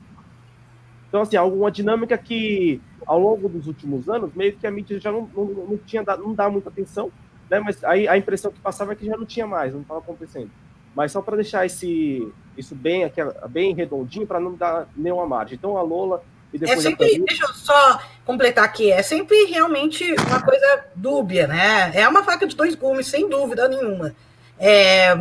[1.11, 5.11] Então, assim, alguma dinâmica que, ao longo dos últimos anos, meio que a mídia já
[5.11, 7.11] não, não, não tinha dado, não dá muita atenção,
[7.49, 7.59] né?
[7.59, 10.49] Mas aí a impressão que passava é que já não tinha mais, não estava acontecendo.
[10.95, 13.19] Mas só para deixar esse, isso bem, aqui,
[13.49, 15.57] bem redondinho, para não dar nenhuma margem.
[15.57, 16.23] Então, a Lola
[16.53, 21.45] e depois é sempre, deixa eu só completar aqui, é sempre realmente uma coisa dúbia,
[21.45, 21.91] né?
[21.93, 24.15] É uma faca de dois gumes, sem dúvida nenhuma.
[24.57, 25.13] É,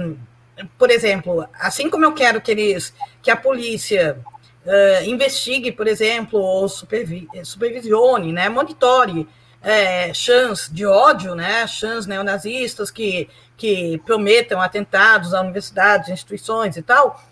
[0.79, 4.19] por exemplo, assim como eu quero que eles, que a polícia
[4.67, 9.29] uh, investigue, por exemplo, ou supervi supervisione, né, monitore
[9.63, 10.13] é,
[10.73, 17.23] de ódio, né, chans neonazistas que, que prometam atentados a universidades, instituições e tal,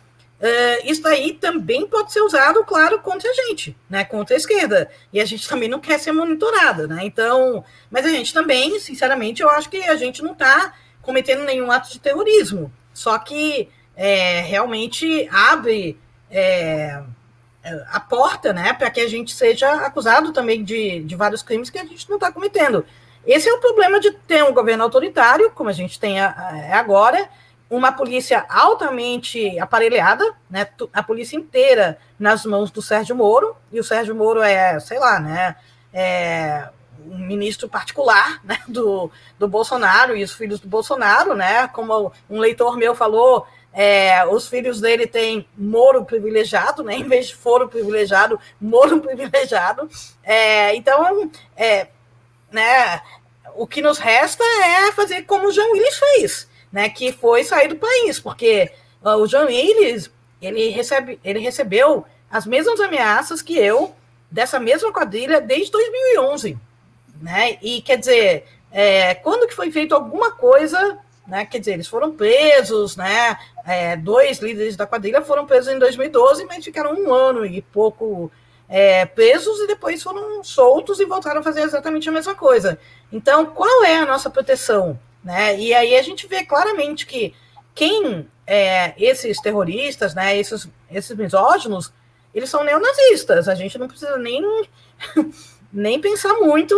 [0.41, 4.91] uh, isso aí também pode ser usado, claro, contra a gente, né, contra a esquerda,
[5.13, 9.43] e a gente também não quer ser monitorada, né, então, mas a gente também, sinceramente,
[9.43, 14.41] eu acho que a gente não está cometendo nenhum ato de terrorismo, só que é,
[14.43, 15.99] realmente abre
[16.31, 17.03] é,
[17.91, 21.79] a porta, né, para que a gente seja acusado também de, de vários crimes que
[21.79, 22.85] a gente não está cometendo.
[23.27, 27.29] Esse é o problema de ter um governo autoritário, como a gente tem é agora,
[27.69, 33.85] uma polícia altamente aparelhada, né, a polícia inteira nas mãos do Sérgio Moro, e o
[33.85, 35.57] Sérgio Moro é, sei lá, né,
[35.93, 36.69] é
[37.07, 42.39] um ministro particular né, do, do Bolsonaro e os filhos do Bolsonaro, né, como um
[42.39, 46.95] leitor meu falou, é, os filhos dele têm Moro privilegiado, né?
[46.99, 49.89] Em vez de foro privilegiado, Moro privilegiado.
[50.23, 51.89] É, então, é,
[52.51, 53.01] né?
[53.55, 56.89] O que nos resta é fazer como o João Willis fez, né?
[56.89, 58.71] Que foi sair do país, porque
[59.03, 63.95] uh, o João Willis ele recebe, ele recebeu as mesmas ameaças que eu
[64.31, 66.59] dessa mesma quadrilha desde 2011,
[67.21, 67.59] né?
[67.63, 70.99] E quer dizer, é, quando que foi feito alguma coisa,
[71.29, 71.45] né?
[71.45, 73.39] Quer dizer, eles foram presos, né?
[73.67, 78.33] É, dois líderes da quadrilha foram presos em 2012, mas ficaram um ano e pouco
[78.67, 82.79] é, presos e depois foram soltos e voltaram a fazer exatamente a mesma coisa.
[83.13, 84.99] Então, qual é a nossa proteção?
[85.23, 85.59] Né?
[85.59, 87.35] E aí a gente vê claramente que
[87.75, 91.93] quem é, esses terroristas, né, esses, esses misóginos,
[92.35, 93.49] eles são neonazistas.
[93.49, 94.43] A gente não precisa nem,
[95.71, 96.75] nem pensar muito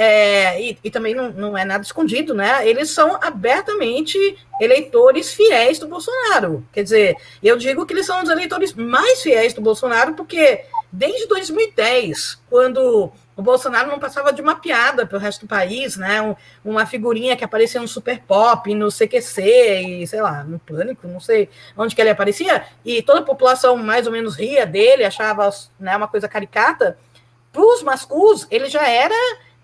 [0.00, 2.64] é, e, e, também não, não, é nada escondido, né?
[2.64, 4.16] Eles são abertamente
[4.60, 6.64] eleitores fiéis do Bolsonaro.
[6.72, 11.26] Quer dizer, eu digo que eles são os eleitores mais fiéis do Bolsonaro, porque desde
[11.26, 16.22] 2010, quando o Bolsonaro não passava de uma piada para o resto do país, né?
[16.22, 21.08] Um, uma figurinha que aparecia no Super Pop, no CQC e sei lá, no Pânico,
[21.08, 25.04] não sei onde que ele aparecia, e toda a população mais ou menos ria dele,
[25.04, 25.50] achava
[25.80, 26.96] né, uma coisa caricata.
[27.52, 29.14] Para os mascus, ele já era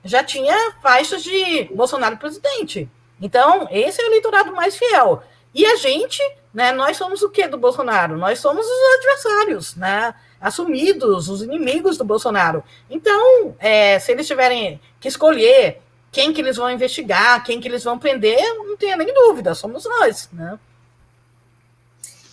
[0.04, 2.88] já tinha faixas de Bolsonaro presidente.
[3.20, 5.22] Então, esse é o eleitorado mais fiel.
[5.54, 6.20] E a gente,
[6.52, 8.16] né, nós somos o que do Bolsonaro?
[8.18, 10.14] Nós somos os adversários, né?
[10.40, 12.62] Assumidos, os inimigos do Bolsonaro.
[12.90, 15.80] Então, é, se eles tiverem que escolher
[16.12, 19.84] quem que eles vão investigar, quem que eles vão prender, não tenha nem dúvida, somos
[19.84, 20.58] nós, né?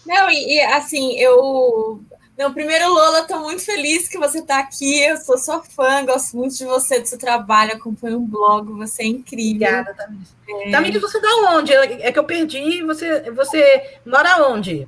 [0.06, 2.03] Não, e, e assim, eu
[2.37, 5.03] não, primeiro, Lola, estou muito feliz que você está aqui.
[5.03, 9.03] Eu sou sua fã, gosto muito de você, do seu trabalho, acompanho um blog, você
[9.03, 9.67] é incrível.
[9.67, 10.35] Obrigada, Tamires.
[10.49, 10.71] É...
[10.71, 11.73] Tamires, você da onde?
[11.73, 12.83] É que eu perdi.
[12.83, 14.87] Você, você mora onde?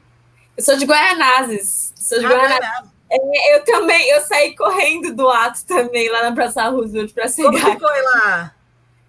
[0.57, 1.93] Eu sou de Guaianazes.
[1.95, 2.93] Sou de ah, Guaianazes.
[3.11, 7.51] É, eu também, eu saí correndo do ato também lá na Praça Roosevelt para chegar.
[7.51, 8.55] Como que foi lá?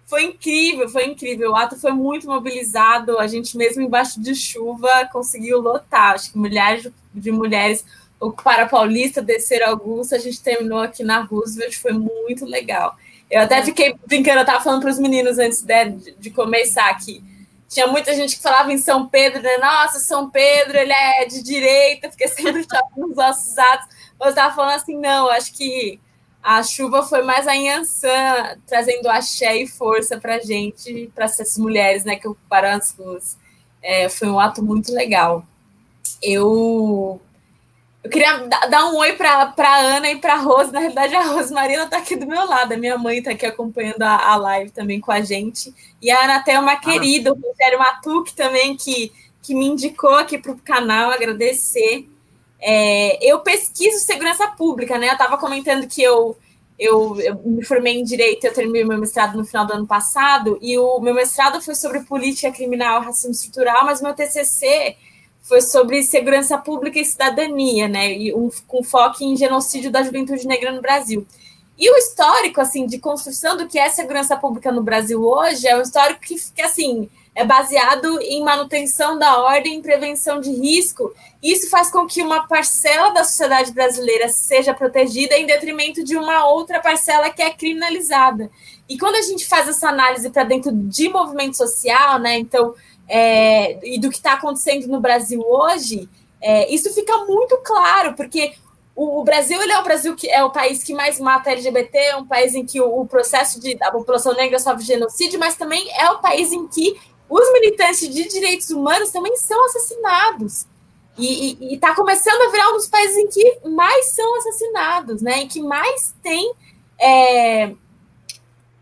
[0.05, 1.51] Foi incrível, foi incrível.
[1.51, 3.17] O ato foi muito mobilizado.
[3.17, 6.13] A gente, mesmo embaixo de chuva, conseguiu lotar.
[6.13, 7.83] Acho que milhares de mulheres
[8.19, 12.95] o para Paulista, descer Augusta, a gente terminou aqui na Roosevelt, foi muito legal.
[13.29, 17.23] Eu até fiquei brincando, eu tava falando para os meninos antes de, de, começar aqui.
[17.67, 19.57] Tinha muita gente que falava em São Pedro, né?
[19.57, 23.87] Nossa, São Pedro, ele é de direita, porque sempre estava nos nossos atos.
[24.19, 25.99] Mas eu tava falando assim, não, acho que
[26.41, 32.05] a chuva foi mais a Yansan, trazendo axé e força para gente, para essas mulheres,
[32.05, 33.35] né, que ocuparam as ruas.
[33.81, 35.43] É, foi um ato muito legal.
[36.21, 37.19] Eu
[38.05, 38.37] eu queria
[38.69, 40.71] dar um oi para a Ana e para a Rose.
[40.71, 42.71] Na realidade, a Rose Marina está aqui do meu lado.
[42.71, 45.73] A minha mãe está aqui acompanhando a, a, live também com a gente.
[45.99, 46.79] E a Ana até uma ah.
[46.79, 49.11] querida, o Rogério Matuque também, que,
[49.41, 52.07] que me indicou aqui para o canal, agradecer.
[52.61, 55.09] É, eu pesquiso segurança pública, né?
[55.09, 56.37] Eu estava comentando que eu,
[56.77, 60.59] eu, eu, me formei em Direito, eu terminei meu mestrado no final do ano passado,
[60.61, 64.95] e o meu mestrado foi sobre política criminal e racismo estrutural, mas meu TCC
[65.47, 68.11] foi sobre segurança pública e cidadania, né?
[68.11, 71.25] E um, com foco em genocídio da juventude negra no Brasil.
[71.77, 75.77] E o histórico, assim, de construção do que é segurança pública no Brasil hoje é
[75.77, 81.13] um histórico que, que assim, é baseado em manutenção da ordem e prevenção de risco.
[81.43, 86.47] Isso faz com que uma parcela da sociedade brasileira seja protegida em detrimento de uma
[86.47, 88.49] outra parcela que é criminalizada.
[88.87, 92.37] E quando a gente faz essa análise para dentro de movimento social, né?
[92.37, 92.73] Então,
[93.07, 96.09] é, e do que está acontecendo no Brasil hoje,
[96.41, 98.53] é, isso fica muito claro, porque
[98.95, 101.97] o, o, Brasil ele é o Brasil que é o país que mais mata LGBT,
[101.97, 105.87] é um país em que o, o processo de população negra sofre genocídio, mas também
[105.99, 106.99] é o país em que
[107.29, 110.67] os militantes de direitos humanos também são assassinados.
[111.17, 115.39] E está começando a virar um dos países em que mais são assassinados, né?
[115.39, 116.53] Em que mais tem
[116.99, 117.73] é,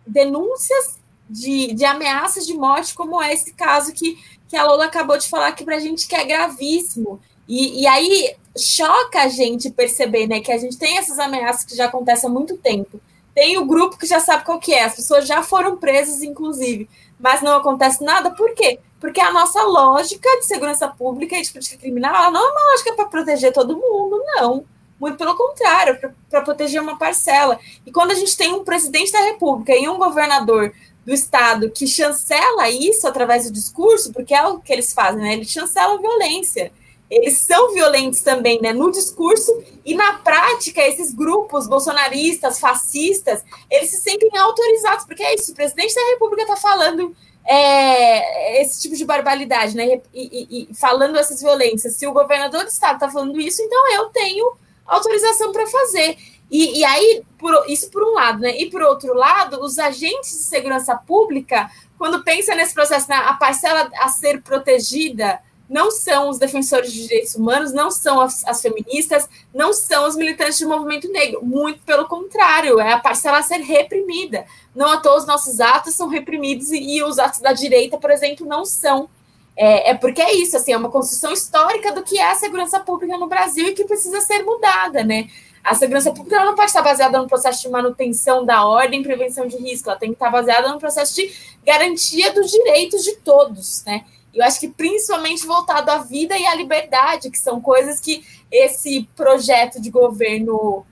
[0.05, 4.17] denúncias de, de ameaças de morte, como é esse caso que,
[4.47, 7.19] que a Lola acabou de falar aqui para a gente, que é gravíssimo.
[7.47, 11.75] E, e aí choca a gente perceber né, que a gente tem essas ameaças que
[11.75, 12.99] já acontecem há muito tempo.
[13.33, 16.87] Tem o grupo que já sabe qual que é, as pessoas já foram presas, inclusive,
[17.19, 18.79] mas não acontece nada, por quê?
[18.99, 22.71] Porque a nossa lógica de segurança pública e de política criminal ela não é uma
[22.71, 24.65] lógica para proteger todo mundo, não.
[24.99, 27.59] Muito pelo contrário, para proteger uma parcela.
[27.85, 30.73] E quando a gente tem um presidente da República e um governador
[31.05, 35.33] do Estado que chancela isso através do discurso, porque é o que eles fazem, né?
[35.33, 36.71] Eles chancelam a violência.
[37.09, 38.73] Eles são violentos também, né?
[38.73, 39.51] No discurso
[39.85, 45.55] e na prática, esses grupos bolsonaristas, fascistas, eles se sentem autorizados, porque é isso, o
[45.55, 47.15] presidente da República está falando
[47.45, 49.85] é, esse tipo de barbaridade, né?
[49.85, 51.95] E, e, e, falando essas violências.
[51.95, 54.53] Se o governador do estado está falando isso, então eu tenho
[54.85, 56.17] autorização para fazer.
[56.49, 58.55] E, e aí, por, isso por um lado, né?
[58.57, 63.33] E por outro lado, os agentes de segurança pública, quando pensa nesse processo, na a
[63.33, 65.39] parcela a ser protegida
[65.69, 70.15] não são os defensores de direitos humanos, não são as, as, feministas, não são os
[70.15, 71.43] militantes do movimento negro.
[71.43, 74.45] Muito pelo contrário, é a parcela a ser reprimida.
[74.75, 78.11] Não a todos os nossos atos são reprimidos e, e os atos da direita, por
[78.11, 79.09] exemplo, não são.
[79.55, 82.79] É, é, porque é isso, assim, é uma construção histórica do que é a segurança
[82.79, 85.27] pública no Brasil e que precisa ser mudada, né?
[85.63, 89.47] A segurança pública não pode estar baseada no processo de manutenção da ordem e prevenção
[89.47, 91.33] de risco, ela tem que estar baseada no processo de
[91.65, 94.03] garantia dos direitos de todos, né?
[94.33, 99.07] Eu acho que principalmente voltado à vida e à liberdade, que são coisas que esse
[99.15, 100.85] projeto de governo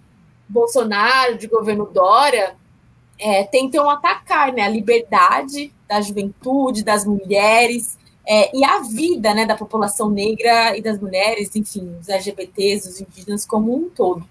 [0.48, 2.56] Bolsonaro, de governo Dória,
[3.20, 4.62] é, tentam atacar, né?
[4.62, 10.82] A liberdade da juventude, das mulheres, é, e a vida né, da população negra e
[10.82, 14.26] das mulheres, enfim, os LGBTs, os indígenas como um todo.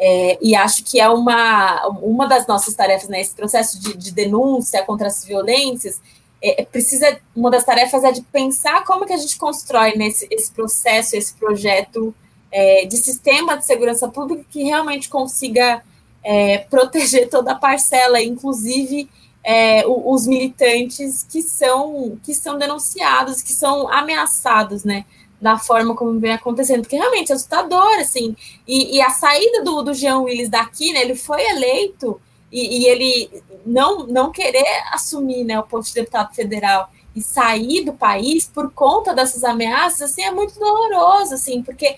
[0.00, 4.12] É, e acho que é uma, uma das nossas tarefas nesse né, processo de, de,
[4.12, 6.00] denúncia contra as violências.
[6.40, 10.28] É, é, precisa uma das tarefas é de pensar como que a gente constrói nesse
[10.30, 12.14] esse processo, esse projeto
[12.52, 15.82] é, de sistema de segurança pública que realmente consiga
[16.22, 19.10] é, proteger toda a parcela, inclusive
[19.42, 25.04] é, os militantes que são que são denunciados, que são ameaçados, né?
[25.40, 28.36] Da forma como vem acontecendo, porque realmente é assustador, assim,
[28.66, 32.20] e, e a saída do, do Jean Willis daqui, né, ele foi eleito
[32.50, 33.30] e, e, ele
[33.64, 38.72] não, não querer assumir, né, o posto de deputado federal e sair do país por
[38.72, 41.96] conta dessas ameaças, assim, é muito doloroso, assim, porque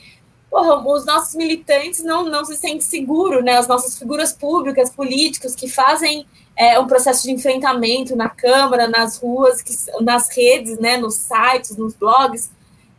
[0.51, 5.55] porra, os nossos militantes não, não se sentem seguros, né, as nossas figuras públicas, políticos,
[5.55, 6.27] que fazem
[6.57, 9.73] é, um processo de enfrentamento na Câmara, nas ruas, que,
[10.03, 12.51] nas redes, né, nos sites, nos blogs,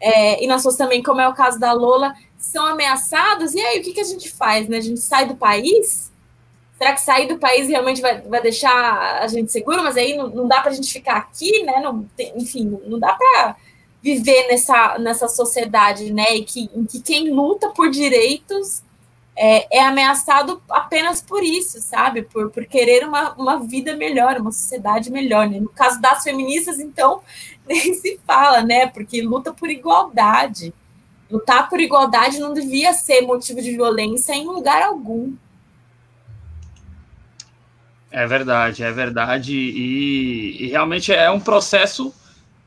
[0.01, 3.79] é, e nós somos também, como é o caso da Lola, são ameaçados, e aí
[3.79, 4.67] o que, que a gente faz?
[4.67, 4.77] Né?
[4.77, 6.11] A gente sai do país?
[6.77, 9.83] Será que sair do país realmente vai, vai deixar a gente seguro?
[9.83, 11.79] Mas aí não, não dá para a gente ficar aqui, né?
[11.79, 13.55] Não, enfim, não dá para
[14.01, 16.37] viver nessa, nessa sociedade, né?
[16.37, 18.81] E que, em que quem luta por direitos
[19.35, 22.21] é, é, ameaçado apenas por isso, sabe?
[22.23, 25.49] Por, por querer uma, uma vida melhor, uma sociedade melhor.
[25.49, 25.59] Né?
[25.59, 27.21] No caso das feministas, então,
[27.65, 28.87] nem se fala, né?
[28.87, 30.73] Porque luta por igualdade.
[31.29, 35.33] Lutar por igualdade não devia ser motivo de violência em lugar algum.
[38.11, 39.55] É verdade, é verdade.
[39.55, 42.13] E, e realmente é um processo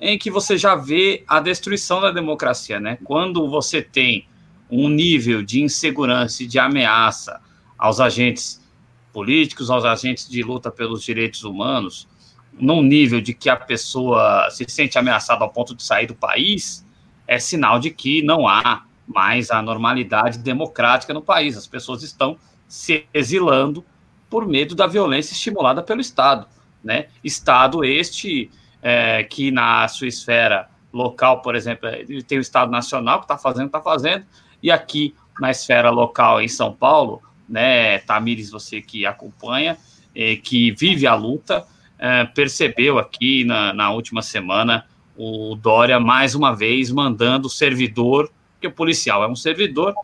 [0.01, 2.99] em que você já vê a destruição da democracia, né?
[3.05, 4.27] Quando você tem
[4.71, 7.41] um nível de insegurança e de ameaça
[7.79, 8.63] aos agentes
[9.13, 12.09] políticos, aos agentes de luta pelos direitos humanos,
[12.53, 16.85] num nível de que a pessoa se sente ameaçada ao ponto de sair do país,
[17.27, 21.57] é sinal de que não há mais a normalidade democrática no país.
[21.57, 22.37] As pessoas estão
[22.67, 23.85] se exilando
[24.31, 26.47] por medo da violência estimulada pelo Estado.
[26.83, 27.07] Né?
[27.23, 28.51] Estado este
[28.83, 31.89] é, que na sua esfera local, por exemplo,
[32.27, 34.25] tem o Estado Nacional que está fazendo, está fazendo,
[34.65, 39.77] e aqui na esfera local em São Paulo, né, Tamires, você que acompanha,
[40.17, 41.67] é, que vive a luta,
[41.99, 48.33] é, percebeu aqui na, na última semana o Dória mais uma vez mandando o servidor,
[48.59, 49.95] que o policial é um servidor,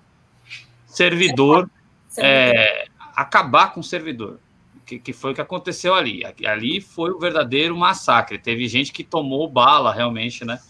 [0.87, 1.71] servidor
[2.19, 4.39] é, acabar com o servidor,
[4.85, 6.23] que, que foi o que aconteceu ali.
[6.47, 8.39] Ali foi o verdadeiro massacre.
[8.39, 10.61] Teve gente que tomou bala realmente, né?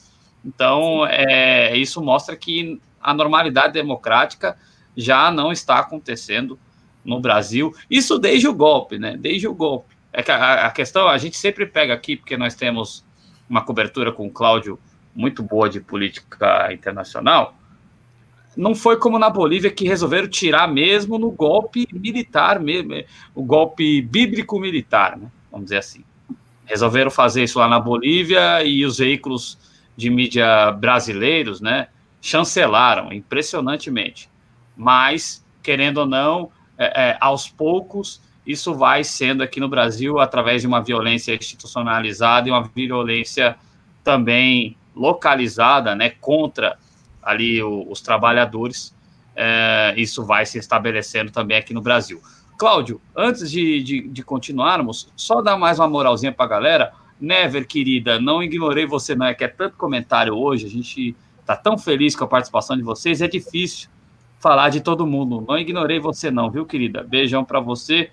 [0.44, 4.56] Então, é, isso mostra que a normalidade democrática
[4.96, 6.58] já não está acontecendo
[7.04, 7.74] no Brasil.
[7.90, 9.16] Isso desde o golpe, né?
[9.16, 9.96] Desde o golpe.
[10.12, 13.04] É que a, a questão, a gente sempre pega aqui, porque nós temos
[13.48, 14.78] uma cobertura com o Cláudio
[15.14, 17.54] muito boa de política internacional.
[18.56, 22.92] Não foi como na Bolívia que resolveram tirar mesmo no golpe militar, mesmo,
[23.34, 25.30] o golpe bíblico militar, né?
[25.50, 26.04] Vamos dizer assim.
[26.64, 29.58] Resolveram fazer isso lá na Bolívia e os veículos
[29.96, 31.88] de mídia brasileiros, né?
[32.20, 34.30] Chancelaram impressionantemente.
[34.76, 40.62] Mas, querendo ou não, é, é, aos poucos, isso vai sendo aqui no Brasil através
[40.62, 43.56] de uma violência institucionalizada e uma violência
[44.02, 46.78] também localizada, né, contra
[47.22, 48.94] ali o, os trabalhadores.
[49.36, 52.20] É, isso vai se estabelecendo também aqui no Brasil.
[52.58, 56.92] Cláudio, antes de, de, de continuarmos, só dar mais uma moralzinha para a galera.
[57.20, 61.14] Never, querida, não ignorei você, não é que é tanto comentário hoje, a gente
[61.50, 63.90] Tá tão feliz com a participação de vocês, é difícil
[64.38, 65.44] falar de todo mundo.
[65.48, 67.02] Não ignorei você não, viu, querida?
[67.02, 68.08] Beijão para você.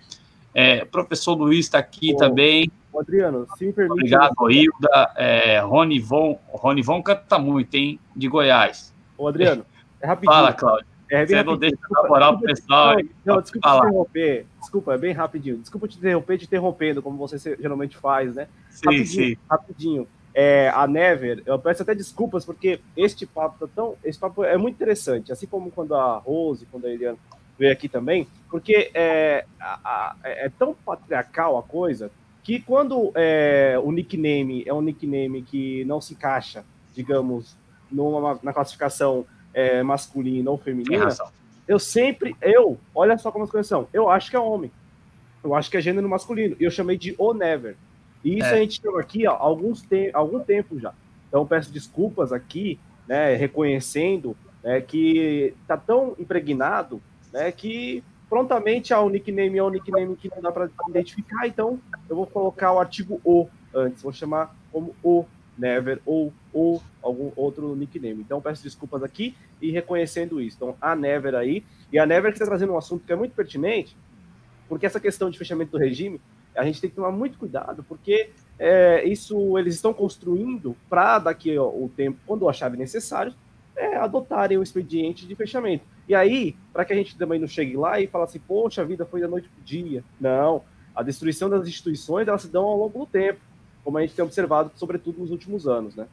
[0.55, 2.71] É, professor Luiz está aqui Ô, também.
[2.99, 3.93] Adriano, se me permite.
[3.93, 5.13] Obrigado, Hilda.
[5.15, 7.99] É, Rony Von, Rony Von canta muito, hein?
[8.15, 8.91] De Goiás.
[9.15, 9.63] Ô, Adriano,
[10.01, 10.33] é rapidinho.
[10.33, 10.87] Fala, Cláudio.
[11.11, 12.95] É Você não deixa de moral pro pessoal.
[13.23, 13.81] Não, não desculpa falar.
[13.81, 14.45] te interromper.
[14.59, 15.57] Desculpa, é bem rapidinho.
[15.57, 18.47] Desculpa te interromper, te interrompendo, como você geralmente faz, né?
[18.71, 19.37] Sim, rapidinho, sim.
[19.47, 20.07] Rapidinho.
[20.39, 23.95] É, a Never, eu peço até desculpas, porque este papo tá tão.
[24.03, 27.17] Esse papo é muito interessante, assim como quando a Rose, quando a Eliana
[27.57, 32.11] veio aqui também, porque é, a, a, é tão patriarcal a coisa
[32.43, 37.57] que quando é, o nickname é um nickname que não se encaixa, digamos,
[37.91, 41.07] numa, na classificação é, masculina ou feminina,
[41.67, 44.71] eu sempre, eu, olha só como as coisas são, eu acho que é homem,
[45.43, 47.75] eu acho que é gênero masculino, e eu chamei de O Never.
[48.27, 48.53] E isso é.
[48.55, 50.93] a gente tem aqui há alguns te algum tempo já.
[51.29, 52.77] Então peço desculpas aqui,
[53.07, 57.01] né, reconhecendo né, que está tão impregnado
[57.31, 61.79] né, que prontamente há um nickname é um nickname que não dá para identificar, então
[62.09, 65.23] eu vou colocar o artigo O antes, vou chamar como O
[65.57, 68.21] Never ou, ou algum outro nickname.
[68.21, 70.57] Então peço desculpas aqui e reconhecendo isso.
[70.57, 71.63] Então a Never aí,
[71.93, 73.95] e a Never que está trazendo um assunto que é muito pertinente,
[74.67, 76.19] porque essa questão de fechamento do regime
[76.57, 81.57] a gente tem que tomar muito cuidado, porque é, isso eles estão construindo para daqui
[81.57, 83.33] o tempo, quando acharem necessário,
[83.75, 85.85] é, adotarem o expediente de fechamento.
[86.07, 88.85] E aí, para que a gente também não chegue lá e fale assim, poxa, a
[88.85, 90.03] vida foi da noite para o dia.
[90.19, 90.63] Não,
[90.95, 93.39] a destruição das instituições, elas se dão ao longo do tempo,
[93.83, 96.07] como a gente tem observado, sobretudo nos últimos anos, né?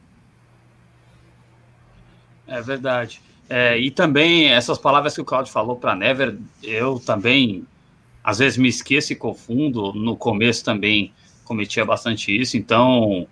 [2.47, 3.21] É verdade.
[3.49, 7.65] É, e também essas palavras que o Claudio falou para Never, eu também
[8.25, 9.93] às vezes me esqueço e confundo.
[9.93, 13.27] No começo também cometia bastante isso, então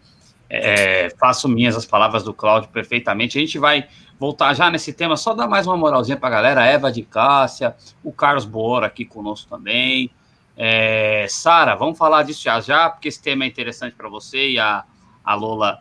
[0.47, 3.39] é, faço minhas as palavras do Cláudio perfeitamente.
[3.39, 3.87] A gente vai
[4.19, 6.65] voltar já nesse tema, só dar mais uma moralzinha para a galera.
[6.65, 10.11] Eva de Cássia, o Carlos Boora aqui conosco também.
[10.55, 14.59] É, Sara, vamos falar disso já já, porque esse tema é interessante para você e
[14.59, 14.83] a,
[15.25, 15.79] a Lola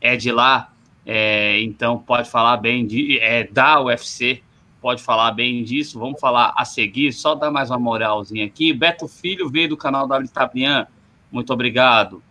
[0.00, 0.72] é de lá,
[1.04, 4.42] é, então pode falar bem de, é, da UFC
[4.84, 5.98] pode falar bem disso.
[5.98, 8.70] Vamos falar a seguir, só dar mais uma moralzinha aqui.
[8.70, 10.86] Beto Filho veio do canal da Litabrian.
[11.32, 12.22] Muito obrigado.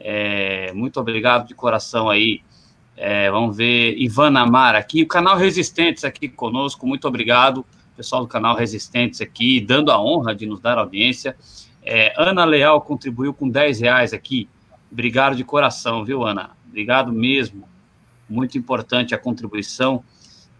[0.00, 2.40] É, muito obrigado de coração aí.
[2.96, 6.86] É, vamos ver Ivana Amar aqui, o canal Resistentes aqui conosco.
[6.86, 7.62] Muito obrigado,
[7.94, 11.36] pessoal do canal Resistentes aqui, dando a honra de nos dar audiência.
[11.82, 14.48] É, Ana Leal contribuiu com 10 reais aqui.
[14.90, 16.52] Obrigado de coração, viu, Ana?
[16.68, 17.68] Obrigado mesmo.
[18.26, 20.02] Muito importante a contribuição.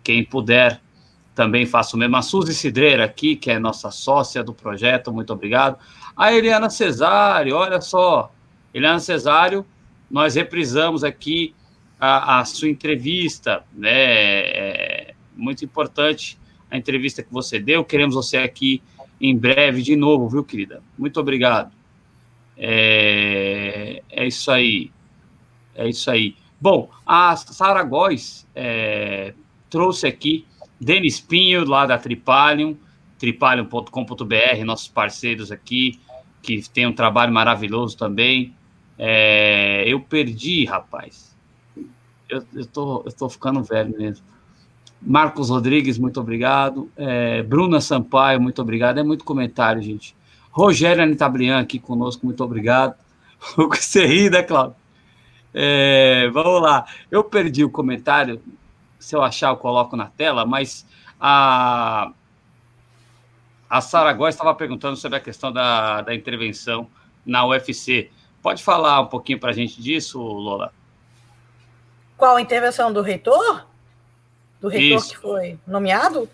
[0.05, 0.83] Quem puder
[1.39, 2.17] também faço o mesmo.
[2.17, 5.79] A Suzy Cidreira aqui, que é nossa sócia do projeto, muito obrigado.
[6.17, 8.33] A Eliana Cesário, olha só.
[8.75, 9.65] Eliana Cesário,
[10.11, 11.55] nós reprisamos aqui
[12.01, 13.93] a, a sua entrevista, né?
[13.93, 16.37] É muito importante
[16.69, 17.85] a entrevista que você deu.
[17.85, 18.83] Queremos você aqui
[19.21, 20.83] em breve de novo, viu, querida?
[20.99, 21.71] Muito obrigado.
[22.57, 24.91] É, é isso aí.
[25.73, 26.35] É isso aí.
[26.61, 29.35] Bom, a Sara Góes é,
[29.71, 30.45] trouxe aqui
[30.81, 32.77] Denis Pinho, lá da Tripalium,
[33.19, 35.99] tripalium.com.br, nossos parceiros aqui,
[36.43, 38.55] que tem um trabalho maravilhoso também.
[38.97, 41.37] É, eu perdi, rapaz.
[42.29, 44.25] Eu, eu, tô, eu tô ficando velho mesmo.
[45.01, 46.91] Marcos Rodrigues, muito obrigado.
[46.97, 48.99] É, Bruna Sampaio, muito obrigado.
[48.99, 50.17] É muito comentário, gente.
[50.51, 52.95] Rogério Anitablian aqui conosco, muito obrigado.
[53.57, 54.77] Você ri, né, Cláudio?
[55.55, 56.85] É, vamos lá.
[57.11, 58.41] Eu perdi o comentário
[58.99, 60.87] se eu achar, eu coloco na tela, mas
[61.21, 62.13] a,
[63.69, 66.89] a Sara Góes estava perguntando sobre a questão da, da intervenção
[67.25, 68.11] na UFC.
[68.43, 70.73] Pode falar um pouquinho para a gente disso, Lola?
[72.17, 73.67] Qual a intervenção do reitor?
[74.61, 75.11] Do reitor Isso.
[75.11, 76.29] que foi nomeado?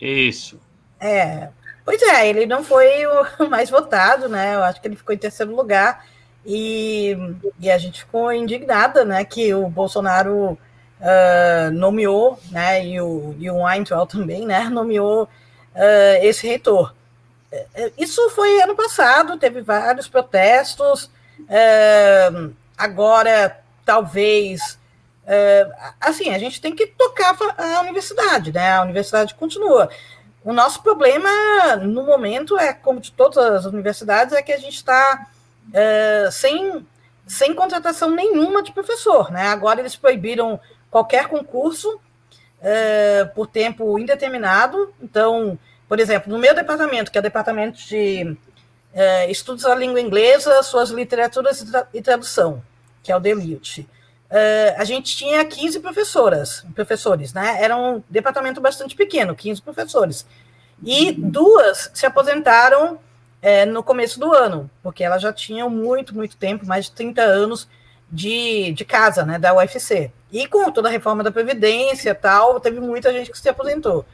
[0.00, 0.60] Isso.
[0.98, 1.50] É.
[1.84, 4.56] Pois é, ele não foi o mais votado, né?
[4.56, 6.06] Eu acho que ele ficou em terceiro lugar.
[6.44, 7.16] E,
[7.60, 9.24] e a gente ficou indignada, né?
[9.24, 10.58] Que o Bolsonaro
[11.04, 15.28] uh, nomeou, né, e o, e o Weintraub também, né, nomeou uh,
[16.22, 16.94] esse reitor.
[17.52, 21.04] Eh, isso foi ano passado, teve vários protestos,
[21.40, 24.82] uh, agora talvez
[26.02, 28.72] assim, a gente tem que tocar a universidade, né?
[28.72, 29.88] A universidade continua.
[30.44, 34.74] O nosso problema no momento é, como de todas as universidades, é que a gente
[34.74, 35.26] está
[36.30, 36.86] sem,
[37.26, 39.48] sem contratação nenhuma de professor, né?
[39.48, 40.60] Agora eles proibiram
[40.94, 42.00] qualquer concurso
[42.62, 44.94] é, por tempo indeterminado.
[45.02, 45.58] Então,
[45.88, 48.36] por exemplo, no meu departamento, que é o departamento de
[48.92, 52.62] é, estudos da língua inglesa, suas literaturas e tradução,
[53.02, 53.88] que é o DELIUT,
[54.30, 57.58] é, a gente tinha 15 professoras, professores, né?
[57.60, 60.24] Era um departamento bastante pequeno, 15 professores.
[60.80, 63.00] E duas se aposentaram
[63.42, 67.20] é, no começo do ano, porque elas já tinham muito, muito tempo, mais de 30
[67.20, 67.68] anos
[68.10, 70.10] de, de casa, né, da UFC.
[70.30, 74.04] E com toda a reforma da Previdência tal, teve muita gente que se aposentou.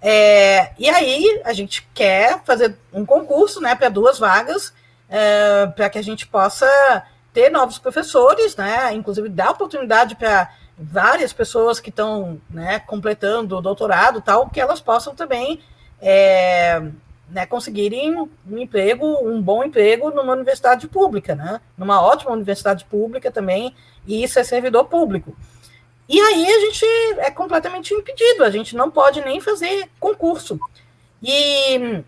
[0.00, 4.72] É, e aí a gente quer fazer um concurso né, para duas vagas,
[5.08, 6.66] é, para que a gente possa
[7.32, 8.92] ter novos professores, né?
[8.94, 14.80] Inclusive dar oportunidade para várias pessoas que estão né, completando o doutorado, tal, que elas
[14.80, 15.60] possam também
[16.00, 16.82] é,
[17.28, 21.60] né, conseguirem um emprego, um bom emprego numa universidade pública, né?
[21.76, 23.74] Numa ótima universidade pública também,
[24.06, 25.36] e isso é servidor público.
[26.08, 26.84] E aí a gente
[27.18, 30.60] é completamente impedido, a gente não pode nem fazer concurso.
[31.22, 32.02] E,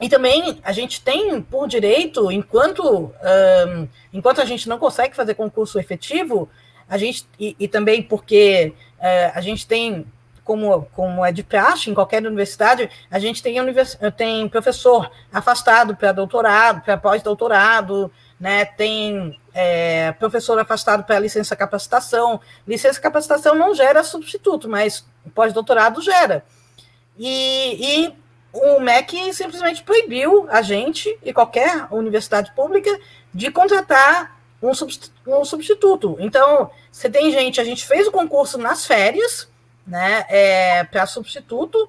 [0.00, 5.34] e também a gente tem por direito, enquanto, um, enquanto a gente não consegue fazer
[5.34, 6.48] concurso efetivo,
[6.88, 10.06] a gente, e, e também porque uh, a gente tem
[10.44, 13.98] como, como é de praxe em qualquer universidade, a gente tem, univers...
[14.16, 18.64] tem professor afastado para doutorado, para pós-doutorado, né?
[18.64, 22.40] tem é, professor afastado para licença capacitação.
[22.68, 25.04] Licença capacitação não gera substituto, mas
[25.34, 26.44] pós-doutorado gera.
[27.18, 28.14] E, e
[28.52, 32.90] o MEC simplesmente proibiu a gente e qualquer universidade pública
[33.32, 36.16] de contratar um substituto.
[36.20, 39.48] Então, você tem gente, a gente fez o concurso nas férias,
[39.86, 41.88] né, é, para substituto.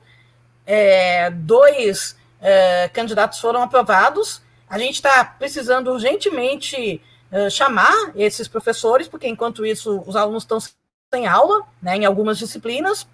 [0.66, 4.42] É, dois é, candidatos foram aprovados.
[4.70, 7.02] A gente está precisando urgentemente
[7.32, 12.38] é, chamar esses professores, porque enquanto isso os alunos estão sem aula, né, em algumas
[12.38, 13.08] disciplinas,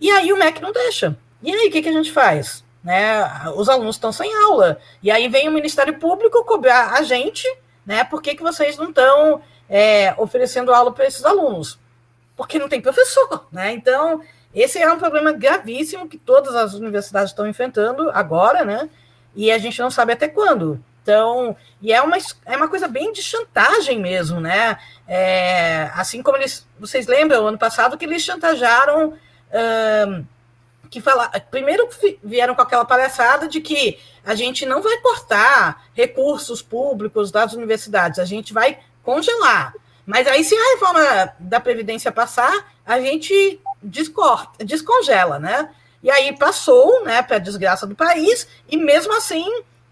[0.00, 1.16] e aí o MEC não deixa.
[1.42, 2.64] E aí o que, que a gente faz?
[2.82, 3.22] Né,
[3.56, 4.78] os alunos estão sem aula.
[5.02, 7.46] E aí vem o Ministério Público cobrar a gente,
[7.86, 8.04] né?
[8.04, 11.78] Por que, que vocês não estão é, oferecendo aula para esses alunos?
[12.36, 13.72] Porque não tem professor, né?
[13.72, 14.22] Então,
[14.54, 18.88] esse é um problema gravíssimo que todas as universidades estão enfrentando agora, né?
[19.34, 20.82] E a gente não sabe até quando.
[21.02, 22.16] Então, e é uma,
[22.46, 24.78] é uma coisa bem de chantagem mesmo, né?
[25.06, 29.12] É, assim como eles, vocês lembram, ano passado, que eles chantagearam,
[30.88, 31.88] que fala, primeiro
[32.22, 38.18] vieram com aquela palhaçada de que a gente não vai cortar recursos públicos das universidades,
[38.18, 39.74] a gente vai congelar.
[40.06, 45.70] Mas aí, se a reforma da Previdência passar, a gente descorta, descongela, né?
[46.02, 49.46] E aí passou, né, para a desgraça do país, e mesmo assim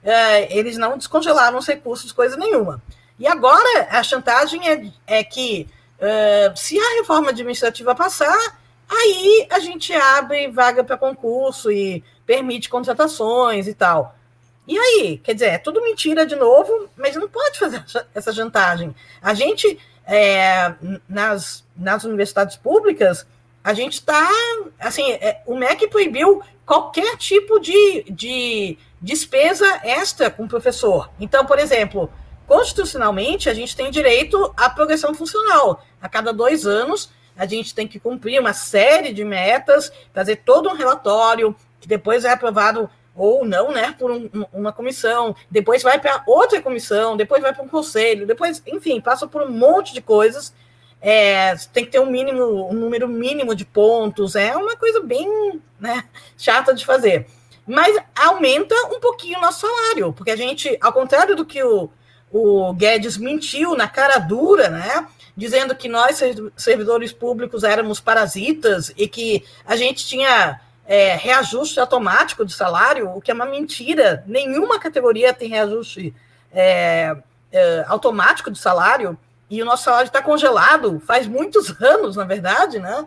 [0.04, 2.82] é, eles não descongelaram os recursos, coisa nenhuma.
[3.18, 5.68] E agora a chantagem é, é que
[5.98, 8.58] é, se a reforma administrativa passar,
[8.90, 14.14] aí a gente abre vaga para concurso e permite contratações e tal.
[14.66, 15.20] E aí?
[15.22, 17.84] Quer dizer, é tudo mentira de novo, mas não pode fazer
[18.14, 18.94] essa chantagem.
[19.20, 20.74] A gente é,
[21.08, 23.26] nas, nas universidades públicas,
[23.62, 24.28] a gente está,
[24.80, 31.10] assim, é, o MEC proibiu qualquer tipo de, de despesa extra com o professor.
[31.20, 32.10] Então, por exemplo,
[32.46, 35.84] constitucionalmente, a gente tem direito à progressão funcional.
[36.00, 40.68] A cada dois anos, a gente tem que cumprir uma série de metas, fazer todo
[40.68, 45.98] um relatório, que depois é aprovado ou não, né, por um, uma comissão, depois vai
[45.98, 50.00] para outra comissão, depois vai para um conselho, depois, enfim, passa por um monte de
[50.00, 50.54] coisas.
[51.00, 55.60] É, tem que ter um mínimo, um número mínimo de pontos, é uma coisa bem
[55.78, 56.04] né,
[56.38, 57.26] chata de fazer.
[57.66, 61.90] Mas aumenta um pouquinho o nosso salário, porque a gente, ao contrário do que o,
[62.30, 65.06] o Guedes mentiu na cara dura, né?
[65.36, 66.20] Dizendo que nós,
[66.56, 70.60] servidores públicos, éramos parasitas e que a gente tinha
[70.92, 74.22] é, reajuste automático de salário, o que é uma mentira.
[74.26, 76.14] Nenhuma categoria tem reajuste
[76.52, 77.16] é,
[77.50, 82.78] é, automático de salário, e o nosso salário está congelado faz muitos anos, na verdade,
[82.78, 83.06] né?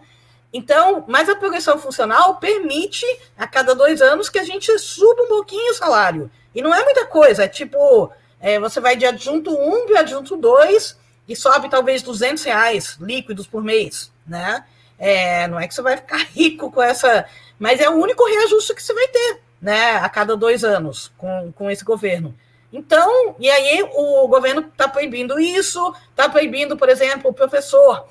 [0.51, 3.05] Então, mas a progressão funcional permite,
[3.37, 6.31] a cada dois anos, que a gente suba um pouquinho o salário.
[6.55, 10.35] E não é muita coisa, é tipo, é, você vai de adjunto 1 para adjunto
[10.35, 10.97] 2
[11.27, 14.65] e sobe talvez 200 reais líquidos por mês, né?
[14.97, 17.27] É, não é que você vai ficar rico com essa
[17.59, 21.51] mas é o único reajuste que você vai ter, né, a cada dois anos com,
[21.53, 22.35] com esse governo.
[22.71, 28.07] Então, e aí o governo está proibindo isso, está proibindo, por exemplo, o professor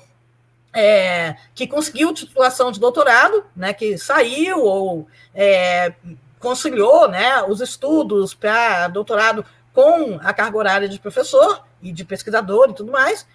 [0.73, 5.93] é, que conseguiu titulação de doutorado, né, que saiu ou é,
[6.39, 12.69] conciliou né, os estudos para doutorado com a carga horária de professor e de pesquisador
[12.69, 13.27] e tudo mais,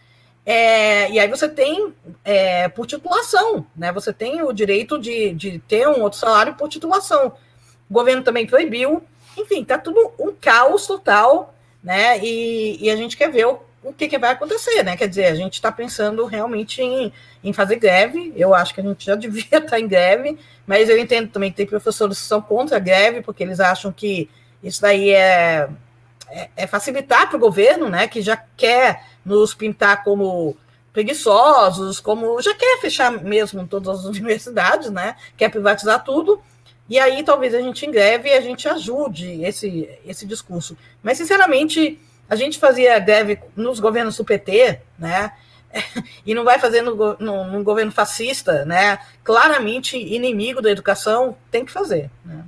[0.44, 1.92] é, e aí você tem
[2.24, 3.92] é, por titulação, né?
[3.92, 7.34] Você tem o direito de, de ter um outro salário por titulação.
[7.88, 9.02] O governo também proibiu.
[9.36, 12.18] Enfim, tá tudo um caos total, né?
[12.18, 14.96] E, e a gente quer ver o, o que, que, vai acontecer, né?
[14.96, 17.12] Quer dizer, a gente está pensando realmente em,
[17.44, 18.32] em fazer greve.
[18.34, 21.50] Eu acho que a gente já devia estar tá em greve, mas eu entendo também
[21.50, 24.28] que tem professores que são contra a greve, porque eles acham que
[24.62, 25.68] isso daí é,
[26.56, 28.06] é, facilitar para o governo, né?
[28.08, 30.56] Que já quer nos pintar como
[30.92, 35.16] preguiçosos, como já quer fechar mesmo todas as universidades, né?
[35.36, 36.40] Quer privatizar tudo.
[36.88, 40.76] E aí talvez a gente em greve e a gente ajude esse, esse discurso.
[41.02, 41.98] Mas, sinceramente,
[42.30, 45.32] A gente fazia greve nos governos do PT, né?
[46.24, 48.98] E não vai fazer no, no governo fascista, né?
[49.24, 52.08] Claramente inimigo da educação, tem que fazer.
[52.24, 52.44] Né?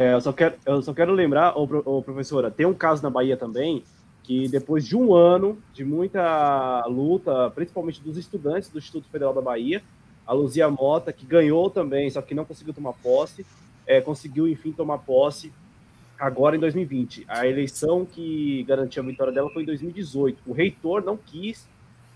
[0.00, 3.10] É, eu, só quero, eu só quero lembrar, ô, ô, professora, tem um caso na
[3.10, 3.84] Bahia também,
[4.22, 9.42] que depois de um ano de muita luta, principalmente dos estudantes do Instituto Federal da
[9.42, 9.82] Bahia,
[10.26, 13.44] a Luzia Mota, que ganhou também, só que não conseguiu tomar posse,
[13.86, 15.52] é, conseguiu, enfim, tomar posse
[16.18, 17.26] agora em 2020.
[17.28, 20.40] A eleição que garantiu a vitória dela foi em 2018.
[20.46, 21.68] O reitor não quis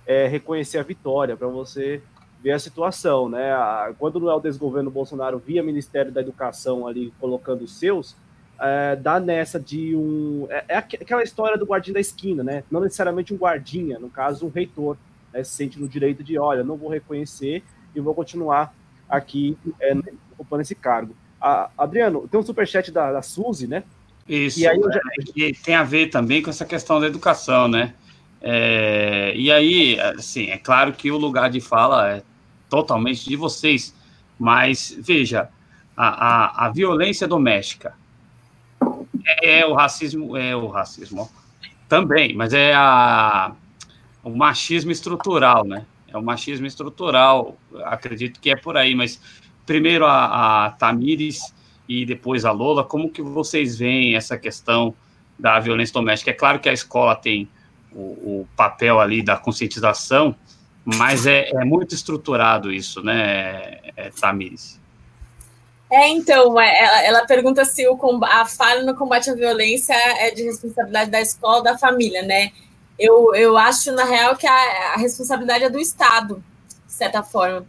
[0.06, 2.00] é, reconhecer a vitória, para você
[2.44, 3.50] ver a situação, né?
[3.98, 8.14] Quando no é o desgoverno Bolsonaro via Ministério da Educação ali colocando os seus,
[8.60, 10.46] é, dá nessa de um.
[10.50, 12.62] É, é, aquela história do guardinha da esquina, né?
[12.70, 14.98] Não necessariamente um guardinha, no caso, um reitor,
[15.32, 15.42] né?
[15.42, 17.62] se sente no direito de, olha, não vou reconhecer
[17.96, 18.74] e vou continuar
[19.08, 19.94] aqui é,
[20.32, 21.16] ocupando esse cargo.
[21.40, 23.84] A, Adriano, tem um superchat da, da Suzy, né?
[24.28, 25.46] Isso, e aí já...
[25.46, 27.94] é, tem a ver também com essa questão da educação, né?
[28.42, 32.22] É, e aí, assim, é claro que o lugar de fala é
[32.74, 33.94] totalmente de vocês,
[34.36, 35.48] mas veja,
[35.96, 37.94] a, a, a violência doméstica
[39.24, 41.30] é, é, o racismo, é o racismo
[41.88, 43.52] também, mas é a,
[44.24, 45.86] o machismo estrutural, né?
[46.08, 49.20] É o machismo estrutural, acredito que é por aí, mas
[49.64, 51.54] primeiro a, a Tamires
[51.88, 54.92] e depois a Lola, como que vocês veem essa questão
[55.38, 56.32] da violência doméstica?
[56.32, 57.48] É claro que a escola tem
[57.92, 60.34] o, o papel ali da conscientização,
[60.84, 64.80] mas é, é, muito estruturado isso, né, é, Tamires?
[65.90, 70.30] É, então, é, ela, ela pergunta se o, a falha no combate à violência é
[70.30, 72.50] de responsabilidade da escola ou da família, né?
[72.98, 76.42] Eu, eu acho, na real, que a, a responsabilidade é do Estado,
[76.86, 77.66] de certa forma.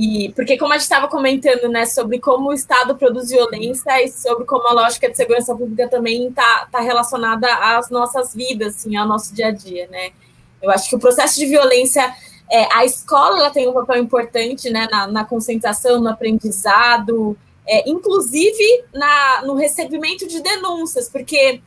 [0.00, 4.08] E porque como a gente estava comentando, né, sobre como o Estado produz violência e
[4.08, 8.96] sobre como a lógica de segurança pública também está tá relacionada às nossas vidas, assim,
[8.96, 10.10] ao nosso dia a dia, né?
[10.62, 12.14] Eu acho que o processo de violência,
[12.50, 18.84] é, a escola tem um papel importante, né, na, na conscientização, no aprendizado, é, inclusive
[18.94, 21.60] na, no recebimento de denúncias, porque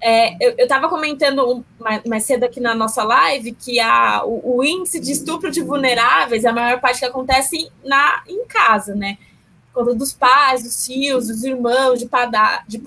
[0.00, 4.64] é, eu estava comentando mais, mais, cedo aqui na nossa live que a, o, o,
[4.64, 9.16] índice de estupro de vulneráveis, a maior parte que acontece na, em casa, né?
[9.72, 12.82] Conta dos pais, dos tios, dos irmãos, de, pada, de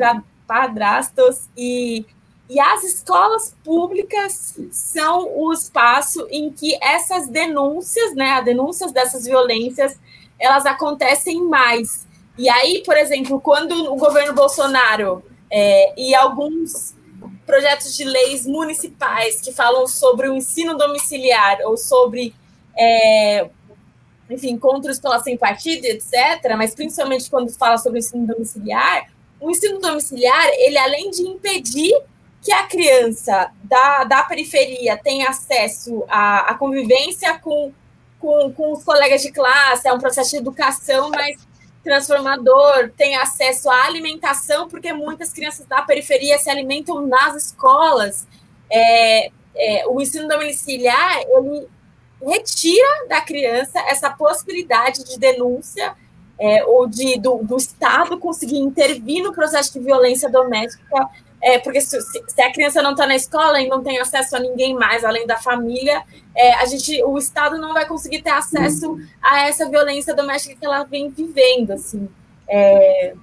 [0.45, 1.47] padrastos.
[1.57, 2.05] E,
[2.49, 8.31] e as escolas públicas são o espaço em que essas denúncias, né?
[8.31, 9.95] As denúncias dessas violências,
[10.39, 12.07] elas acontecem mais.
[12.35, 16.95] E aí, por exemplo, quando o governo Bolsonaro é, e alguns
[17.45, 22.33] projetos de leis municipais que falam sobre o ensino domiciliar ou sobre,
[22.75, 23.47] é,
[24.27, 29.51] enfim, contra escola sem partido, etc., mas principalmente quando fala sobre o ensino domiciliar, o
[29.51, 31.95] ensino domiciliar, ele além de impedir
[32.41, 37.73] que a criança da, da periferia tenha acesso à, à convivência com,
[38.19, 41.37] com, com os colegas de classe, é um processo de educação, mas
[41.83, 48.27] transformador, tem acesso à alimentação, porque muitas crianças da periferia se alimentam nas escolas.
[48.69, 51.67] É, é, o ensino domiciliar, ele
[52.21, 55.95] retira da criança essa possibilidade de denúncia
[56.37, 61.09] é, ou de do, do, Estado conseguir intervir no processo de violência doméstica,
[61.41, 64.39] é, porque se, se, a criança não está na escola e não tem acesso a
[64.39, 66.03] ninguém mais além da família,
[66.35, 70.65] é, a gente, o Estado não vai conseguir ter acesso a essa violência doméstica que
[70.65, 72.09] ela vem vivendo, assim.
[72.47, 73.13] É,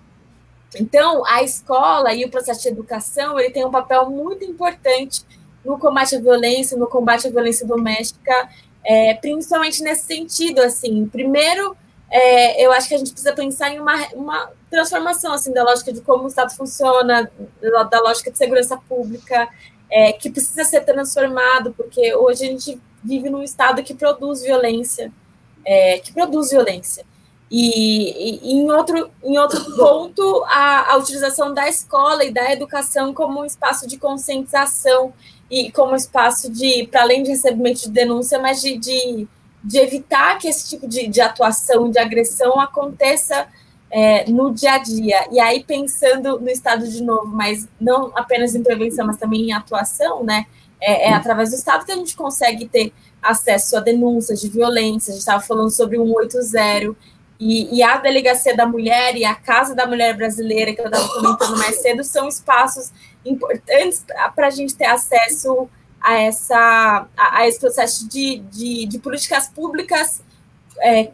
[0.78, 5.24] então, a escola e o processo de educação, ele tem um papel muito importante
[5.64, 8.48] no combate à violência, no combate à violência doméstica,
[8.84, 11.76] é, principalmente nesse sentido, assim, primeiro,
[12.08, 15.90] é, eu acho que a gente precisa pensar em uma, uma transformação, assim, da lógica
[15.90, 17.30] de como o Estado funciona,
[17.90, 19.48] da, lógica de segurança pública,
[19.90, 25.10] é, que precisa ser transformado, porque hoje a gente vive num estado que produz violência,
[25.64, 27.06] é, que produz violência.
[27.50, 33.14] E, e, em, outro, em outro ponto, a, a utilização da escola e da educação
[33.14, 35.14] como um espaço de conscientização
[35.50, 39.26] e como um espaço de, para além de recebimento de denúncia, mas de, de,
[39.64, 43.48] de evitar que esse tipo de, de atuação, de agressão aconteça
[43.90, 45.26] é, no dia a dia.
[45.30, 49.52] E aí, pensando no Estado de novo, mas não apenas em prevenção, mas também em
[49.52, 50.46] atuação, né?
[50.80, 52.92] É, é, através do Estado que a gente consegue ter
[53.22, 55.10] acesso a denúncias de violência.
[55.10, 56.94] A gente estava falando sobre o 180
[57.38, 61.06] e, e, a Delegacia da Mulher e a Casa da Mulher Brasileira, que eu estava
[61.08, 62.90] comentando mais cedo, são espaços
[63.24, 64.04] importantes
[64.34, 65.68] para a gente ter acesso
[66.00, 70.22] a, essa, a, a esse processo de, de, de políticas públicas
[70.80, 71.10] é,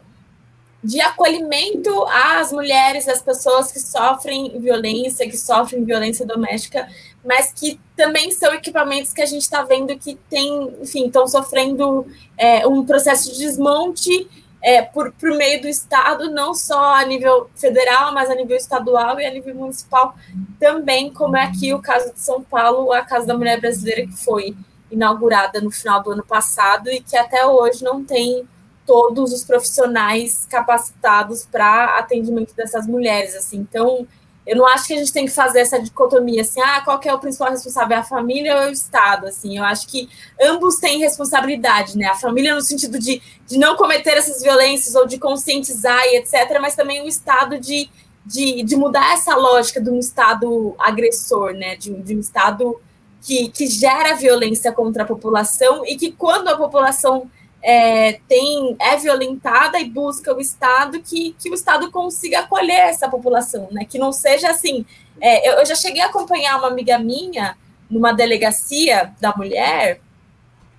[0.83, 6.89] de acolhimento às mulheres, às pessoas que sofrem violência, que sofrem violência doméstica,
[7.25, 12.07] mas que também são equipamentos que a gente está vendo que tem, enfim, estão sofrendo
[12.37, 14.29] é, um processo de desmonte
[14.61, 19.21] é, por, por meio do Estado, não só a nível federal, mas a nível estadual
[19.21, 20.15] e a nível municipal
[20.59, 24.17] também, como é aqui o caso de São Paulo, a Casa da Mulher Brasileira, que
[24.17, 24.57] foi
[24.91, 28.47] inaugurada no final do ano passado e que até hoje não tem
[28.87, 33.59] todos os profissionais capacitados para atendimento dessas mulheres, assim.
[33.59, 34.07] Então,
[34.45, 37.09] eu não acho que a gente tem que fazer essa dicotomia assim, ah, qual que
[37.09, 39.57] é o principal responsável, é a família ou é o Estado, assim.
[39.57, 40.09] Eu acho que
[40.41, 42.07] ambos têm responsabilidade, né?
[42.07, 46.59] A família no sentido de, de não cometer essas violências ou de conscientizar e etc,
[46.61, 47.89] mas também o Estado de,
[48.27, 51.77] de, de mudar essa lógica de um Estado agressor, né?
[51.77, 52.81] De, de um Estado
[53.21, 57.31] que, que gera violência contra a população e que quando a população
[57.63, 63.09] é, tem, é violentada e busca o Estado que, que o Estado consiga acolher essa
[63.09, 63.85] população, né?
[63.85, 64.85] Que não seja assim.
[65.21, 67.57] É, eu, eu, já cheguei a acompanhar uma amiga minha
[67.89, 70.01] numa delegacia da mulher,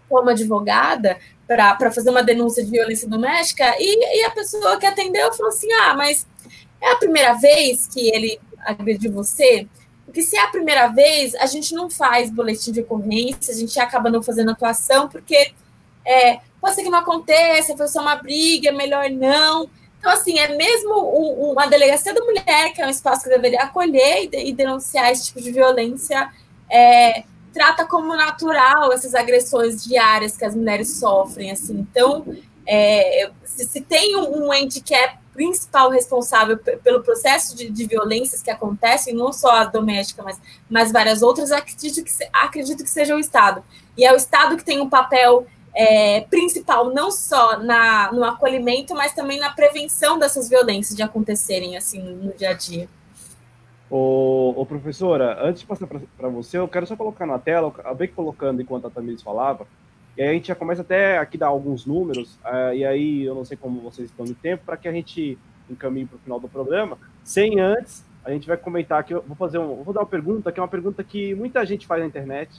[0.09, 5.31] como advogada, para fazer uma denúncia de violência doméstica, e, e a pessoa que atendeu
[5.33, 6.27] falou assim: ah, mas
[6.81, 9.67] é a primeira vez que ele agrediu você?
[10.05, 13.79] Porque se é a primeira vez, a gente não faz boletim de ocorrência, a gente
[13.79, 15.53] acaba não fazendo atuação, porque
[16.05, 19.69] é, pode ser que não aconteça, foi só uma briga, é melhor não.
[19.99, 20.93] Então, assim, é mesmo
[21.51, 25.41] uma delegacia da mulher, que é um espaço que deveria acolher e, denunciar esse tipo
[25.41, 26.31] de violência,
[26.71, 31.79] é, trata como natural essas agressões diárias que as mulheres sofrem, assim.
[31.79, 32.25] Então,
[32.65, 37.85] é, se, se, tem um, um ente que é principal responsável pelo processo de, de,
[37.85, 42.89] violências que acontecem, não só a doméstica, mas, mas várias outras, acredito que, acredito que
[42.89, 43.63] seja o Estado.
[43.97, 45.45] E é o Estado que tem um papel
[45.75, 51.75] é, principal, não só na, no acolhimento, mas também na prevenção dessas violências de acontecerem
[51.75, 52.87] assim no dia a dia.
[53.89, 57.81] Ô, ô professora, antes de passar para você, eu quero só colocar na tela, eu
[57.81, 59.67] acabei colocando enquanto a Tamires falava,
[60.17, 63.35] e aí a gente já começa até aqui dar alguns números, uh, e aí eu
[63.35, 65.37] não sei como vocês estão de tempo, para que a gente
[65.69, 69.35] encaminhe para o final do programa, sem antes, a gente vai comentar aqui, eu vou
[69.35, 72.07] fazer um, vou dar uma pergunta, que é uma pergunta que muita gente faz na
[72.07, 72.49] internet,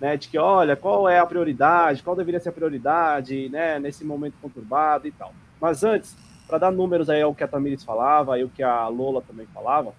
[0.00, 4.04] né, de que, olha, qual é a prioridade, qual deveria ser a prioridade, né, nesse
[4.04, 5.34] momento conturbado e tal.
[5.60, 6.16] Mas antes,
[6.48, 9.46] para dar números aí ao que a Tamires falava e o que a Lola também
[9.52, 9.92] falava,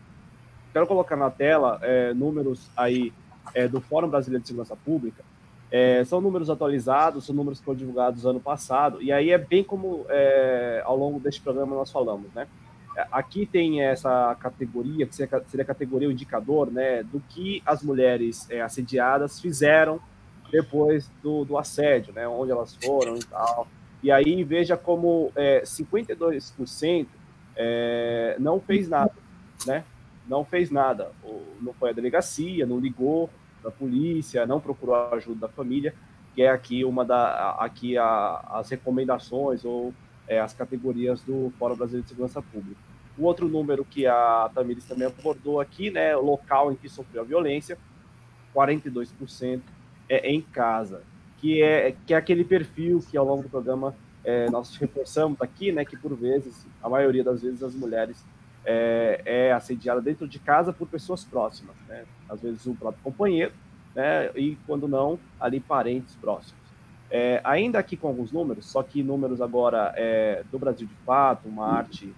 [0.74, 3.14] quero colocar na tela é, números aí
[3.54, 5.24] é, do Fórum Brasileiro de Segurança Pública.
[5.70, 9.64] É, são números atualizados, são números que foram divulgados ano passado, e aí é bem
[9.64, 12.48] como é, ao longo deste programa nós falamos, né?
[13.12, 18.50] Aqui tem essa categoria, que seria a categoria o indicador, né, do que as mulheres
[18.50, 20.00] é, assediadas fizeram
[20.52, 23.68] depois do, do, assédio, né, onde elas foram e tal.
[24.04, 27.08] E aí veja como é, 52%
[27.56, 29.14] é, não fez nada,
[29.66, 29.84] né?
[30.28, 31.12] Não fez nada.
[31.62, 33.30] Não foi à delegacia, não ligou
[33.62, 35.94] para a polícia, não procurou a ajuda da família,
[36.34, 39.94] que é aqui uma da aqui a, as recomendações ou
[40.28, 42.91] é, as categorias do Fórum Brasileiro de Segurança Pública.
[43.22, 47.22] O outro número que a Tamires também abordou aqui, né, o local em que sofreu
[47.22, 47.78] a violência,
[48.52, 49.62] 42%
[50.10, 51.04] é em casa,
[51.38, 53.94] que é, que é aquele perfil que ao longo do programa
[54.24, 58.26] é, nós reforçamos aqui, né, que por vezes, a maioria das vezes, as mulheres
[58.66, 63.54] é, é assediada dentro de casa por pessoas próximas, né, às vezes o próprio companheiro,
[63.94, 66.60] né, e quando não, ali parentes próximos.
[67.08, 71.48] É, ainda aqui com alguns números, só que números agora é, do Brasil de fato,
[71.48, 72.12] uma arte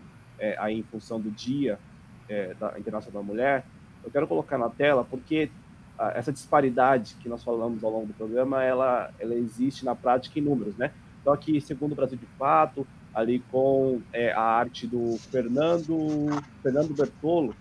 [0.43, 1.79] é, aí em função do Dia
[2.27, 3.63] é, da Internacional da Mulher,
[4.03, 5.49] eu quero colocar na tela porque
[5.97, 10.37] a, essa disparidade que nós falamos ao longo do programa, ela, ela existe na prática
[10.37, 10.91] em números, né?
[11.21, 16.27] Então aqui, segundo o Brasil de fato, ali com é, a arte do Fernando,
[16.61, 17.55] Fernando Bertolo,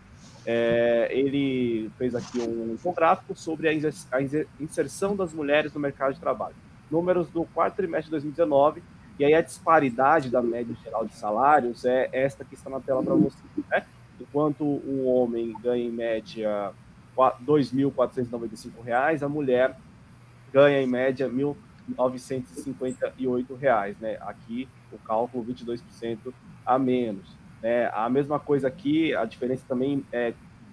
[0.44, 3.72] é, ele fez aqui um infográfico sobre a
[4.60, 6.56] inserção das mulheres no mercado de trabalho
[6.92, 8.82] números do quarto trimestre de 2019,
[9.18, 13.02] e aí a disparidade da média geral de salários é esta que está na tela
[13.02, 13.39] para você.
[13.70, 13.84] Né?
[14.20, 16.72] Enquanto um homem ganha em média
[17.16, 19.76] R$ 2.495, a mulher
[20.52, 21.32] ganha em média R$
[21.90, 23.97] 1.958.
[24.01, 24.16] Né?
[24.20, 26.32] Aqui o cálculo 22%
[26.64, 27.36] a menos.
[27.62, 27.90] Né?
[27.93, 30.32] A mesma coisa aqui, a diferença também é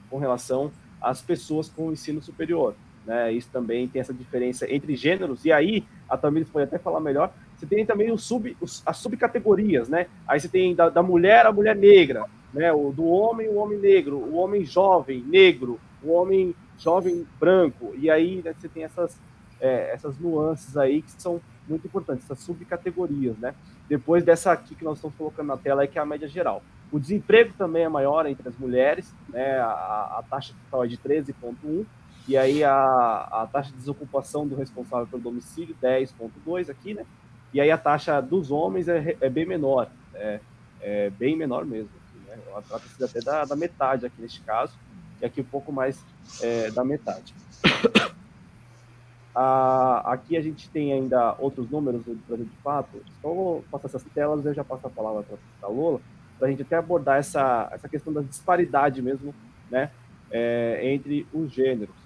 [0.09, 0.71] com relação
[1.01, 2.75] às pessoas com ensino superior.
[3.05, 3.31] Né?
[3.33, 7.31] Isso também tem essa diferença entre gêneros, e aí a Tamires pode até falar melhor.
[7.57, 8.55] Você tem também os sub,
[8.85, 10.07] as subcategorias, né?
[10.27, 12.71] Aí você tem da, da mulher a mulher negra, né?
[12.71, 18.09] O do homem o homem negro, o homem jovem negro, o homem jovem branco, e
[18.09, 19.17] aí né, você tem essas
[19.59, 23.53] é, essas nuances aí que são muito importantes, essas subcategorias, né?
[23.87, 26.63] Depois dessa aqui que nós estamos colocando na tela, aí, que é a média geral.
[26.91, 29.59] O desemprego também é maior entre as mulheres, né?
[29.59, 31.85] A, a taxa total é de 13,1,
[32.29, 37.03] e aí a, a taxa de desocupação do responsável pelo domicílio, 10,2 aqui, né?
[37.51, 40.39] E aí a taxa dos homens é, é bem menor, é,
[40.79, 41.89] é, bem menor mesmo.
[41.89, 42.37] Assim, né?
[42.45, 42.63] Ela
[43.03, 44.73] até da, da metade aqui neste caso,
[45.19, 45.99] e aqui um pouco mais
[46.39, 47.33] é, da metade.
[49.33, 53.01] Ah, aqui a gente tem ainda outros números do Brasil de fato.
[53.17, 55.37] Então, vou passar essas telas e já passo a palavra para
[55.69, 55.99] a Lola,
[56.37, 59.33] para a gente até abordar essa, essa questão da disparidade mesmo
[59.71, 59.89] né,
[60.29, 61.98] é, entre os gêneros.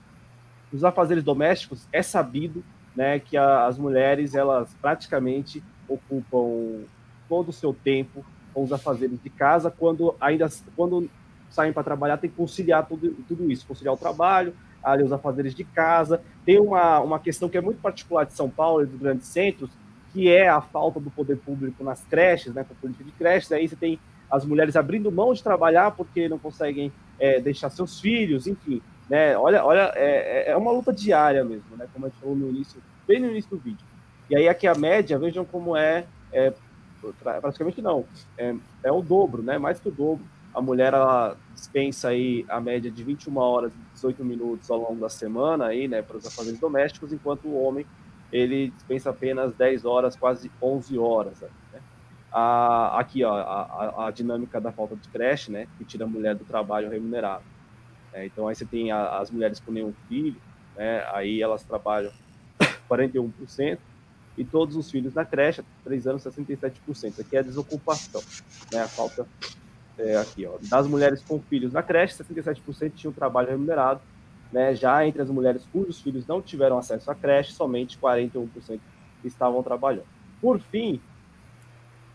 [0.74, 2.64] Nos afazeres domésticos, é sabido
[2.96, 6.84] né, que a, as mulheres elas praticamente ocupam
[7.30, 11.10] todo o seu tempo com os afazeres de casa, quando ainda quando
[11.50, 15.54] saem para trabalhar, tem que conciliar tudo, tudo isso, conciliar o trabalho, ali os afazeres
[15.54, 16.22] de casa.
[16.44, 19.70] Tem uma, uma questão que é muito particular de São Paulo e dos grandes centros,
[20.12, 23.52] que é a falta do poder público nas creches, né, com a política de creches.
[23.52, 28.00] Aí você tem as mulheres abrindo mão de trabalhar porque não conseguem é, deixar seus
[28.00, 28.82] filhos, enfim.
[29.10, 32.36] Né, olha, olha é, é, é uma luta diária mesmo, né, como a gente falou
[32.36, 33.86] no início, bem no início do vídeo.
[34.30, 36.54] E aí aqui a média, vejam como é, é
[37.42, 38.06] praticamente não,
[38.38, 42.62] é, é o dobro, né, mais que o dobro a mulher ela dispensa aí a
[42.62, 46.26] média de 21 horas e 18 minutos ao longo da semana aí, né, para os
[46.26, 47.86] afazeres domésticos, enquanto o homem
[48.32, 51.42] ele dispensa apenas 10 horas, quase 11 horas.
[51.42, 51.80] Né?
[52.32, 56.36] A, aqui, ó, a, a, dinâmica da falta de creche, né, que tira a mulher
[56.36, 57.44] do trabalho remunerado.
[58.14, 60.36] É, então aí você tem a, as mulheres com nenhum filho,
[60.76, 62.12] né, aí elas trabalham
[62.90, 63.78] 41%,
[64.36, 67.20] e todos os filhos na creche, 3 anos, 67%.
[67.20, 68.22] Aqui é a desocupação,
[68.72, 69.28] né, a falta
[69.98, 74.02] é, aqui, ó, das mulheres com filhos na creche, 67% tinham trabalho remunerado,
[74.52, 74.76] né?
[74.76, 78.80] Já entre as mulheres cujos filhos não tiveram acesso à creche, somente 41%
[79.24, 80.06] estavam trabalhando.
[80.40, 81.02] Por fim,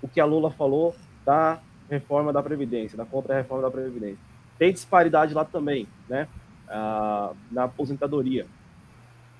[0.00, 0.94] o que a Lula falou
[1.24, 1.60] da
[1.90, 4.27] reforma da Previdência, da contra-reforma da Previdência.
[4.58, 6.28] Tem disparidade lá também, né?
[6.68, 8.46] Ah, na aposentadoria.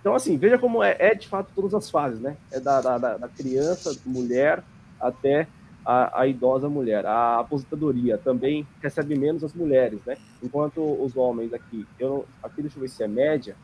[0.00, 2.36] Então, assim, veja como é, é, de fato todas as fases, né?
[2.52, 4.62] É da, da, da criança, mulher,
[5.00, 5.46] até
[5.84, 7.04] a, a, idosa mulher.
[7.04, 10.16] A aposentadoria também recebe menos as mulheres, né?
[10.42, 13.56] Enquanto os homens aqui, eu aqui deixa eu ver se é média,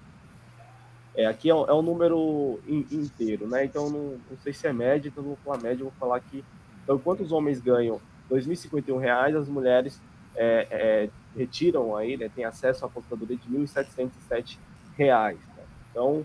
[1.17, 3.65] é, aqui é, é um número in, inteiro, né?
[3.65, 6.45] Então não, não, sei se é média, então vou falar média, vou falar aqui.
[6.83, 8.01] Então, enquanto os homens ganham
[8.31, 10.01] R$ 2.051, as mulheres
[10.35, 14.59] é, é, retiram aí, né, tem acesso à aposentadoria de R$ 1.707.
[14.99, 15.37] Né?
[15.91, 16.25] Então,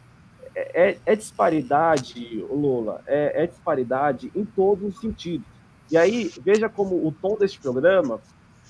[0.55, 5.45] é, é, é, disparidade, Lula, é, é disparidade em todos os sentidos.
[5.91, 8.21] E aí, veja como o tom deste programa,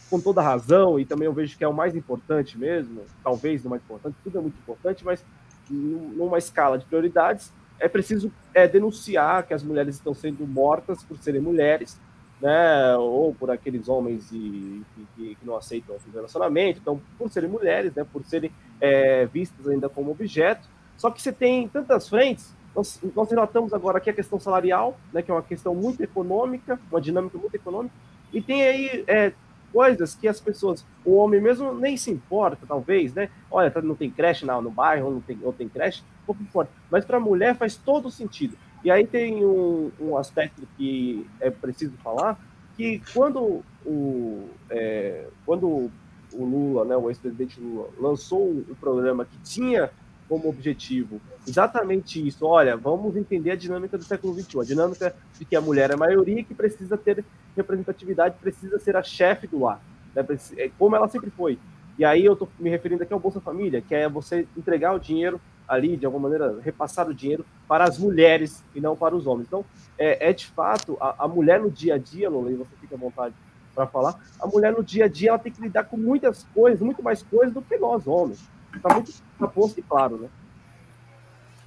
[0.10, 3.70] com toda razão, e também eu vejo que é o mais importante mesmo, talvez o
[3.70, 5.24] mais importante, tudo é muito importante, mas
[5.70, 11.18] numa escala de prioridades, é preciso é, denunciar que as mulheres estão sendo mortas por
[11.18, 12.00] serem mulheres,
[12.42, 14.84] né, ou por aqueles homens e,
[15.16, 19.68] que, que, não aceitam o relacionamento, então, por serem mulheres, né, por serem é, vistas
[19.68, 20.68] ainda como objeto.
[20.98, 25.22] Só que você tem tantas frentes nós, nós relatamos agora aqui a questão salarial, né,
[25.22, 27.94] que é uma questão muito econômica, uma dinâmica muito econômica,
[28.32, 29.34] e tem aí é,
[29.74, 33.30] coisas que as pessoas, o homem mesmo nem se importa, talvez, né?
[33.50, 36.72] Olha, não tem creche no, no bairro, não tem, ou tem creche, pouco importa.
[36.92, 38.56] Mas para a mulher faz todo sentido.
[38.84, 42.40] E aí tem um, um aspecto que é preciso falar,
[42.78, 45.92] que quando o, é, quando
[46.32, 49.90] o Lula, né, o ex-presidente Lula, lançou um programa que tinha
[50.30, 52.46] como objetivo exatamente isso.
[52.46, 55.96] Olha, vamos entender a dinâmica do século XXI, a dinâmica de que a mulher é
[55.96, 57.26] a maioria e que precisa ter
[57.58, 59.82] representatividade, precisa ser a chefe do lar,
[60.16, 60.26] né?
[60.58, 61.58] É como ela sempre foi.
[61.98, 65.00] E aí eu estou me referindo aqui ao Bolsa Família, que é você entregar o
[65.00, 69.28] dinheiro ali, de alguma maneira, repassar o dinheiro para as mulheres e não para os
[69.28, 69.48] homens.
[69.48, 69.64] Então,
[69.98, 72.96] é, é de fato, a, a, mulher no dia a dia, Lola, e você fica
[72.96, 73.36] à vontade
[73.76, 76.82] para falar, a mulher no dia a dia ela tem que lidar com muitas coisas,
[76.82, 78.40] muito mais coisas do que nós, homens.
[78.76, 79.14] Está muito
[79.54, 80.30] posto e claro, né?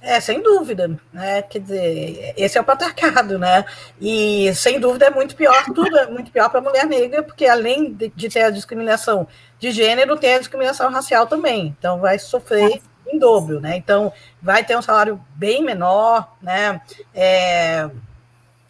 [0.01, 1.41] É, sem dúvida, né?
[1.43, 3.63] Quer dizer, esse é o patriarcado, né?
[4.01, 7.45] E sem dúvida é muito pior, tudo é muito pior para a mulher negra, porque
[7.45, 9.25] além de, de, ter a discriminação
[9.57, 11.73] de gênero, tem a discriminação racial também.
[11.79, 13.77] Então vai sofrer em dobro, né?
[13.77, 14.11] Então
[14.41, 16.81] vai ter um salário bem menor, né?
[17.13, 17.89] É,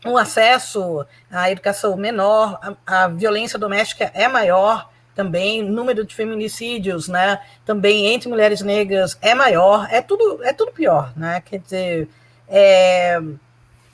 [0.06, 7.08] um acesso à educação menor, a, a violência doméstica é maior também, número de feminicídios,
[7.08, 12.10] né, também entre mulheres negras é maior, é tudo, é tudo pior, né, quer dizer,
[12.48, 13.22] é,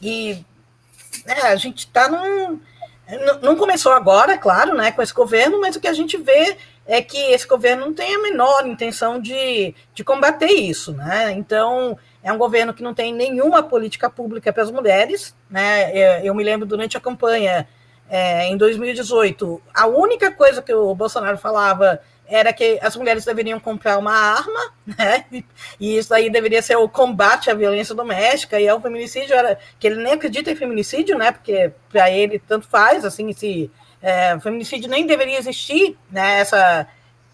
[0.01, 0.43] e
[1.25, 2.59] é, a gente está num,
[3.41, 6.57] não começou agora, claro, né, com esse governo, mas o que a gente vê
[6.89, 11.31] é que esse governo não tem a menor intenção de, de combater isso, né?
[11.33, 15.91] Então, é um governo que não tem nenhuma política pública para as mulheres, né?
[15.95, 17.67] É, eu me lembro durante a campanha
[18.09, 23.59] é, em 2018, a única coisa que o Bolsonaro falava era que as mulheres deveriam
[23.59, 25.25] comprar uma arma, né?
[25.79, 29.85] E isso aí deveria ser o combate à violência doméstica e ao feminicídio, era que
[29.85, 31.31] ele nem acredita em feminicídio, né?
[31.31, 33.69] Porque para ele tanto faz, assim, se
[34.01, 36.39] é, feminicídio nem deveria existir, né?
[36.39, 36.87] Essa,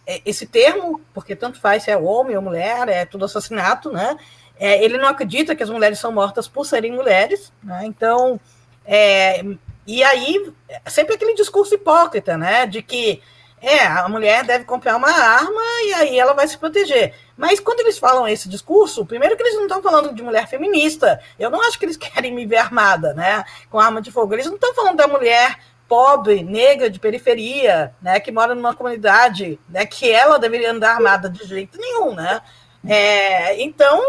[0.05, 4.17] é, esse termo, porque tanto faz se é homem ou mulher, é tudo assassinato, né?
[4.57, 7.81] É, ele não acredita que as mulheres são mortas por serem mulheres, né?
[7.85, 8.39] Então,
[8.85, 9.43] é,
[9.85, 10.53] e aí
[10.87, 12.65] sempre aquele discurso hipócrita, né?
[12.65, 13.21] De que
[13.61, 17.15] é, a mulher deve comprar uma arma e aí ela vai se proteger.
[17.35, 21.19] Mas quando eles falam esse discurso, primeiro que eles não estão falando de mulher feminista.
[21.37, 23.43] Eu não acho que eles querem me ver armada, né?
[23.69, 24.33] Com arma de fogo.
[24.33, 28.19] Eles não estão falando da mulher pobre, negra, de periferia, né?
[28.19, 29.85] Que mora numa comunidade, né?
[29.85, 32.41] Que ela deveria andar armada de jeito nenhum, né?
[32.87, 34.01] É, então,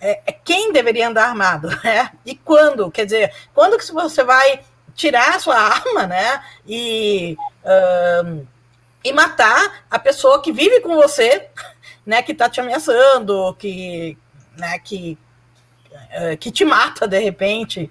[0.00, 2.10] é, é quem deveria andar armado, né?
[2.24, 2.90] E quando?
[2.90, 4.60] Quer dizer, quando que você vai
[4.94, 6.42] tirar a sua arma, né?
[6.66, 7.36] E
[9.04, 11.48] e matar a pessoa que vive com você,
[12.04, 14.16] né, que está te ameaçando, que,
[14.56, 15.16] né, que,
[15.92, 17.90] uh, que te mata de repente.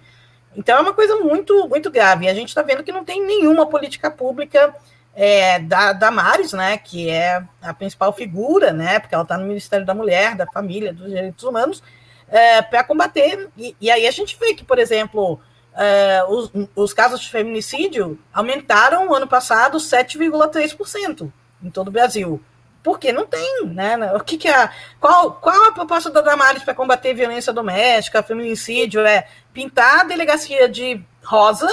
[0.57, 2.25] Então é uma coisa muito, muito grave.
[2.25, 4.75] E a gente está vendo que não tem nenhuma política pública
[5.13, 9.45] é, da, da Maris, né, que é a principal figura, né, porque ela está no
[9.45, 11.83] Ministério da Mulher, da Família, dos Direitos Humanos,
[12.27, 13.49] é, para combater.
[13.55, 18.19] E, e, aí a gente vê que, por exemplo, uh, os, os, casos de feminicídio
[18.33, 21.31] aumentaram no ano passado 7,3%
[21.63, 22.41] em todo o Brasil.
[22.87, 23.97] Porque não tem, né?
[24.13, 24.69] O que, que é.
[24.97, 29.05] Qual, qual a proposta da Damares para combater violência doméstica, feminicídio?
[29.05, 31.67] É pintar a delegacia de rosa,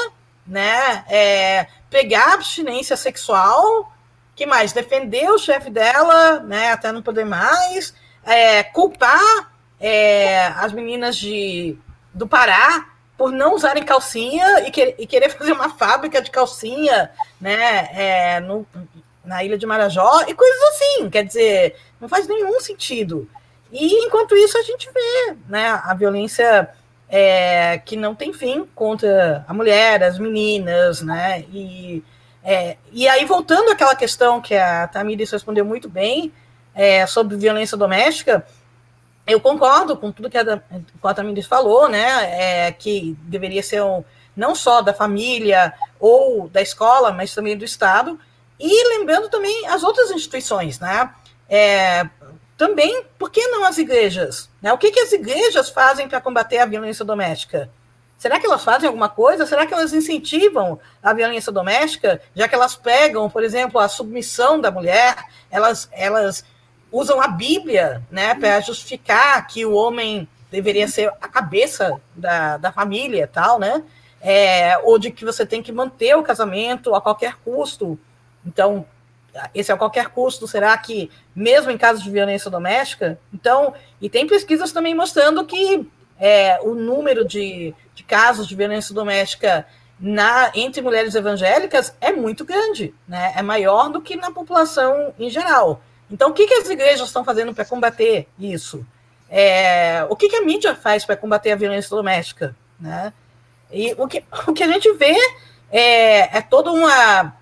[0.45, 1.05] né?
[1.09, 3.93] É, pegar abstinência sexual,
[4.35, 4.73] que mais?
[4.73, 6.73] Defender o chefe dela, né?
[6.73, 11.79] Até não poder mais, é, culpar é, as meninas de,
[12.13, 17.13] do Pará por não usarem calcinha e, que, e, querer fazer uma fábrica de calcinha,
[17.41, 18.67] né, é, no,
[19.25, 21.11] na ilha de Marajó e coisas assim.
[21.11, 23.29] Quer dizer, não faz nenhum sentido.
[23.73, 26.69] E enquanto isso a gente vê, né, a violência
[27.09, 32.03] é, que não tem fim contra a mulher, as meninas, né, e
[32.43, 36.31] é, e aí voltando àquela questão que a Tamires respondeu muito bem
[36.75, 38.45] é, sobre violência doméstica
[39.27, 40.63] eu concordo com tudo que a,
[41.03, 42.67] a Tamires falou, né?
[42.67, 44.05] É, que deveria ser um,
[44.37, 48.19] não só da família ou da escola, mas também do Estado.
[48.59, 51.13] E lembrando também as outras instituições, né?
[51.49, 52.09] É,
[52.57, 54.49] também, por que não as igrejas?
[54.63, 54.73] Né?
[54.73, 57.71] O que, que as igrejas fazem para combater a violência doméstica?
[58.17, 59.45] Será que elas fazem alguma coisa?
[59.45, 62.23] Será que elas incentivam a violência doméstica?
[62.35, 65.17] Já que elas pegam, por exemplo, a submissão da mulher,
[65.51, 66.45] elas, elas
[66.91, 72.73] usam a Bíblia né, para justificar que o homem deveria ser a cabeça da, da
[72.73, 73.83] família tal, né?
[74.21, 77.99] É, ou de que você tem que manter o casamento a qualquer custo.
[78.47, 78.87] Então,
[79.55, 83.19] esse é a qualquer custo, será que, mesmo em casos de violência doméstica?
[83.33, 85.89] Então, e tem pesquisas também mostrando que
[86.19, 89.67] é, o número de, de casos de violência doméstica
[89.99, 93.33] na, entre mulheres evangélicas é muito grande, né?
[93.37, 95.81] é maior do que na população em geral.
[96.11, 98.87] Então, o que, que as igrejas estão fazendo para combater isso?
[99.29, 102.55] É, o que, que a mídia faz para combater a violência doméstica?
[102.79, 103.13] Né?
[103.73, 105.17] E o que, o que a gente vê
[105.73, 107.35] é, é toda uma,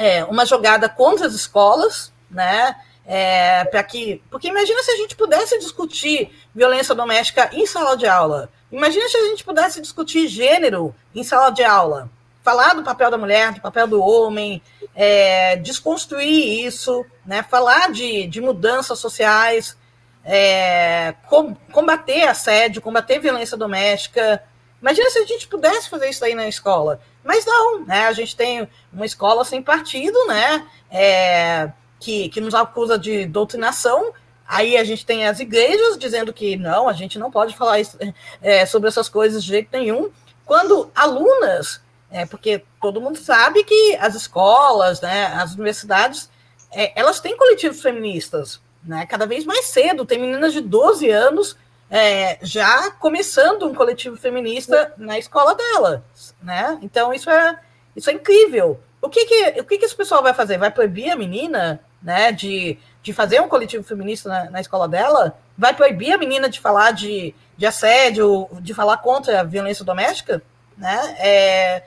[0.00, 2.74] é, uma jogada contra as escolas, né?
[3.04, 8.06] É, para que, porque imagina se a gente pudesse discutir violência doméstica em sala de
[8.06, 8.48] aula.
[8.72, 12.08] Imagina se a gente pudesse discutir gênero em sala de aula
[12.42, 14.62] falar do papel da mulher, do papel do homem,
[14.94, 19.76] é, desconstruir isso, né, falar de, de mudanças sociais,
[20.24, 24.42] é, com, combater assédio, combater violência doméstica.
[24.80, 27.00] Imagina se a gente pudesse fazer isso aí na escola.
[27.22, 28.06] Mas não, né?
[28.06, 30.66] A gente tem uma escola sem partido, né?
[30.90, 34.12] É, que, que nos acusa de doutrinação.
[34.46, 37.96] Aí a gente tem as igrejas dizendo que não, a gente não pode falar isso,
[38.42, 40.10] é, sobre essas coisas de jeito nenhum.
[40.44, 41.80] Quando alunas
[42.10, 46.28] é, porque todo mundo sabe que as escolas, né, as universidades,
[46.72, 50.04] é, elas têm coletivos feministas, né, cada vez mais cedo.
[50.04, 51.56] Tem meninas de 12 anos
[51.90, 56.04] é, já começando um coletivo feminista na escola dela,
[56.42, 56.78] né?
[56.82, 57.58] Então isso é
[57.96, 58.80] isso é incrível.
[59.02, 60.58] O que que o que que esse pessoal vai fazer?
[60.58, 65.38] Vai proibir a menina, né, de, de fazer um coletivo feminista na, na escola dela?
[65.58, 70.42] Vai proibir a menina de falar de, de assédio, de falar contra a violência doméstica,
[70.76, 71.16] né?
[71.18, 71.82] É,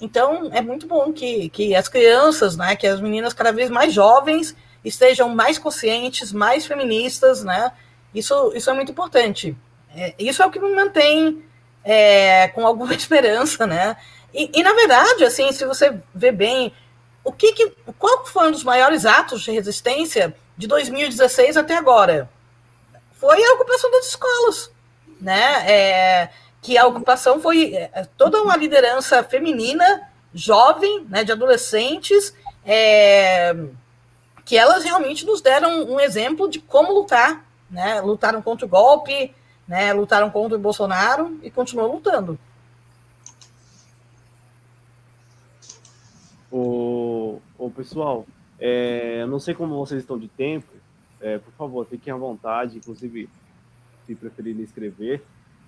[0.00, 3.92] Então, é muito bom que, que as crianças, né, que as meninas cada vez mais
[3.92, 4.54] jovens
[4.84, 7.72] estejam mais conscientes, mais feministas, né?
[8.14, 9.56] Isso, isso é muito importante.
[9.94, 11.44] É, isso é o que me mantém
[11.84, 13.96] é, com alguma esperança, né?
[14.32, 16.72] E, e, na verdade, assim, se você vê bem,
[17.24, 22.28] o que, que qual foi um dos maiores atos de resistência de 2016 até agora?
[23.12, 24.70] Foi a ocupação das escolas,
[25.20, 25.70] né?
[25.70, 26.30] É,
[26.60, 33.54] que a ocupação foi é, toda uma liderança feminina, jovem, né, de adolescentes, é,
[34.44, 38.00] que elas realmente nos deram um exemplo de como lutar, né?
[38.00, 39.34] Lutaram contra o golpe,
[39.66, 39.92] né?
[39.92, 42.38] Lutaram contra o Bolsonaro e continuam lutando.
[46.50, 48.26] O, o pessoal,
[48.58, 50.72] é, não sei como vocês estão de tempo.
[51.20, 53.28] É, por favor, fiquem à vontade, inclusive,
[54.06, 55.22] se preferirem escrever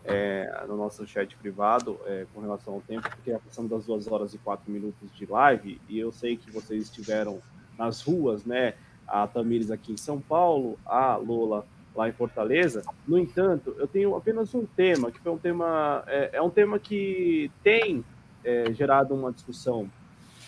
[0.04, 4.06] é, no nosso chat privado é, com relação ao tempo, porque já passamos das duas
[4.06, 7.40] horas e quatro minutos de live e eu sei que vocês estiveram
[7.78, 8.74] nas ruas, né?
[9.06, 11.66] A Tamires aqui em São Paulo, a Lola
[12.00, 12.82] lá em Fortaleza.
[13.06, 16.78] No entanto, eu tenho apenas um tema, que foi um tema, é, é um tema
[16.78, 18.04] que tem
[18.42, 19.88] é, gerado uma discussão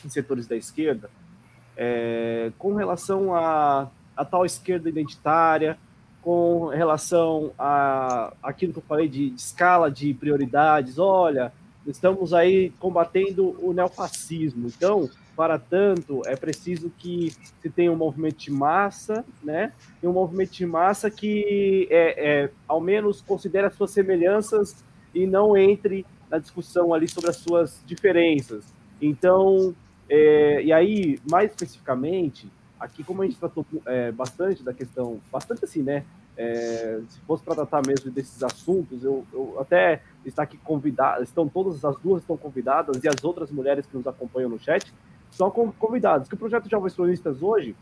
[0.05, 1.11] em setores da esquerda
[1.77, 5.79] é, com relação a, a tal esquerda identitária,
[6.21, 10.99] com relação a aquilo que eu falei de, de escala de prioridades.
[10.99, 11.53] Olha,
[11.87, 14.69] estamos aí combatendo o neofascismo.
[14.69, 17.31] Então, para tanto, é preciso que
[17.61, 19.73] se tenha um movimento de massa, né?
[20.03, 24.85] E um movimento de massa que, é, é, ao menos, considere as suas semelhanças
[25.15, 28.65] e não entre na discussão ali sobre as suas diferenças.
[29.01, 29.75] Então,
[30.09, 35.65] é, e aí, mais especificamente, aqui como a gente tratou é, bastante da questão, bastante
[35.65, 36.05] assim, né?
[36.37, 41.47] É, se fosse para tratar mesmo desses assuntos, eu, eu até está aqui convidado, estão
[41.47, 44.93] todas as duas estão convidadas e as outras mulheres que nos acompanham no chat
[45.33, 46.29] são convidados.
[46.29, 47.75] Que o projeto Jovens Cronistas hoje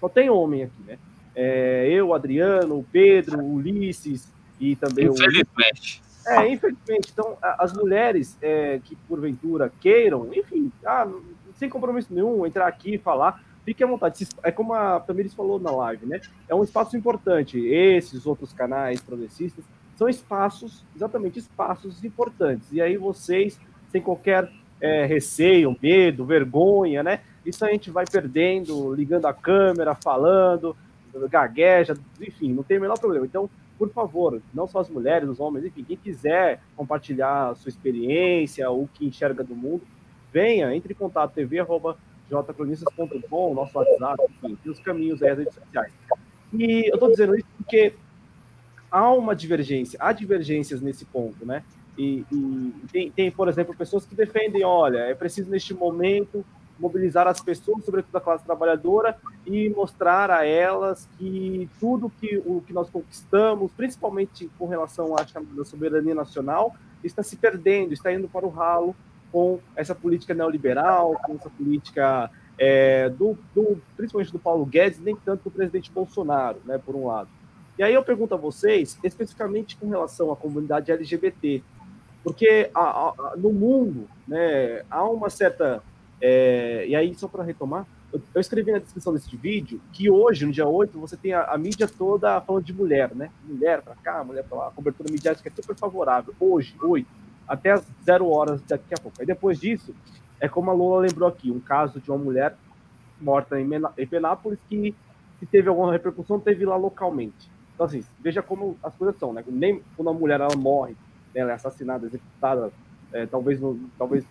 [0.00, 0.98] só tem homem aqui, né?
[1.34, 6.02] É, eu, Adriano, o Pedro, o Ulisses e também infelizmente.
[6.26, 6.32] o.
[6.32, 7.10] É, infelizmente.
[7.12, 11.08] Então, as mulheres é, que porventura queiram, enfim, ah,
[11.54, 14.26] sem compromisso nenhum, entrar aqui e falar, fique à vontade.
[14.42, 16.20] É como a Tamires falou na live, né?
[16.48, 17.58] É um espaço importante.
[17.58, 19.64] Esses outros canais progressistas
[19.96, 22.72] são espaços, exatamente espaços importantes.
[22.72, 23.58] E aí vocês,
[23.90, 27.20] sem qualquer é, receio, medo, vergonha, né?
[27.44, 30.76] Isso a gente vai perdendo, ligando a câmera, falando,
[31.30, 33.26] gagueja, enfim, não tem o menor problema.
[33.26, 37.68] Então, por favor, não só as mulheres, os homens, enfim, quem quiser compartilhar a sua
[37.68, 39.82] experiência, o que enxerga do mundo,
[40.32, 45.92] venha, entre em contato, tv.jcronistas.com, nosso WhatsApp, enfim, tem os caminhos aí, as redes sociais.
[46.52, 47.94] E eu estou dizendo isso porque
[48.90, 51.62] há uma divergência, há divergências nesse ponto, né?
[51.98, 56.44] E, e tem, tem, por exemplo, pessoas que defendem, olha, é preciso neste momento
[56.78, 62.62] mobilizar as pessoas, sobretudo a classe trabalhadora, e mostrar a elas que tudo que, o
[62.64, 68.46] que nós conquistamos, principalmente com relação à soberania nacional, está se perdendo, está indo para
[68.46, 68.94] o ralo
[69.32, 75.16] com essa política neoliberal, com essa política é, do, do, principalmente do Paulo Guedes, nem
[75.16, 77.28] tanto do presidente Bolsonaro, né, por um lado.
[77.76, 81.62] E aí eu pergunto a vocês, especificamente com relação à comunidade LGBT,
[82.28, 85.82] porque a, a, no mundo né, há uma certa.
[86.20, 90.44] É, e aí, só para retomar, eu, eu, escrevi na descrição desse vídeo que hoje,
[90.44, 93.30] no dia 8, você tem a, a mídia toda falando de mulher, né?
[93.44, 96.34] Mulher para cá, mulher para lá, a cobertura midiática é super favorável.
[96.38, 97.08] Hoje, 8,
[97.46, 99.18] até as zero horas daqui a pouco.
[99.20, 99.94] Aí depois disso,
[100.38, 102.54] é como a Lola lembrou aqui, um caso de uma mulher
[103.18, 104.94] morta em, em Penápolis que,
[105.40, 107.50] que teve alguma repercussão, teve lá localmente.
[107.74, 109.42] Então, assim, veja como as coisas são, né?
[109.46, 110.94] Nem quando a mulher ela morre
[111.34, 112.72] ela é assassinada, executada,
[113.12, 114.24] é, talvez, no, talvez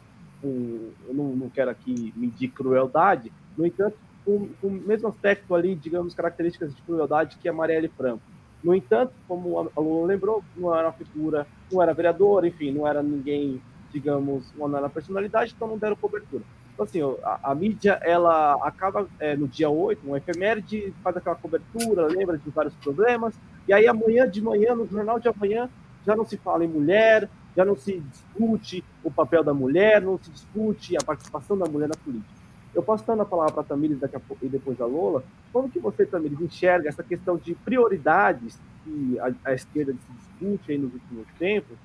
[0.43, 5.55] um, eu não, não quero aqui medir crueldade, no entanto, com, com, o mesmo aspecto
[5.55, 8.21] ali, digamos, características de crueldade que a Marielle Franco.
[8.63, 12.87] No entanto, como a Lula lembrou, não era uma figura, não era vereador, enfim, não
[12.87, 13.61] era ninguém,
[13.91, 16.43] digamos, não era personalidade, então não deram cobertura.
[16.73, 21.35] Então, assim, a, a mídia, ela acaba é, no dia 8, um efeméride, faz aquela
[21.35, 23.33] cobertura, lembra de vários problemas,
[23.67, 25.69] e aí amanhã de manhã, no jornal de amanhã,
[26.07, 30.17] já não se fala em mulher, já não se discute o papel da mulher, não
[30.17, 32.37] se discute a participação da mulher na política.
[32.73, 35.23] Eu posso estar na palavra para a Tamires daqui a pouco e depois a Lola.
[35.51, 40.71] Como que você, Tamires, enxerga essa questão de prioridades que a, a esquerda se discute
[40.71, 41.75] aí nos últimos tempos,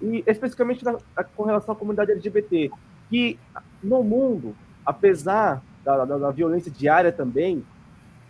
[0.00, 2.70] e especificamente na, a, com relação à comunidade LGBT,
[3.10, 3.38] que
[3.82, 7.62] no mundo, apesar da, da, da violência diária também,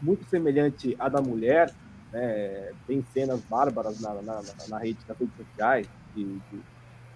[0.00, 1.72] muito semelhante à da mulher,
[2.16, 2.72] né?
[2.86, 6.60] Tem cenas bárbaras na, na, na rede, nas redes sociais de, de,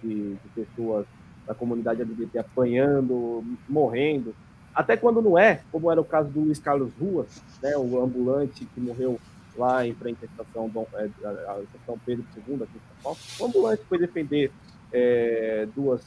[0.03, 1.07] de, de pessoas
[1.47, 4.35] da comunidade LGBT apanhando, morrendo,
[4.75, 7.25] até quando não é, como era o caso do Luiz Carlos Rua,
[7.63, 9.19] né, o ambulante que morreu
[9.57, 13.17] lá em frente à estação, Dom, é, estação Pedro II, aqui em São Paulo.
[13.39, 14.51] O ambulante foi defender
[14.93, 16.01] é, duas,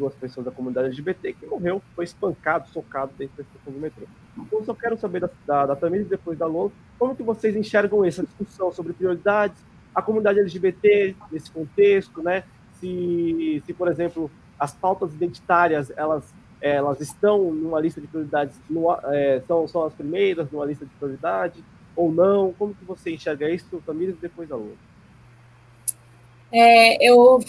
[0.00, 4.06] duas pessoas da comunidade LGBT que morreu, foi espancado, socado dentro da estação do metrô.
[4.36, 8.02] Então, só quero saber da, da, da Tamires, depois da Lô, como que vocês enxergam
[8.04, 9.62] essa discussão sobre prioridades,
[9.94, 12.44] a comunidade LGBT nesse contexto, né?
[12.80, 16.24] Se, se por exemplo, as pautas identitárias, elas
[16.62, 20.90] elas estão numa lista de prioridades, no, é, são, são as primeiras numa lista de
[20.92, 21.64] prioridade
[21.96, 22.52] ou não?
[22.52, 24.76] Como que você enxerga isso, Tamires, depois da outra?
[26.52, 27.40] É, eu,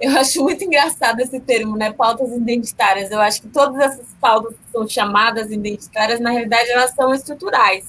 [0.00, 1.92] eu acho muito engraçado esse termo, né?
[1.92, 3.10] Pautas identitárias.
[3.10, 7.86] Eu acho que todas essas pautas que são chamadas identitárias, na realidade, elas são estruturais.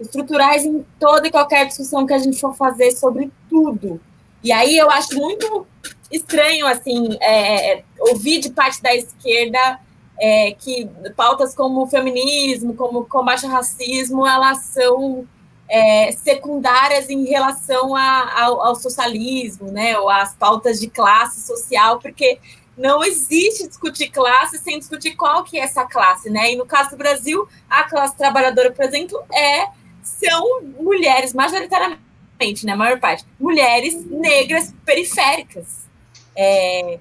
[0.00, 4.00] Estruturais em toda e qualquer discussão que a gente for fazer sobre tudo.
[4.42, 5.66] E aí eu acho muito
[6.10, 9.80] estranho, assim, é, ouvir de parte da esquerda
[10.20, 15.26] é, que pautas como feminismo, como combate ao racismo, elas são
[15.68, 22.38] é, secundárias em relação a, ao, socialismo, né, ou às pautas de classe social, porque
[22.76, 26.52] não existe discutir classe sem discutir qual que é essa classe, né?
[26.52, 29.68] E no caso do Brasil, a classe trabalhadora, por exemplo, é
[30.02, 35.84] são mulheres majoritariamente, né, maior parte, mulheres negras periféricas.
[36.36, 36.98] É,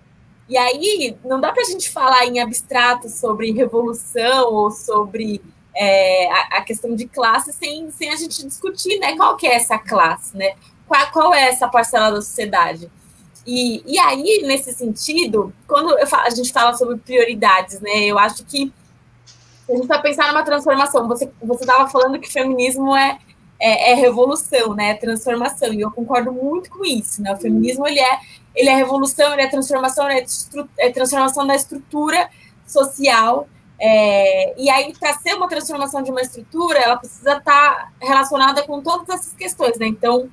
[0.48, 5.42] e aí, não dá para a gente falar em abstrato sobre revolução ou sobre
[5.76, 9.56] é, a, a, questão de classe sem, sem a gente discutir né, qual que é
[9.56, 10.56] essa classe, né?
[10.88, 12.92] Qual, qual é essa parcela da sociedade.
[13.46, 18.46] E, e aí, nesse sentido, quando falo, a gente fala sobre prioridades, né, eu acho
[18.46, 18.72] que
[19.70, 21.08] a gente vai pensar numa transformação.
[21.08, 23.18] Você estava falando que feminismo é,
[23.60, 24.90] é, é, revolução, né?
[24.90, 25.74] É transformação.
[25.74, 27.32] E eu concordo muito com isso, né?
[27.34, 28.20] O feminismo ele é
[28.56, 32.30] ele é revolução, ele é transformação, ele é, é transformação da estrutura
[32.68, 33.48] social.
[33.80, 38.64] É, e aí, para ser uma transformação de uma estrutura, ela precisa estar tá relacionada
[38.64, 39.88] com todas essas questões, né?
[39.88, 40.30] Então,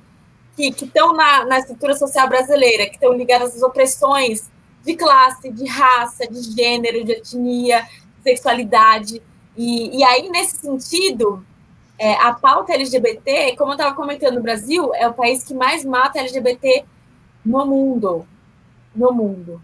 [0.55, 4.49] que estão na, na estrutura social brasileira, que estão ligadas às opressões
[4.83, 7.87] de classe, de raça, de gênero, de etnia,
[8.23, 9.21] sexualidade.
[9.57, 11.45] E, e aí, nesse sentido,
[11.97, 15.85] é, a pauta LGBT, como eu estava comentando, o Brasil é o país que mais
[15.85, 16.85] mata LGBT
[17.45, 18.25] no mundo,
[18.95, 19.61] no mundo.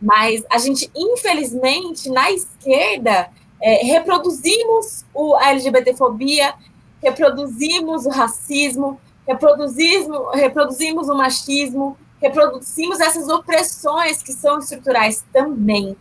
[0.00, 3.28] Mas a gente, infelizmente, na esquerda,
[3.60, 6.54] é, reproduzimos o, a LGBTfobia,
[7.02, 15.96] reproduzimos o racismo, reproduzimos, reproduzimos o machismo, reproduzimos essas opressões que são estruturais também.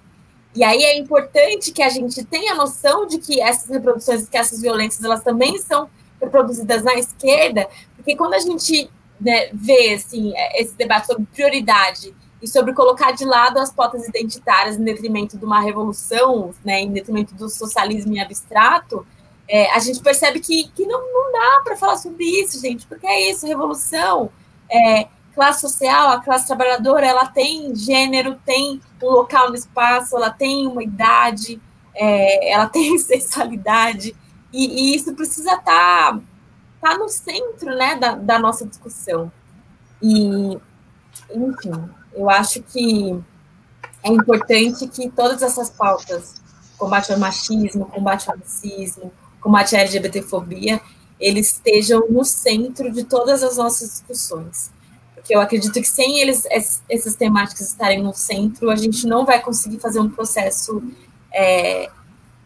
[0.55, 4.61] E aí é importante que a gente tenha noção de que essas reproduções, que essas
[4.61, 5.89] violências, elas também são
[6.21, 8.89] reproduzidas na esquerda, porque quando a gente
[9.19, 14.07] né, ver assim, é, esse debate sobre prioridade e sobre colocar de lado as pautas
[14.07, 19.06] identitárias em detrimento de uma revolução, né, em detrimento do socialismo em abstrato,
[19.48, 23.07] é, a gente percebe que, que não, não dá para falar sobre isso, gente, porque
[23.07, 24.30] é isso, revolução,
[24.72, 30.30] é, classe social, a classe trabalhadora, ela tem gênero, tem um local no espaço, ela
[30.30, 31.60] tem uma idade,
[31.95, 34.16] é, ela tem sexualidade,
[34.53, 36.20] e, e isso precisa estar tá
[36.80, 39.32] está no centro né, da, da nossa discussão.
[40.02, 40.57] E,
[41.30, 43.18] enfim, eu acho que
[44.03, 46.36] é importante que todas essas pautas,
[46.77, 49.11] combate ao machismo, combate ao racismo,
[49.41, 50.81] combate à LGBTfobia,
[51.19, 54.72] eles estejam no centro de todas as nossas discussões.
[55.14, 56.44] Porque eu acredito que sem eles,
[56.90, 60.81] essas temáticas estarem no centro, a gente não vai conseguir fazer um processo
[61.34, 61.90] é,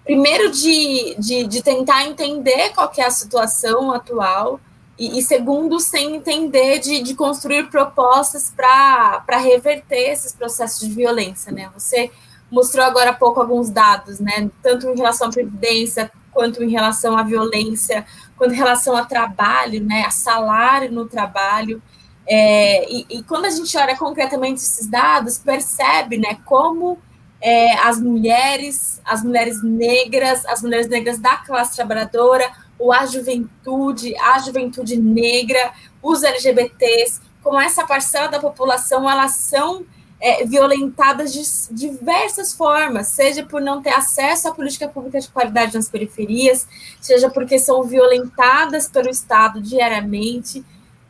[0.03, 4.59] primeiro de, de, de, tentar entender qual é a situação atual
[4.97, 11.51] e, e segundo sem entender de, de construir propostas para reverter esses processos de violência,
[11.51, 11.69] né?
[11.73, 12.11] Você
[12.51, 14.49] mostrou agora há pouco alguns dados, né?
[14.61, 18.05] Tanto em relação à previdência quanto em relação à violência,
[18.37, 20.03] quanto em relação ao trabalho, né?
[20.05, 21.81] A salário no trabalho.
[22.25, 26.37] É, e, e quando a gente olha concretamente esses dados, percebe, né?
[26.45, 26.99] Como
[27.41, 32.49] é, as mulheres, as mulheres negras, as mulheres negras da classe trabalhadora,
[32.83, 39.85] ou a juventude, a juventude negra, os LGBTs, como essa parcela da população, elas são
[40.19, 41.43] é, violentadas de
[41.73, 46.67] diversas formas, seja por não ter acesso à política pública de qualidade nas periferias,
[46.99, 50.61] seja porque são violentadas pelo Estado diariamente,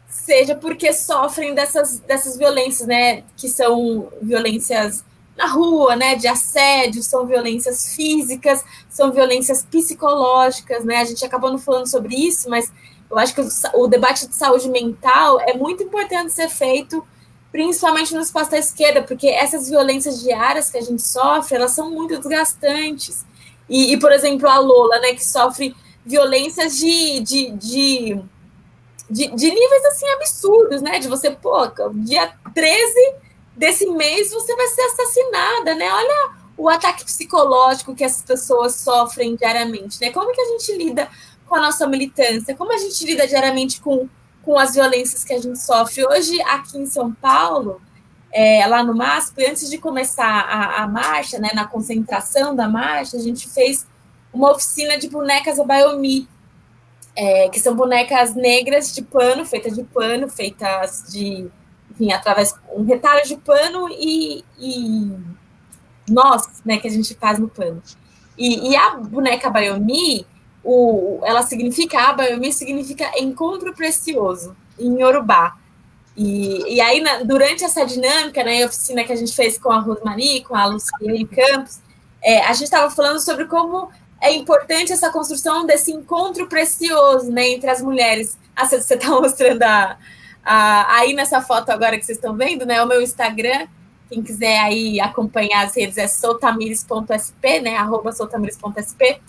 [0.08, 5.04] seja porque sofrem dessas, dessas violências, né, que são violências
[5.38, 10.98] na rua, né, de assédio, são violências físicas, são violências psicológicas, né?
[10.98, 12.72] A gente acabou não falando sobre isso, mas
[13.10, 17.04] eu acho que o, o debate de saúde mental é muito importante ser feito
[17.54, 21.92] principalmente no espaço da esquerda, porque essas violências diárias que a gente sofre, elas são
[21.92, 23.24] muito desgastantes.
[23.70, 28.22] E, e por exemplo, a Lola, né, que sofre violências de, de, de,
[29.08, 30.98] de, de níveis assim absurdos, né?
[30.98, 33.14] De você, pô, dia 13
[33.56, 35.92] desse mês você vai ser assassinada, né?
[35.92, 40.12] Olha o ataque psicológico que essas pessoas sofrem diariamente, né?
[40.12, 41.10] Como que a gente lida
[41.48, 42.56] com a nossa militância?
[42.56, 44.08] Como a gente lida diariamente com
[44.44, 46.06] com as violências que a gente sofre.
[46.06, 47.82] Hoje, aqui em São Paulo,
[48.32, 53.18] é, lá no MASP, antes de começar a, a, marcha, né, na concentração da marcha,
[53.18, 53.88] a gente fez
[54.34, 56.28] uma oficina de bonecas Abayomi,
[57.16, 61.50] é, que são bonecas negras de pano, feitas de pano, feitas de,
[61.94, 65.12] enfim, através um retalho de pano e, e
[66.10, 67.82] nós, né, que a gente faz no pano.
[68.38, 70.26] E, e a boneca Abayomi,
[70.64, 75.56] o, ela significa, Abayomi significa encontro precioso, em Yorubá.
[76.18, 79.72] E, e aí, na, durante essa dinâmica, né, a oficina que a gente fez com
[79.72, 81.80] a Rosmari, com a Luciane Campos,
[82.22, 83.92] é, a gente estava falando sobre como
[84.22, 88.38] é importante essa construção desse encontro precioso né, entre as mulheres.
[88.56, 89.98] Ah, você está mostrando a,
[90.44, 92.84] a, aí nessa foto agora que vocês estão vendo, né?
[92.84, 93.68] O meu Instagram,
[94.10, 97.78] quem quiser aí acompanhar as redes é soltamires.sp, né?
[97.78, 99.22] Arroba soltamires.sp.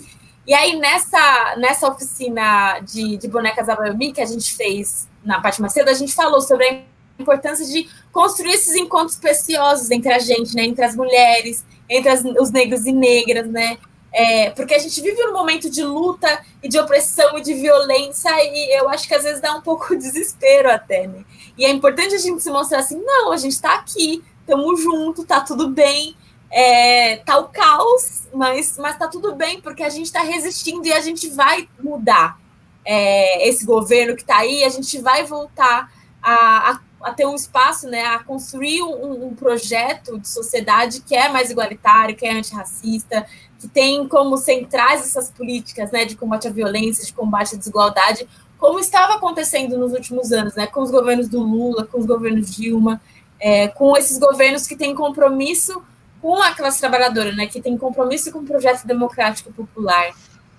[0.47, 5.61] E aí, nessa, nessa oficina de, de bonecas Abayomi que a gente fez na parte
[5.61, 6.83] mais cedo, a gente falou sobre a
[7.19, 10.65] importância de construir esses encontros preciosos entre a gente, né?
[10.65, 13.79] Entre as mulheres, entre as, os negros e negras, né?
[14.17, 18.31] É, porque a gente vive um momento de luta e de opressão e de violência,
[18.31, 21.25] e eu acho que às vezes dá um pouco de desespero até, né?
[21.59, 25.25] E é importante a gente se mostrar assim, não, a gente está aqui, estamos juntos,
[25.25, 26.17] tá tudo bem,
[26.49, 30.93] é, tá o caos, mas, mas tá tudo bem, porque a gente está resistindo e
[30.93, 32.39] a gente vai mudar
[32.85, 35.93] é, esse governo que está aí, a gente vai voltar
[36.23, 41.17] a, a, a, ter um espaço, né, a construir um, um, projeto de sociedade que
[41.17, 43.27] é mais igualitário, que é antirracista,
[43.65, 48.29] que tem como centrais essas políticas né, de combate à violência, de combate à desigualdade,
[48.59, 52.55] como estava acontecendo nos últimos anos, né, com os governos do Lula, com os governos
[52.55, 53.01] Dilma,
[53.41, 55.83] é, com esses governos que têm compromisso
[56.21, 60.11] com a classe trabalhadora, né, que tem compromisso com o projeto democrático popular.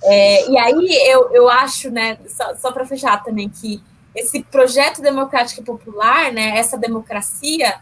[0.03, 3.83] É, e aí eu, eu acho, né, só, só para fechar também, que
[4.15, 7.75] esse projeto democrático popular, né, essa democracia,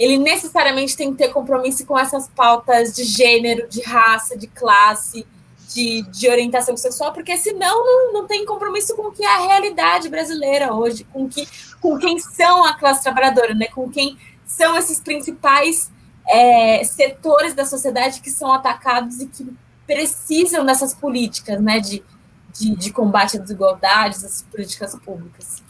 [0.00, 5.26] ele necessariamente tem que ter compromisso com essas pautas de gênero, de raça, de classe,
[5.68, 9.46] de, de orientação sexual, porque senão não, não tem compromisso com o que é a
[9.46, 11.46] realidade brasileira hoje, com, que,
[11.82, 14.16] com quem são a classe trabalhadora, né, com quem
[14.46, 15.92] são esses principais
[16.26, 19.46] é, setores da sociedade que são atacados e que
[19.86, 22.02] precisam dessas políticas né, de,
[22.58, 25.62] de, de combate à desigualdade, dessas políticas públicas.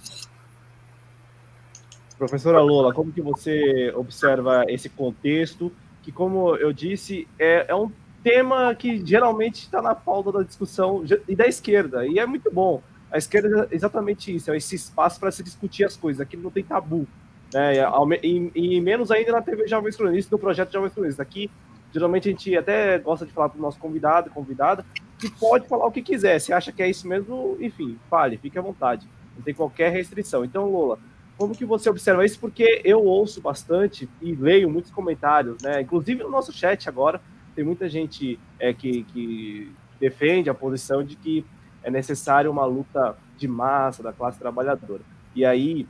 [2.20, 7.90] Professora Lola, como que você observa esse contexto, que, como eu disse, é, é um
[8.22, 12.82] tema que geralmente está na pauta da discussão e da esquerda, e é muito bom.
[13.10, 16.50] A esquerda é exatamente isso, é esse espaço para se discutir as coisas, aqui não
[16.50, 17.08] tem tabu.
[17.54, 17.76] Né?
[18.22, 21.20] E, e, menos ainda na TV Jovens Cronistas, no projeto Jovens Cronistas.
[21.20, 21.50] Aqui,
[21.90, 24.84] geralmente, a gente até gosta de falar para o nosso convidado, convidada,
[25.18, 26.38] que pode falar o que quiser.
[26.38, 29.08] Se acha que é isso mesmo, enfim, fale, fique à vontade.
[29.34, 30.44] Não tem qualquer restrição.
[30.44, 30.98] Então, Lola,
[31.40, 32.38] como que você observa isso?
[32.38, 35.80] Porque eu ouço bastante e leio muitos comentários, né?
[35.80, 37.18] Inclusive no nosso chat agora,
[37.56, 41.42] tem muita gente é, que, que defende a posição de que
[41.82, 45.00] é necessário uma luta de massa da classe trabalhadora.
[45.34, 45.88] E aí,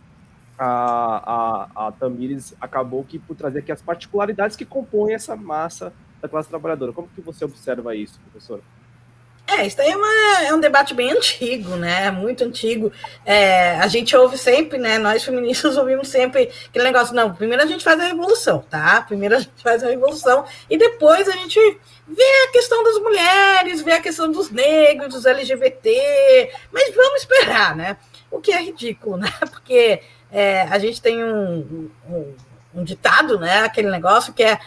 [0.57, 5.93] a, a, a Tamires acabou que por trazer aqui as particularidades que compõem essa massa
[6.23, 6.93] da classe trabalhadora.
[6.93, 8.63] Como que você observa isso, professor?
[9.59, 12.09] É, isso aí é, uma, é, um debate bem antigo, né?
[12.11, 12.93] Muito antigo.
[13.27, 14.97] É, a gente ouve sempre, né?
[14.97, 19.03] Nós feministas ouvimos sempre aquele negócio, não, primeiro a gente faz a revolução, tá?
[19.03, 21.59] Primeiro a gente faz a revolução e depois a gente
[22.07, 27.75] vê a questão das mulheres, vê a questão dos negros, dos LGBT, mas vamos esperar,
[27.75, 27.97] né?
[28.31, 29.33] O que é ridículo, né?
[29.51, 32.35] Porque é, a gente tem um, um,
[32.77, 33.63] um, ditado, né?
[33.63, 34.61] Aquele negócio que é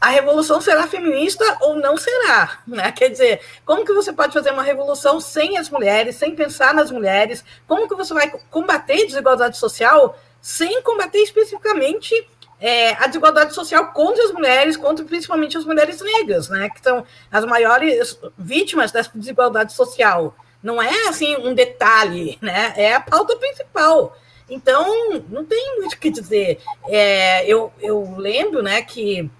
[0.00, 2.92] a revolução será feminista ou não será, né?
[2.92, 6.90] Quer dizer, como que você pode fazer uma revolução sem as mulheres, sem pensar nas
[6.90, 7.44] mulheres?
[7.66, 12.14] Como que você vai combater desigualdade social sem combater especificamente
[12.60, 16.68] é, a desigualdade social contra as mulheres, contra principalmente as mulheres negras, né?
[16.70, 20.34] Que são as maiores vítimas dessa desigualdade social.
[20.62, 22.72] Não é assim um detalhe, né?
[22.76, 24.16] É a pauta principal.
[24.48, 26.60] Então, não tem muito o que dizer.
[26.88, 29.30] É, eu, eu lembro né, que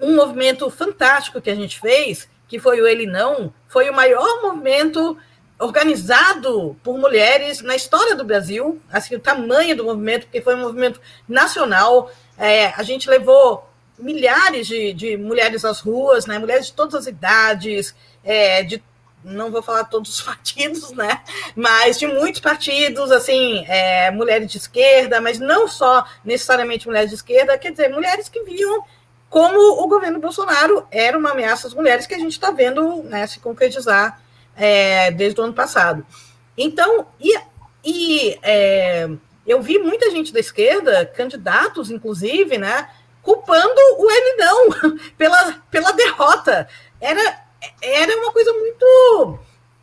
[0.00, 4.42] um, movimento fantástico que a gente fez, que foi o Ele Não, foi o maior
[4.42, 5.16] movimento
[5.58, 10.60] organizado por mulheres na história do Brasil, assim, o tamanho do movimento, porque foi um
[10.60, 12.10] movimento nacional.
[12.36, 13.68] É, a gente levou
[13.98, 16.38] milhares de, de, mulheres às ruas, né?
[16.38, 18.82] mulheres de todas as idades, é, de
[19.24, 21.22] não vou falar todos os partidos, né?
[21.56, 27.16] Mas de muitos partidos, assim, é, mulheres de esquerda, mas não só necessariamente mulheres de
[27.16, 28.84] esquerda, quer dizer, mulheres que viam
[29.30, 33.26] como o governo Bolsonaro era uma ameaça às mulheres que a gente está vendo né,
[33.26, 34.20] se concretizar
[34.54, 36.06] é, desde o ano passado.
[36.56, 37.36] Então, e,
[37.84, 39.08] e é,
[39.44, 42.88] eu vi muita gente da esquerda, candidatos, inclusive, né,
[43.22, 44.70] culpando o ele não
[45.18, 46.68] pela, pela derrota.
[47.00, 47.43] Era,
[47.82, 49.38] era uma coisa muito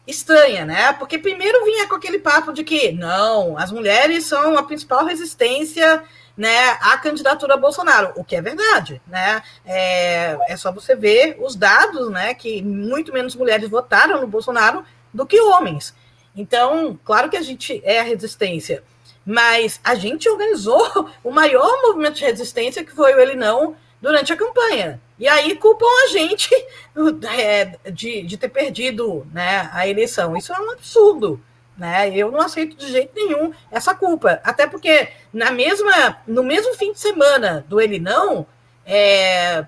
[0.08, 0.94] estranha, né?
[0.94, 6.04] Porque primeiro vinha com aquele papo de que não, as mulheres são a principal resistência
[6.36, 9.44] né, à candidatura a Bolsonaro, o que é verdade, né?
[9.66, 14.84] É, é só você ver os dados, né, que muito menos mulheres votaram no Bolsonaro
[15.14, 15.94] do que homens.
[16.36, 18.84] Então, claro que a gente é a resistência,
[19.26, 24.34] mas a gente organizou o maior movimento de resistência que foi o Ele Não durante
[24.34, 25.00] a campanha.
[25.22, 26.50] E aí culpam a gente
[27.38, 30.36] é, de, de ter perdido né, a eleição.
[30.36, 31.40] Isso é um absurdo.
[31.78, 32.10] Né?
[32.18, 34.42] Eu não aceito de jeito nenhum essa culpa.
[34.44, 38.48] Até porque na mesma, no mesmo fim de semana do Ele Não,
[38.84, 39.64] é,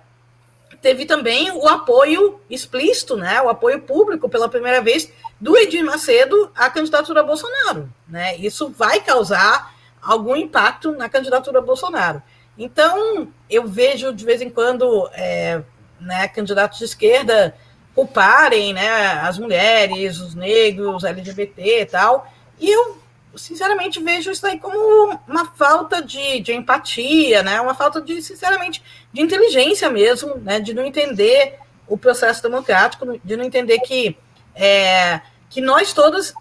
[0.82, 6.52] teve também o apoio explícito, né, o apoio público pela primeira vez do Edir Macedo
[6.56, 7.88] à candidatura Bolsonaro.
[8.08, 8.38] Né?
[8.38, 12.24] Isso vai causar algum impacto na candidatura Bolsonaro.
[12.58, 15.62] Então, eu vejo de vez em quando é,
[16.00, 17.56] né, candidatos de esquerda
[17.94, 18.90] culparem né,
[19.22, 22.32] as mulheres, os negros, LGBT e tal.
[22.60, 22.98] E eu,
[23.36, 28.84] sinceramente, vejo isso aí como uma falta de, de empatia, né, uma falta de, sinceramente,
[29.12, 34.18] de inteligência mesmo, né, de não entender o processo democrático, de não entender que,
[34.56, 36.34] é, que nós todas,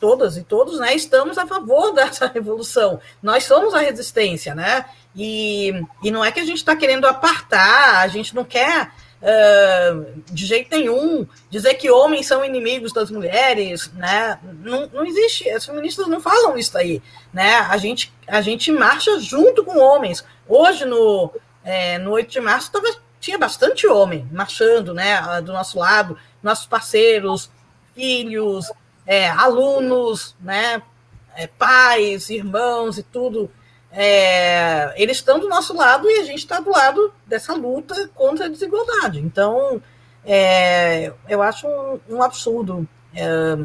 [0.00, 3.00] todas e todos, né, estamos a favor dessa revolução.
[3.22, 4.86] Nós somos a resistência, né?
[5.16, 8.90] E, e não é que a gente está querendo apartar, a gente não quer
[9.22, 14.38] uh, de jeito nenhum dizer que homens são inimigos das mulheres, né?
[14.62, 17.00] Não, não existe, as feministas não falam isso aí,
[17.32, 17.58] né?
[17.58, 20.24] A gente, a gente marcha junto com homens.
[20.48, 21.30] Hoje, no,
[21.62, 22.88] é, no 8 de março, tava,
[23.20, 25.40] tinha bastante homem marchando, né?
[25.42, 27.50] Do nosso lado, nossos parceiros,
[27.94, 28.70] filhos,
[29.06, 30.82] é, alunos, né?
[31.36, 33.50] É, pais, irmãos e tudo
[33.96, 38.46] é, eles estão do nosso lado e a gente está do lado dessa luta contra
[38.46, 39.20] a desigualdade.
[39.20, 39.80] Então,
[40.24, 43.56] é, eu acho um, um absurdo é,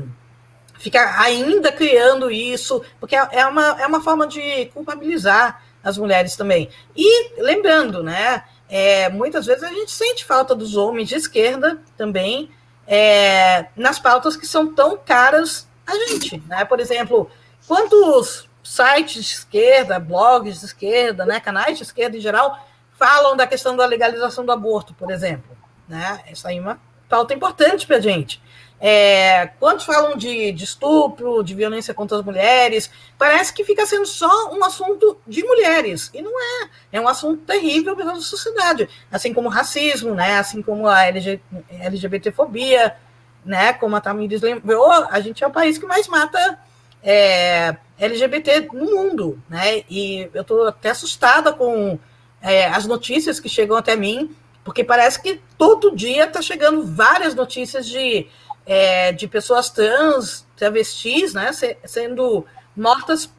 [0.78, 6.36] ficar ainda criando isso, porque é, é uma, é uma forma de culpabilizar as mulheres
[6.36, 6.70] também.
[6.96, 12.52] E lembrando, né, é, muitas vezes a gente sente falta dos homens de esquerda também
[12.86, 16.42] é, nas pautas que são tão caras a gente.
[16.48, 16.66] Né?
[16.66, 17.30] Por exemplo,
[17.68, 22.56] quantos sites de esquerda, blogs de esquerda, né, canais de esquerda em geral,
[22.94, 25.58] falam da questão da legalização do aborto, por exemplo.
[25.88, 26.22] Né?
[26.28, 28.40] Essa aí é uma pauta importante para a gente.
[28.80, 34.06] É, quando falam de, de, estupro, de violência contra as mulheres, parece que fica sendo
[34.06, 36.12] só um assunto de mulheres.
[36.14, 36.70] E não é.
[36.92, 38.88] É um assunto terrível para a sociedade.
[39.12, 40.38] Assim como o racismo, né?
[40.38, 41.42] assim como a LG,
[41.72, 42.96] LGBTfobia,
[43.44, 43.74] né?
[43.74, 46.60] como a Tamires lembrou, a gente é o país que mais mata
[47.04, 49.84] é, LGBT no mundo, né?
[49.90, 51.98] E eu estou até assustada com
[52.42, 57.34] é, as notícias que chegam até mim, porque parece que todo dia está chegando várias
[57.34, 58.28] notícias de,
[58.66, 61.52] é, de pessoas trans, travestis, né?
[61.86, 62.46] sendo
[62.76, 63.30] mortas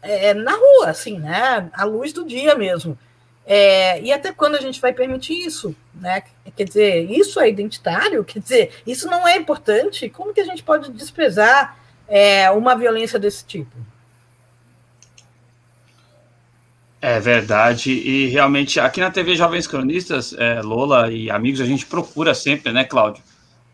[0.00, 1.70] é, na rua, assim, né?
[1.72, 2.98] À luz do dia mesmo.
[3.44, 5.74] É, e até quando a gente vai permitir isso?
[5.94, 6.22] Né?
[6.56, 8.24] Quer dizer, isso é identitário?
[8.24, 10.08] Quer dizer, isso não é importante?
[10.08, 11.76] Como que a gente pode desprezar
[12.14, 13.74] é, uma violência desse tipo.
[17.00, 21.86] É verdade, e realmente aqui na TV Jovens Cronistas, é, Lola e amigos, a gente
[21.86, 23.24] procura sempre, né, Cláudio,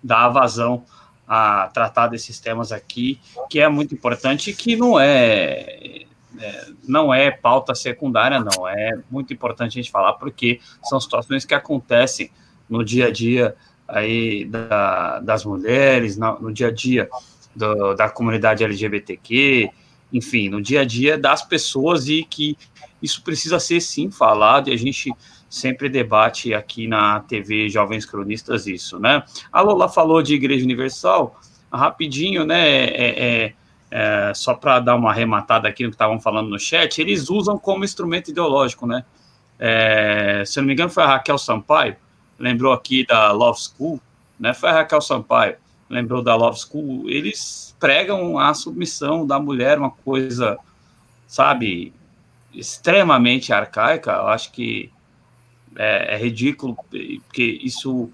[0.03, 0.85] dar vazão
[1.27, 6.05] a tratar desses temas aqui, que é muito importante, que não é,
[6.39, 11.45] é, não é pauta secundária, não, é muito importante a gente falar, porque são situações
[11.45, 12.31] que acontecem
[12.71, 17.11] no dia a dia aí da, das mulheres, no dia a dia
[17.59, 19.69] do, da comunidade LGBTQ,
[20.13, 22.57] enfim, no dia a dia das pessoas e que
[23.03, 25.13] isso precisa ser sim falado e a gente
[25.51, 29.23] sempre debate aqui na TV Jovens Cronistas isso, né?
[29.53, 31.39] A Lola falou de Igreja Universal,
[31.73, 32.69] rapidinho, né?
[32.69, 33.55] É, é,
[33.91, 37.59] é, só para dar uma arrematada aqui no que estavam falando no chat, eles usam
[37.59, 39.05] como instrumento ideológico, né?
[39.59, 41.97] É, se eu não me engano, foi a Raquel Sampaio,
[42.39, 44.01] lembrou aqui da Love School,
[44.39, 44.55] né?
[44.55, 45.57] Foi a Raquel Sampaio
[45.89, 50.59] lembrou da Love School, eles pregam a submissão da mulher, uma coisa,
[51.27, 51.93] sabe,
[52.53, 54.13] extremamente arcaica.
[54.13, 54.93] Eu acho que
[55.77, 58.11] é, é ridículo, porque isso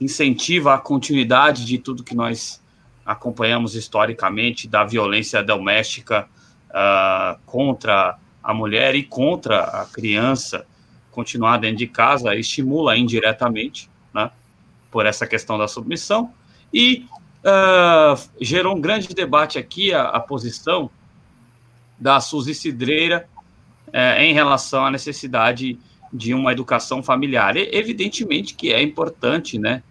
[0.00, 2.60] incentiva a continuidade de tudo que nós
[3.04, 6.28] acompanhamos historicamente da violência doméstica
[6.70, 10.66] uh, contra a mulher e contra a criança
[11.12, 14.30] continuar dentro de casa, estimula indiretamente, né,
[14.90, 16.32] por essa questão da submissão,
[16.72, 17.06] e
[17.44, 20.90] uh, gerou um grande debate aqui a, a posição
[21.98, 23.28] da Suzy Cidreira
[23.88, 25.78] uh, em relação à necessidade
[26.12, 27.56] de uma educação familiar.
[27.56, 29.82] E, evidentemente que é importante, né,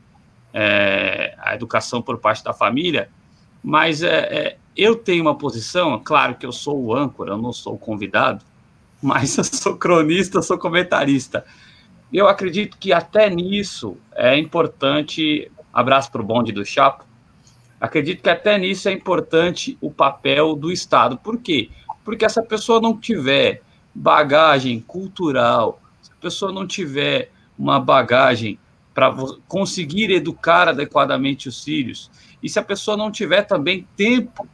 [0.53, 3.09] é, a educação por parte da família,
[3.63, 7.53] mas é, é, eu tenho uma posição, claro que eu sou o âncora, eu não
[7.53, 8.43] sou o convidado,
[9.01, 11.45] mas eu sou cronista, sou comentarista.
[12.13, 17.05] Eu acredito que até nisso é importante, abraço para o bonde do Chapo,
[17.79, 21.17] acredito que até nisso é importante o papel do Estado.
[21.17, 21.69] Por quê?
[22.03, 23.61] Porque se a pessoa não tiver
[23.93, 28.57] bagagem cultural, se a pessoa não tiver uma bagagem
[28.93, 29.13] para
[29.47, 32.11] conseguir educar adequadamente os filhos.
[32.41, 34.47] E se a pessoa não tiver também tempo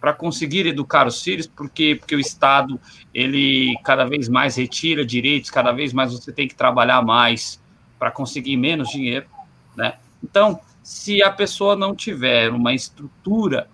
[0.00, 2.78] para conseguir educar os filhos, porque, porque o Estado
[3.12, 7.60] ele cada vez mais retira direitos, cada vez mais você tem que trabalhar mais
[7.98, 9.26] para conseguir menos dinheiro,
[9.74, 9.94] né?
[10.24, 13.68] Então, se a pessoa não tiver uma estrutura,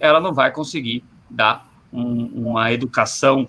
[0.00, 3.46] ela não vai conseguir dar um, uma educação.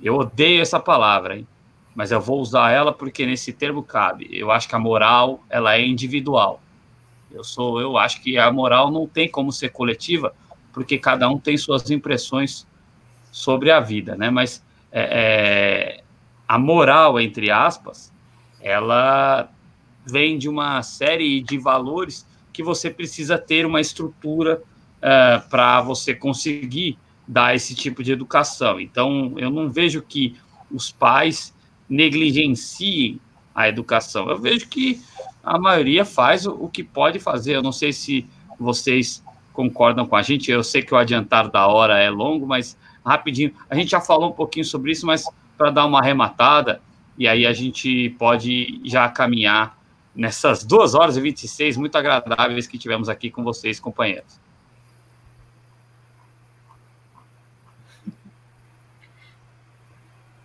[0.00, 1.46] Eu odeio essa palavra, hein?
[1.94, 4.28] mas eu vou usar ela porque nesse termo cabe.
[4.30, 6.62] Eu acho que a moral ela é individual.
[7.30, 10.32] Eu sou, eu acho que a moral não tem como ser coletiva,
[10.72, 12.66] porque cada um tem suas impressões
[13.32, 14.30] sobre a vida, né?
[14.30, 16.04] Mas é, é,
[16.46, 18.12] a moral, entre aspas,
[18.60, 19.50] ela
[20.10, 24.62] vem de uma série de valores que você precisa ter uma estrutura
[25.00, 28.80] é, para você conseguir dar esse tipo de educação.
[28.80, 30.36] Então, eu não vejo que
[30.70, 31.54] os pais
[31.88, 33.20] negligenciem
[33.54, 34.28] a educação.
[34.28, 35.00] Eu vejo que
[35.42, 37.56] a maioria faz o, que pode fazer.
[37.56, 38.26] Eu não sei se
[38.58, 39.22] vocês
[39.52, 40.50] concordam com a gente.
[40.50, 43.52] Eu sei que o adiantar da hora é longo, mas rapidinho.
[43.68, 45.24] A gente já falou um pouquinho sobre isso, mas
[45.56, 46.80] para dar uma arrematada,
[47.18, 49.76] e aí a gente pode já caminhar
[50.14, 54.38] nessas duas horas e 26 muito agradáveis que tivemos aqui com vocês, companheiros.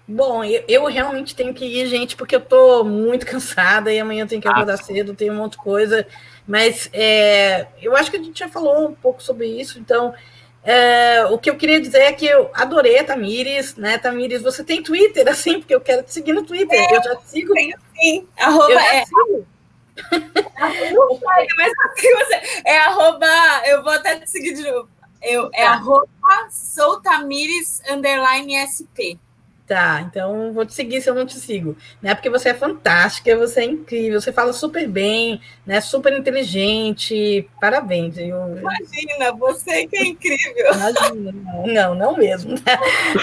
[0.07, 4.23] Bom, eu, eu, realmente tenho que ir, gente, porque eu tô muito cansada e amanhã
[4.23, 4.77] eu tenho que acordar ah.
[4.77, 6.05] cedo, tem um monte de coisa.
[6.47, 10.13] Mas é, eu acho que a gente já falou um pouco sobre isso, então
[10.63, 13.97] é, o que eu queria dizer é que eu adorei a Tamires, né?
[13.97, 16.79] Tamires, você tem Twitter, assim, porque eu quero te seguir no Twitter.
[16.79, 17.53] É, eu já sigo.
[17.53, 18.27] Tenho sim.
[18.37, 19.05] Arroba eu é.
[19.05, 19.47] Sigo.
[22.65, 23.27] É arroba,
[23.65, 24.89] eu vou até te seguir de novo.
[25.21, 25.71] Eu, é tá.
[25.71, 26.07] arroba
[26.49, 29.17] soltamires underline SP.
[29.67, 32.13] Tá, então vou te seguir se eu não te sigo, né?
[32.13, 35.81] Porque você é fantástica, você é incrível, você fala super bem, né?
[35.81, 38.15] Super inteligente, parabéns.
[38.15, 38.59] Eu...
[38.59, 40.71] Imagina, você que é incrível.
[40.71, 42.53] Imagina, não, não, não mesmo.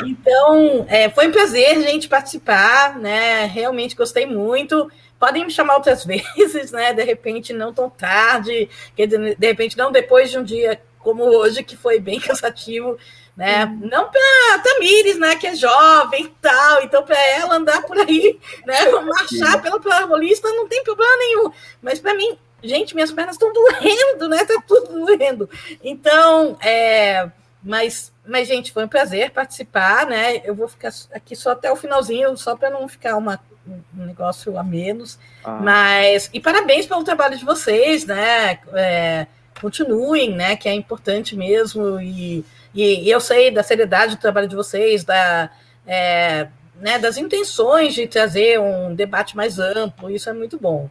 [0.04, 3.44] Então, é, foi um prazer, gente, participar, né?
[3.44, 4.90] Realmente gostei muito.
[5.22, 6.92] Podem me chamar outras vezes, né?
[6.92, 11.76] De repente, não tão tarde, de repente, não depois de um dia como hoje, que
[11.76, 12.98] foi bem cansativo
[13.36, 13.64] né?
[13.64, 13.88] Uhum.
[13.90, 18.38] Não para Tamires, né, que é jovem e tal, então para ela andar por aí,
[18.66, 21.50] né, marchar pela Paulista não tem problema nenhum.
[21.80, 24.44] Mas para mim, gente, minhas pernas estão doendo, né?
[24.44, 25.48] Tá tudo doendo.
[25.82, 27.30] Então, é,
[27.62, 30.42] mas, mas gente, foi um prazer participar, né?
[30.44, 34.58] Eu vou ficar aqui só até o finalzinho, só para não ficar uma, um negócio
[34.58, 35.18] a menos.
[35.44, 35.58] Ah.
[35.62, 38.58] Mas e parabéns pelo trabalho de vocês, né?
[38.74, 39.26] É,
[39.60, 40.56] continuem, né?
[40.56, 45.04] Que é importante mesmo e e, e eu sei da seriedade do trabalho de vocês,
[45.04, 45.50] da,
[45.86, 46.48] é,
[46.80, 50.88] né, das intenções de trazer um debate mais amplo, isso é muito bom.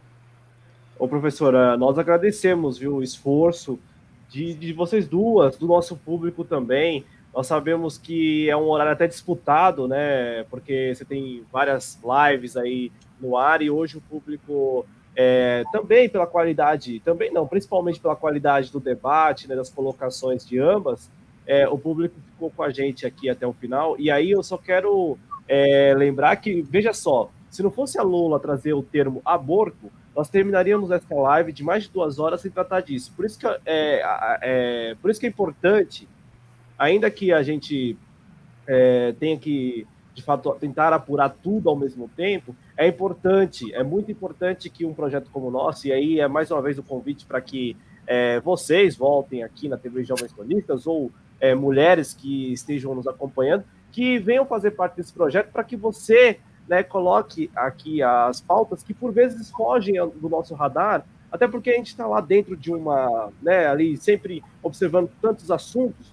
[0.98, 3.78] Ô, professora, nós agradecemos viu, o esforço
[4.28, 7.04] de, de vocês duas, do nosso público também.
[7.34, 10.44] Nós sabemos que é um horário até disputado, né?
[10.50, 14.84] Porque você tem várias lives aí no ar e hoje o público
[15.16, 20.58] é, também pela qualidade, também não, principalmente pela qualidade do debate, né, das colocações de
[20.58, 21.10] ambas,
[21.46, 23.98] é, o público ficou com a gente aqui até o final.
[23.98, 28.40] E aí eu só quero é, lembrar que, veja só, se não fosse a Lula
[28.40, 32.80] trazer o termo aborto, nós terminaríamos essa live de mais de duas horas sem tratar
[32.80, 33.12] disso.
[33.16, 34.02] Por isso que é,
[34.42, 36.08] é por isso que é importante,
[36.78, 37.96] ainda que a gente
[38.66, 44.10] é, tenha que, de fato, tentar apurar tudo ao mesmo tempo, é importante, é muito
[44.10, 47.26] importante que um projeto como o nosso, e aí é mais uma vez o convite
[47.26, 47.76] para que
[48.06, 51.10] é, vocês voltem aqui na TV Jovens Cronistas ou
[51.40, 56.38] é, mulheres que estejam nos acompanhando, que venham fazer parte desse projeto para que você
[56.68, 61.76] né, coloque aqui as pautas que por vezes fogem do nosso radar, até porque a
[61.76, 66.12] gente está lá dentro de uma, né, ali sempre observando tantos assuntos,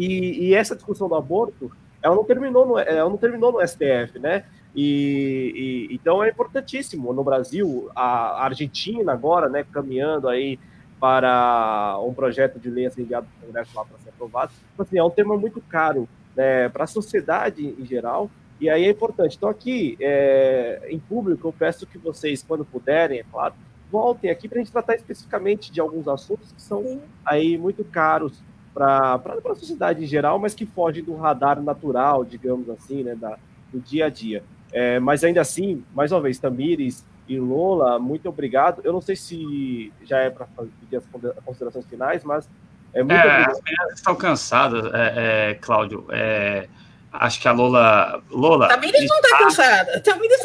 [0.00, 1.70] e, e, essa discussão do aborto,
[2.02, 4.44] ela não terminou no, ela não terminou no STF, né?
[4.74, 10.58] E, e, então é importantíssimo no Brasil, a Argentina agora, né, caminhando aí
[11.00, 14.52] para um projeto de lei a ser enviado para o Congresso lá para ser aprovado.
[14.72, 18.30] Então, assim, é um tema muito caro né, para a sociedade em geral,
[18.60, 19.36] e aí é importante.
[19.36, 23.54] Então, aqui, é, em público, eu peço que vocês, quando puderem, é claro,
[23.90, 28.38] voltem aqui para a gente tratar especificamente de alguns assuntos que são aí muito caros
[28.72, 33.36] para a sociedade em geral, mas que fogem do radar natural, digamos assim, né, da,
[33.72, 34.42] do dia a dia.
[34.72, 38.80] É, mas ainda assim, mais uma vez, Tamires e Lola, muito obrigado.
[38.84, 40.46] Eu não sei se já é para
[40.80, 41.04] pedir as
[41.44, 42.48] considerações finais, mas
[42.92, 43.50] é muito é, obrigado.
[43.50, 46.06] As meninas estão cansadas, é, é, Cláudio.
[46.10, 46.68] É,
[47.12, 48.22] acho que a Lola.
[48.30, 48.68] Lola.
[48.68, 50.00] Tamires não está cansada.
[50.00, 50.40] Tamires.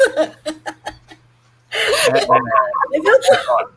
[1.70, 2.22] É,
[2.92, 3.66] é,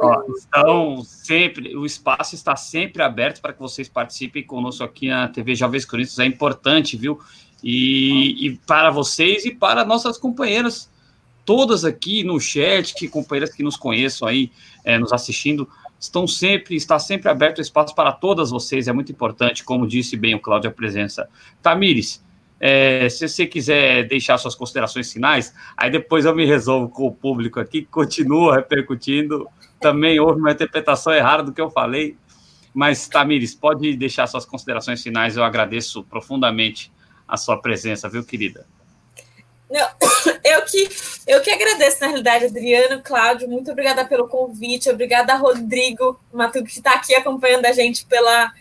[0.00, 5.28] ó, estão sempre, o espaço está sempre aberto para que vocês participem conosco aqui na
[5.28, 6.18] TV Jovens Corinthians.
[6.18, 7.20] É importante, viu?
[7.62, 10.90] E, e, para vocês e para nossas companheiras,
[11.44, 14.50] todas aqui no chat, que companheiras que nos conheçam aí,
[14.84, 19.12] é, nos assistindo, estão sempre, está sempre aberto o espaço para todas vocês, é muito
[19.12, 21.28] importante, como disse bem o Cláudio, a presença.
[21.62, 22.22] Tamires,
[22.60, 27.12] é, se você quiser deixar suas considerações finais, aí depois eu me resolvo com o
[27.12, 29.48] público aqui, que continua repercutindo,
[29.80, 32.18] também houve uma interpretação errada do que eu falei,
[32.74, 36.92] mas Tamires, pode deixar suas considerações finais, eu agradeço profundamente
[37.26, 38.66] a sua presença, viu, querida?
[39.70, 39.88] Não,
[40.44, 40.88] eu que,
[41.26, 46.72] eu que agradeço, na realidade, Adriano, Cláudio, muito obrigada pelo convite, obrigada, Rodrigo Matuco, que
[46.72, 48.52] está aqui acompanhando a gente pela,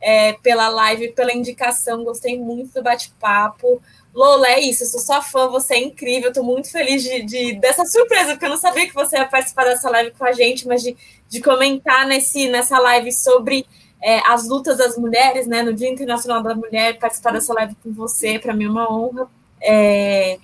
[0.00, 3.80] é, pela live, pela indicação, gostei muito do bate-papo.
[4.14, 7.52] Lola, é isso, eu sou sua fã, você é incrível, estou muito feliz de, de,
[7.60, 10.66] dessa surpresa, porque eu não sabia que você ia participar dessa live com a gente,
[10.66, 10.96] mas de,
[11.28, 13.66] de comentar nesse, nessa live sobre
[14.02, 17.92] é, as lutas das mulheres, né, no Dia Internacional da Mulher, participar dessa live com
[17.92, 19.28] você, para mim é uma honra.
[19.60, 20.38] É,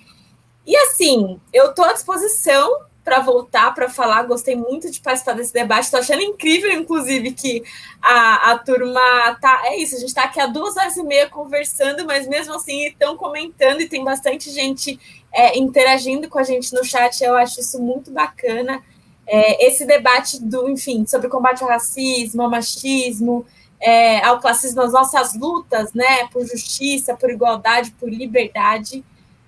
[0.65, 4.23] e assim, eu estou à disposição para voltar para falar.
[4.23, 5.85] Gostei muito de participar desse debate.
[5.85, 7.63] Estou achando incrível, inclusive, que
[8.01, 9.63] a, a turma tá.
[9.65, 12.85] É isso, a gente está aqui há duas horas e meia conversando, mas mesmo assim
[12.85, 14.99] estão comentando e tem bastante gente
[15.31, 17.23] é, interagindo com a gente no chat.
[17.23, 18.81] Eu acho isso muito bacana
[19.27, 23.45] é, esse debate do, enfim, sobre combate ao racismo, ao machismo,
[23.79, 29.03] é, ao classismo, as nossas lutas, né, por justiça, por igualdade, por liberdade,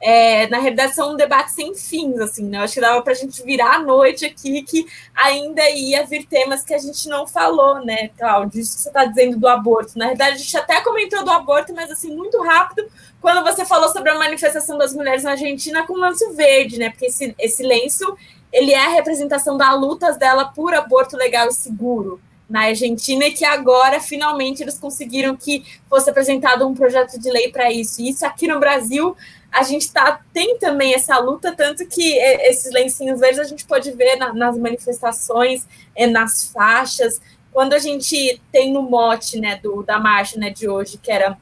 [0.08, 2.60] é, na realidade são um debate sem fins, assim, né?
[2.60, 4.86] Eu acho que dava para a gente virar a noite aqui que
[5.16, 8.62] ainda ia vir temas que a gente não falou, né, Cláudio?
[8.62, 9.98] Isso que você está dizendo do aborto.
[9.98, 12.88] Na verdade, a gente até comentou do aborto, mas assim, muito rápido,
[13.20, 16.92] quando você falou sobre a manifestação das mulheres na Argentina com o lenço verde, né?
[16.92, 18.16] Porque esse, esse lenço
[18.54, 23.32] ele é a representação das lutas dela por aborto legal e seguro na Argentina e
[23.32, 28.02] que agora finalmente eles conseguiram que fosse apresentado um projeto de lei para isso.
[28.02, 29.18] E isso aqui no Brasil
[29.56, 33.90] a gente tá, tem também essa luta, tanto que esses lencinhos verdes a gente pode
[33.92, 37.22] ver na, nas manifestações, é, nas faixas.
[37.54, 41.38] Quando a gente tem no mote né, do, da marcha né, de hoje, que era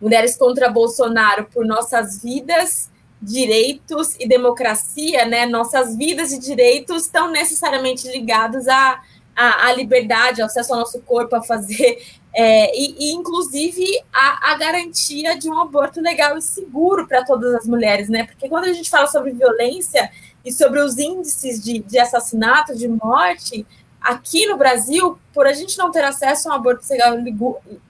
[0.00, 2.88] Mulheres contra Bolsonaro por nossas vidas
[3.20, 9.02] direitos e democracia, né, nossas vidas e direitos estão necessariamente ligados à,
[9.36, 12.02] à, à liberdade, ao acesso ao nosso corpo, a fazer,
[12.32, 17.54] é, e, e, inclusive a, a, garantia de um aborto legal e seguro para todas
[17.54, 18.24] as mulheres, né?
[18.24, 20.10] Porque quando a gente fala sobre violência
[20.44, 23.66] e sobre os índices de, de assassinato, de morte,
[24.00, 27.16] aqui no Brasil, por a gente não ter acesso a um aborto legal,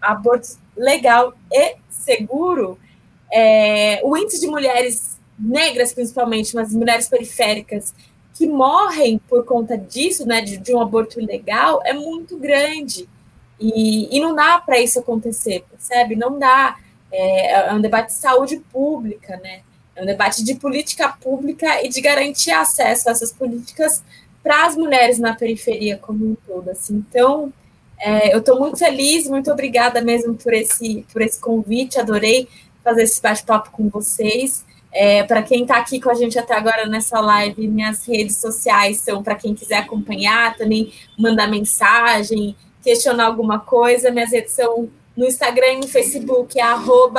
[0.01, 2.79] aborto legal e seguro,
[3.33, 7.95] é, o índice de mulheres negras principalmente, mas mulheres periféricas,
[8.35, 13.09] que morrem por conta disso, né, de, de um aborto ilegal, é muito grande.
[13.61, 16.17] E, e não dá para isso acontecer, percebe?
[16.17, 16.77] Não dá.
[17.13, 19.61] É, é, um debate de saúde pública, né?
[19.95, 24.03] É um debate de política pública e de garantir acesso a essas políticas
[24.43, 26.71] para as mulheres na periferia como um todo.
[26.71, 27.05] Assim.
[27.09, 27.53] Então,
[27.99, 32.49] é, eu estou muito feliz, muito obrigada mesmo por esse, por esse convite, adorei
[32.83, 34.65] fazer esse bate-papo com vocês.
[34.93, 38.99] É, para quem está aqui com a gente até agora nessa live, minhas redes sociais
[38.99, 44.11] são para quem quiser acompanhar, também mandar mensagem, questionar alguma coisa.
[44.11, 46.65] Minhas redes são no Instagram e no Facebook, é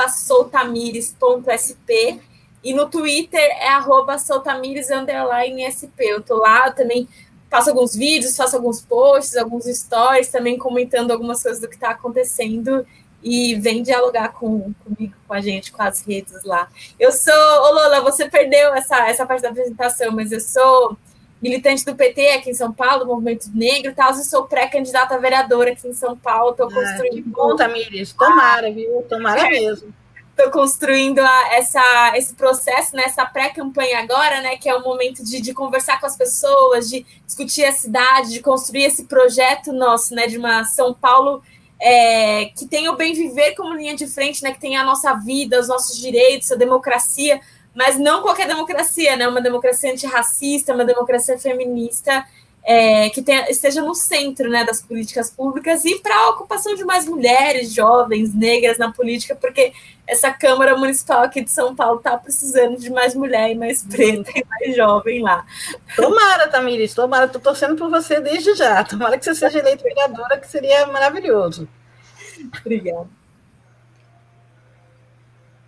[0.10, 2.20] soltamires.sp
[2.64, 6.00] e no Twitter é arroba soltamires_sp.
[6.00, 7.08] Eu estou lá, eu também
[7.50, 11.92] faço alguns vídeos, faço alguns posts, alguns stories, também comentando algumas coisas do que está
[11.92, 12.86] acontecendo
[13.24, 16.70] e vem dialogar com, comigo, com a gente, com as redes lá.
[17.00, 20.98] Eu sou, ô Lola, você perdeu essa, essa parte da apresentação, mas eu sou
[21.42, 25.72] militante do PT aqui em São Paulo, Movimento Negro, tal, e sou pré-candidata a vereadora
[25.72, 27.20] aqui em São Paulo, estou construindo...
[27.20, 29.04] Ah, que bom, Tamires, tomara, viu?
[29.10, 29.94] Tomara mesmo.
[30.30, 35.24] Estou construindo a, essa, esse processo, né, essa pré-campanha agora, né, que é o momento
[35.24, 40.16] de, de, conversar com as pessoas, de discutir a cidade, de construir esse projeto nosso,
[40.16, 41.44] né, de uma São Paulo
[41.82, 45.14] é, que tem o bem viver como linha de frente, né, que tem a nossa
[45.16, 47.42] vida, os nossos direitos, a democracia,
[47.74, 52.26] mas não qualquer democracia, né, uma democracia antirracista, uma democracia feminista,
[52.64, 56.84] é, que tenha, esteja no centro né, das políticas públicas e para a ocupação de
[56.86, 59.74] mais mulheres, jovens, negras na política, porque
[60.06, 64.30] essa Câmara Municipal aqui de São Paulo está precisando de mais mulher e mais preta
[64.36, 65.46] e mais jovem lá.
[65.96, 68.84] Tomara, Tamiris, tomara, estou torcendo por você desde já.
[68.84, 71.68] Tomara que você seja eleita vereadora, que seria maravilhoso.
[72.60, 73.21] Obrigada.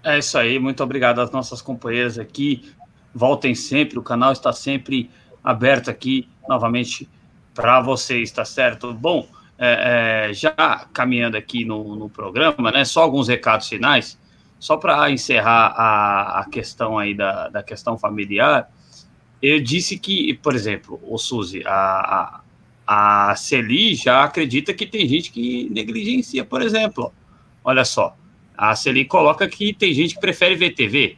[0.04, 2.74] É isso aí, muito obrigado às nossas companheiras aqui.
[3.16, 5.10] Voltem sempre, o canal está sempre
[5.42, 7.08] aberto aqui novamente
[7.54, 8.94] para vocês, tá certo?
[8.94, 10.52] Bom, é, é, já
[10.92, 12.84] caminhando aqui no, no, programa, né?
[12.84, 14.20] Só alguns recados finais,
[14.60, 18.70] só para encerrar a, a, questão aí da, da questão familiar.
[19.42, 22.42] Eu disse que, por exemplo, o Suzy, a,
[22.86, 27.14] a, a Celi já acredita que tem gente que negligencia, por exemplo.
[27.64, 28.18] Olha só,
[28.58, 31.18] a Celi coloca que tem gente que prefere ver TV.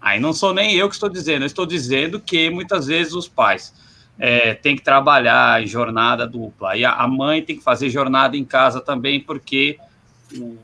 [0.00, 3.26] Aí não sou nem eu que estou dizendo, eu estou dizendo que muitas vezes os
[3.26, 3.72] pais
[4.18, 6.76] é, tem que trabalhar em jornada dupla.
[6.76, 9.78] E a, a, mãe tem que fazer jornada em casa também, porque
[10.36, 10.58] o,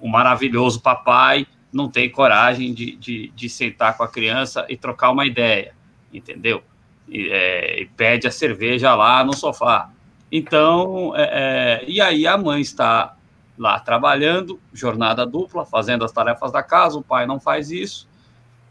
[0.00, 5.10] o maravilhoso papai não tem coragem de, de, de, sentar com a criança e trocar
[5.10, 5.72] uma ideia,
[6.12, 6.62] entendeu?
[7.08, 9.90] E, é, e pede a cerveja lá no sofá.
[10.32, 13.16] Então, é, é e aí a mãe está
[13.60, 18.08] lá trabalhando, jornada dupla, fazendo as tarefas da casa, o pai não faz isso.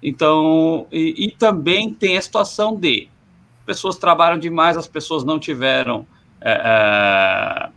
[0.01, 3.08] Então, e, e também tem a situação de
[3.68, 6.08] pessoas trabalham demais, as pessoas não tiveram.
[6.42, 7.69] É, é,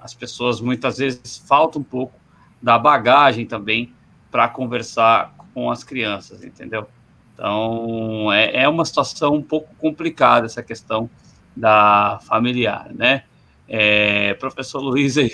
[0.00, 2.18] as pessoas muitas vezes faltam um pouco
[2.62, 3.92] da bagagem também
[4.30, 6.88] para conversar com as crianças, entendeu?
[7.34, 11.10] Então, é, é uma situação um pouco complicada essa questão
[11.54, 13.24] da familiar, né?
[13.68, 15.30] É, professor Luiz aí,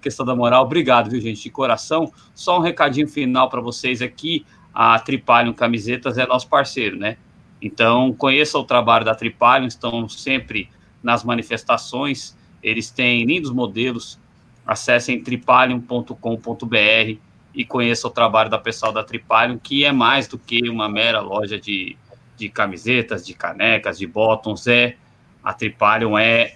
[0.00, 2.12] questão da moral, obrigado, viu, gente, de coração.
[2.34, 7.16] Só um recadinho final para vocês aqui, a Tripalium Camisetas é nosso parceiro, né?
[7.60, 10.68] Então, conheça o trabalho da Tripalium, estão sempre
[11.02, 14.18] nas manifestações, eles têm lindos modelos,
[14.66, 17.18] acessem tripalium.com.br
[17.54, 21.20] e conheça o trabalho da pessoal da Tripalium, que é mais do que uma mera
[21.20, 21.96] loja de,
[22.36, 24.96] de camisetas, de canecas, de bottoms, é,
[25.42, 26.54] a Tripalium é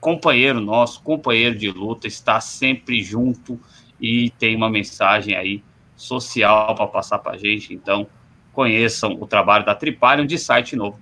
[0.00, 3.60] companheiro nosso, companheiro de luta, está sempre junto
[4.00, 5.62] e tem uma mensagem aí
[5.96, 8.06] social para passar para a gente, então
[8.52, 10.98] conheçam o trabalho da Tripalium de site novo,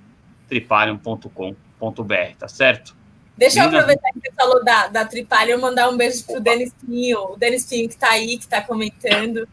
[0.49, 2.97] tripalium.com.br, tá certo?
[3.37, 6.73] Deixa eu aproveitar que você falou da, da Tripalium, mandar um beijo para o Denis
[6.85, 9.49] Pinho, o Denis Pinho que está aí, que está comentando,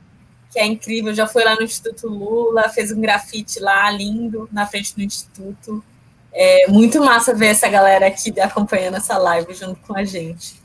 [0.52, 4.68] que é incrível, já foi lá no Instituto Lula, fez um grafite lá, lindo, na
[4.68, 5.84] frente do Instituto.
[6.34, 10.62] É muito massa ver essa galera aqui acompanhando essa live junto com a gente.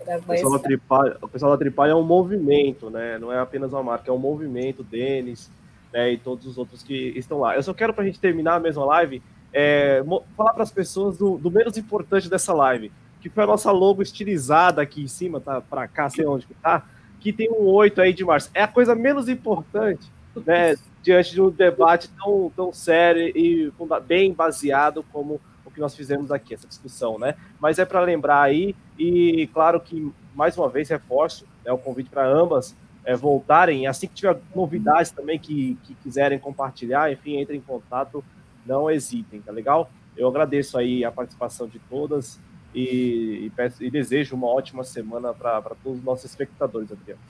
[0.00, 3.18] O pessoal, da Tripalha, o pessoal da Tripalha é um movimento, né?
[3.18, 5.50] Não é apenas uma marca, é um movimento, Denis,
[5.92, 7.56] né, e todos os outros que estão lá.
[7.56, 9.22] Eu só quero, para a gente terminar a mesma live,
[9.52, 10.02] é,
[10.36, 14.02] falar para as pessoas do, do, menos importante dessa live, que foi a nossa logo
[14.02, 16.86] estilizada aqui em cima, tá para cá, sei onde que tá,
[17.20, 18.50] que tem um 8 aí de março.
[18.54, 20.06] É a coisa menos importante,
[20.46, 23.72] né, diante de um debate tão, tão sério e
[24.06, 27.34] bem baseado como o que nós fizemos aqui, essa discussão, né?
[27.60, 32.10] Mas é para lembrar aí, e claro que, mais uma vez, reforço né, o convite
[32.10, 37.58] para ambas é, voltarem, assim que tiver novidades também que, que quiserem compartilhar, enfim, entrem
[37.58, 38.24] em contato,
[38.66, 39.90] não hesitem, tá legal?
[40.16, 42.40] Eu agradeço aí a participação de todas
[42.74, 47.20] e, e, peço, e desejo uma ótima semana para todos os nossos espectadores, Adriano.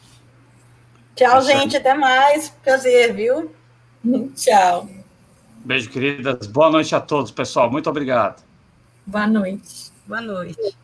[1.15, 2.49] Tchau, gente, até mais.
[2.63, 3.51] Prazer, viu?
[4.35, 4.89] Tchau.
[5.65, 6.47] Beijo, queridas.
[6.47, 7.71] Boa noite a todos, pessoal.
[7.71, 8.43] Muito obrigado.
[9.07, 9.91] Boa noite.
[10.07, 10.77] Boa noite.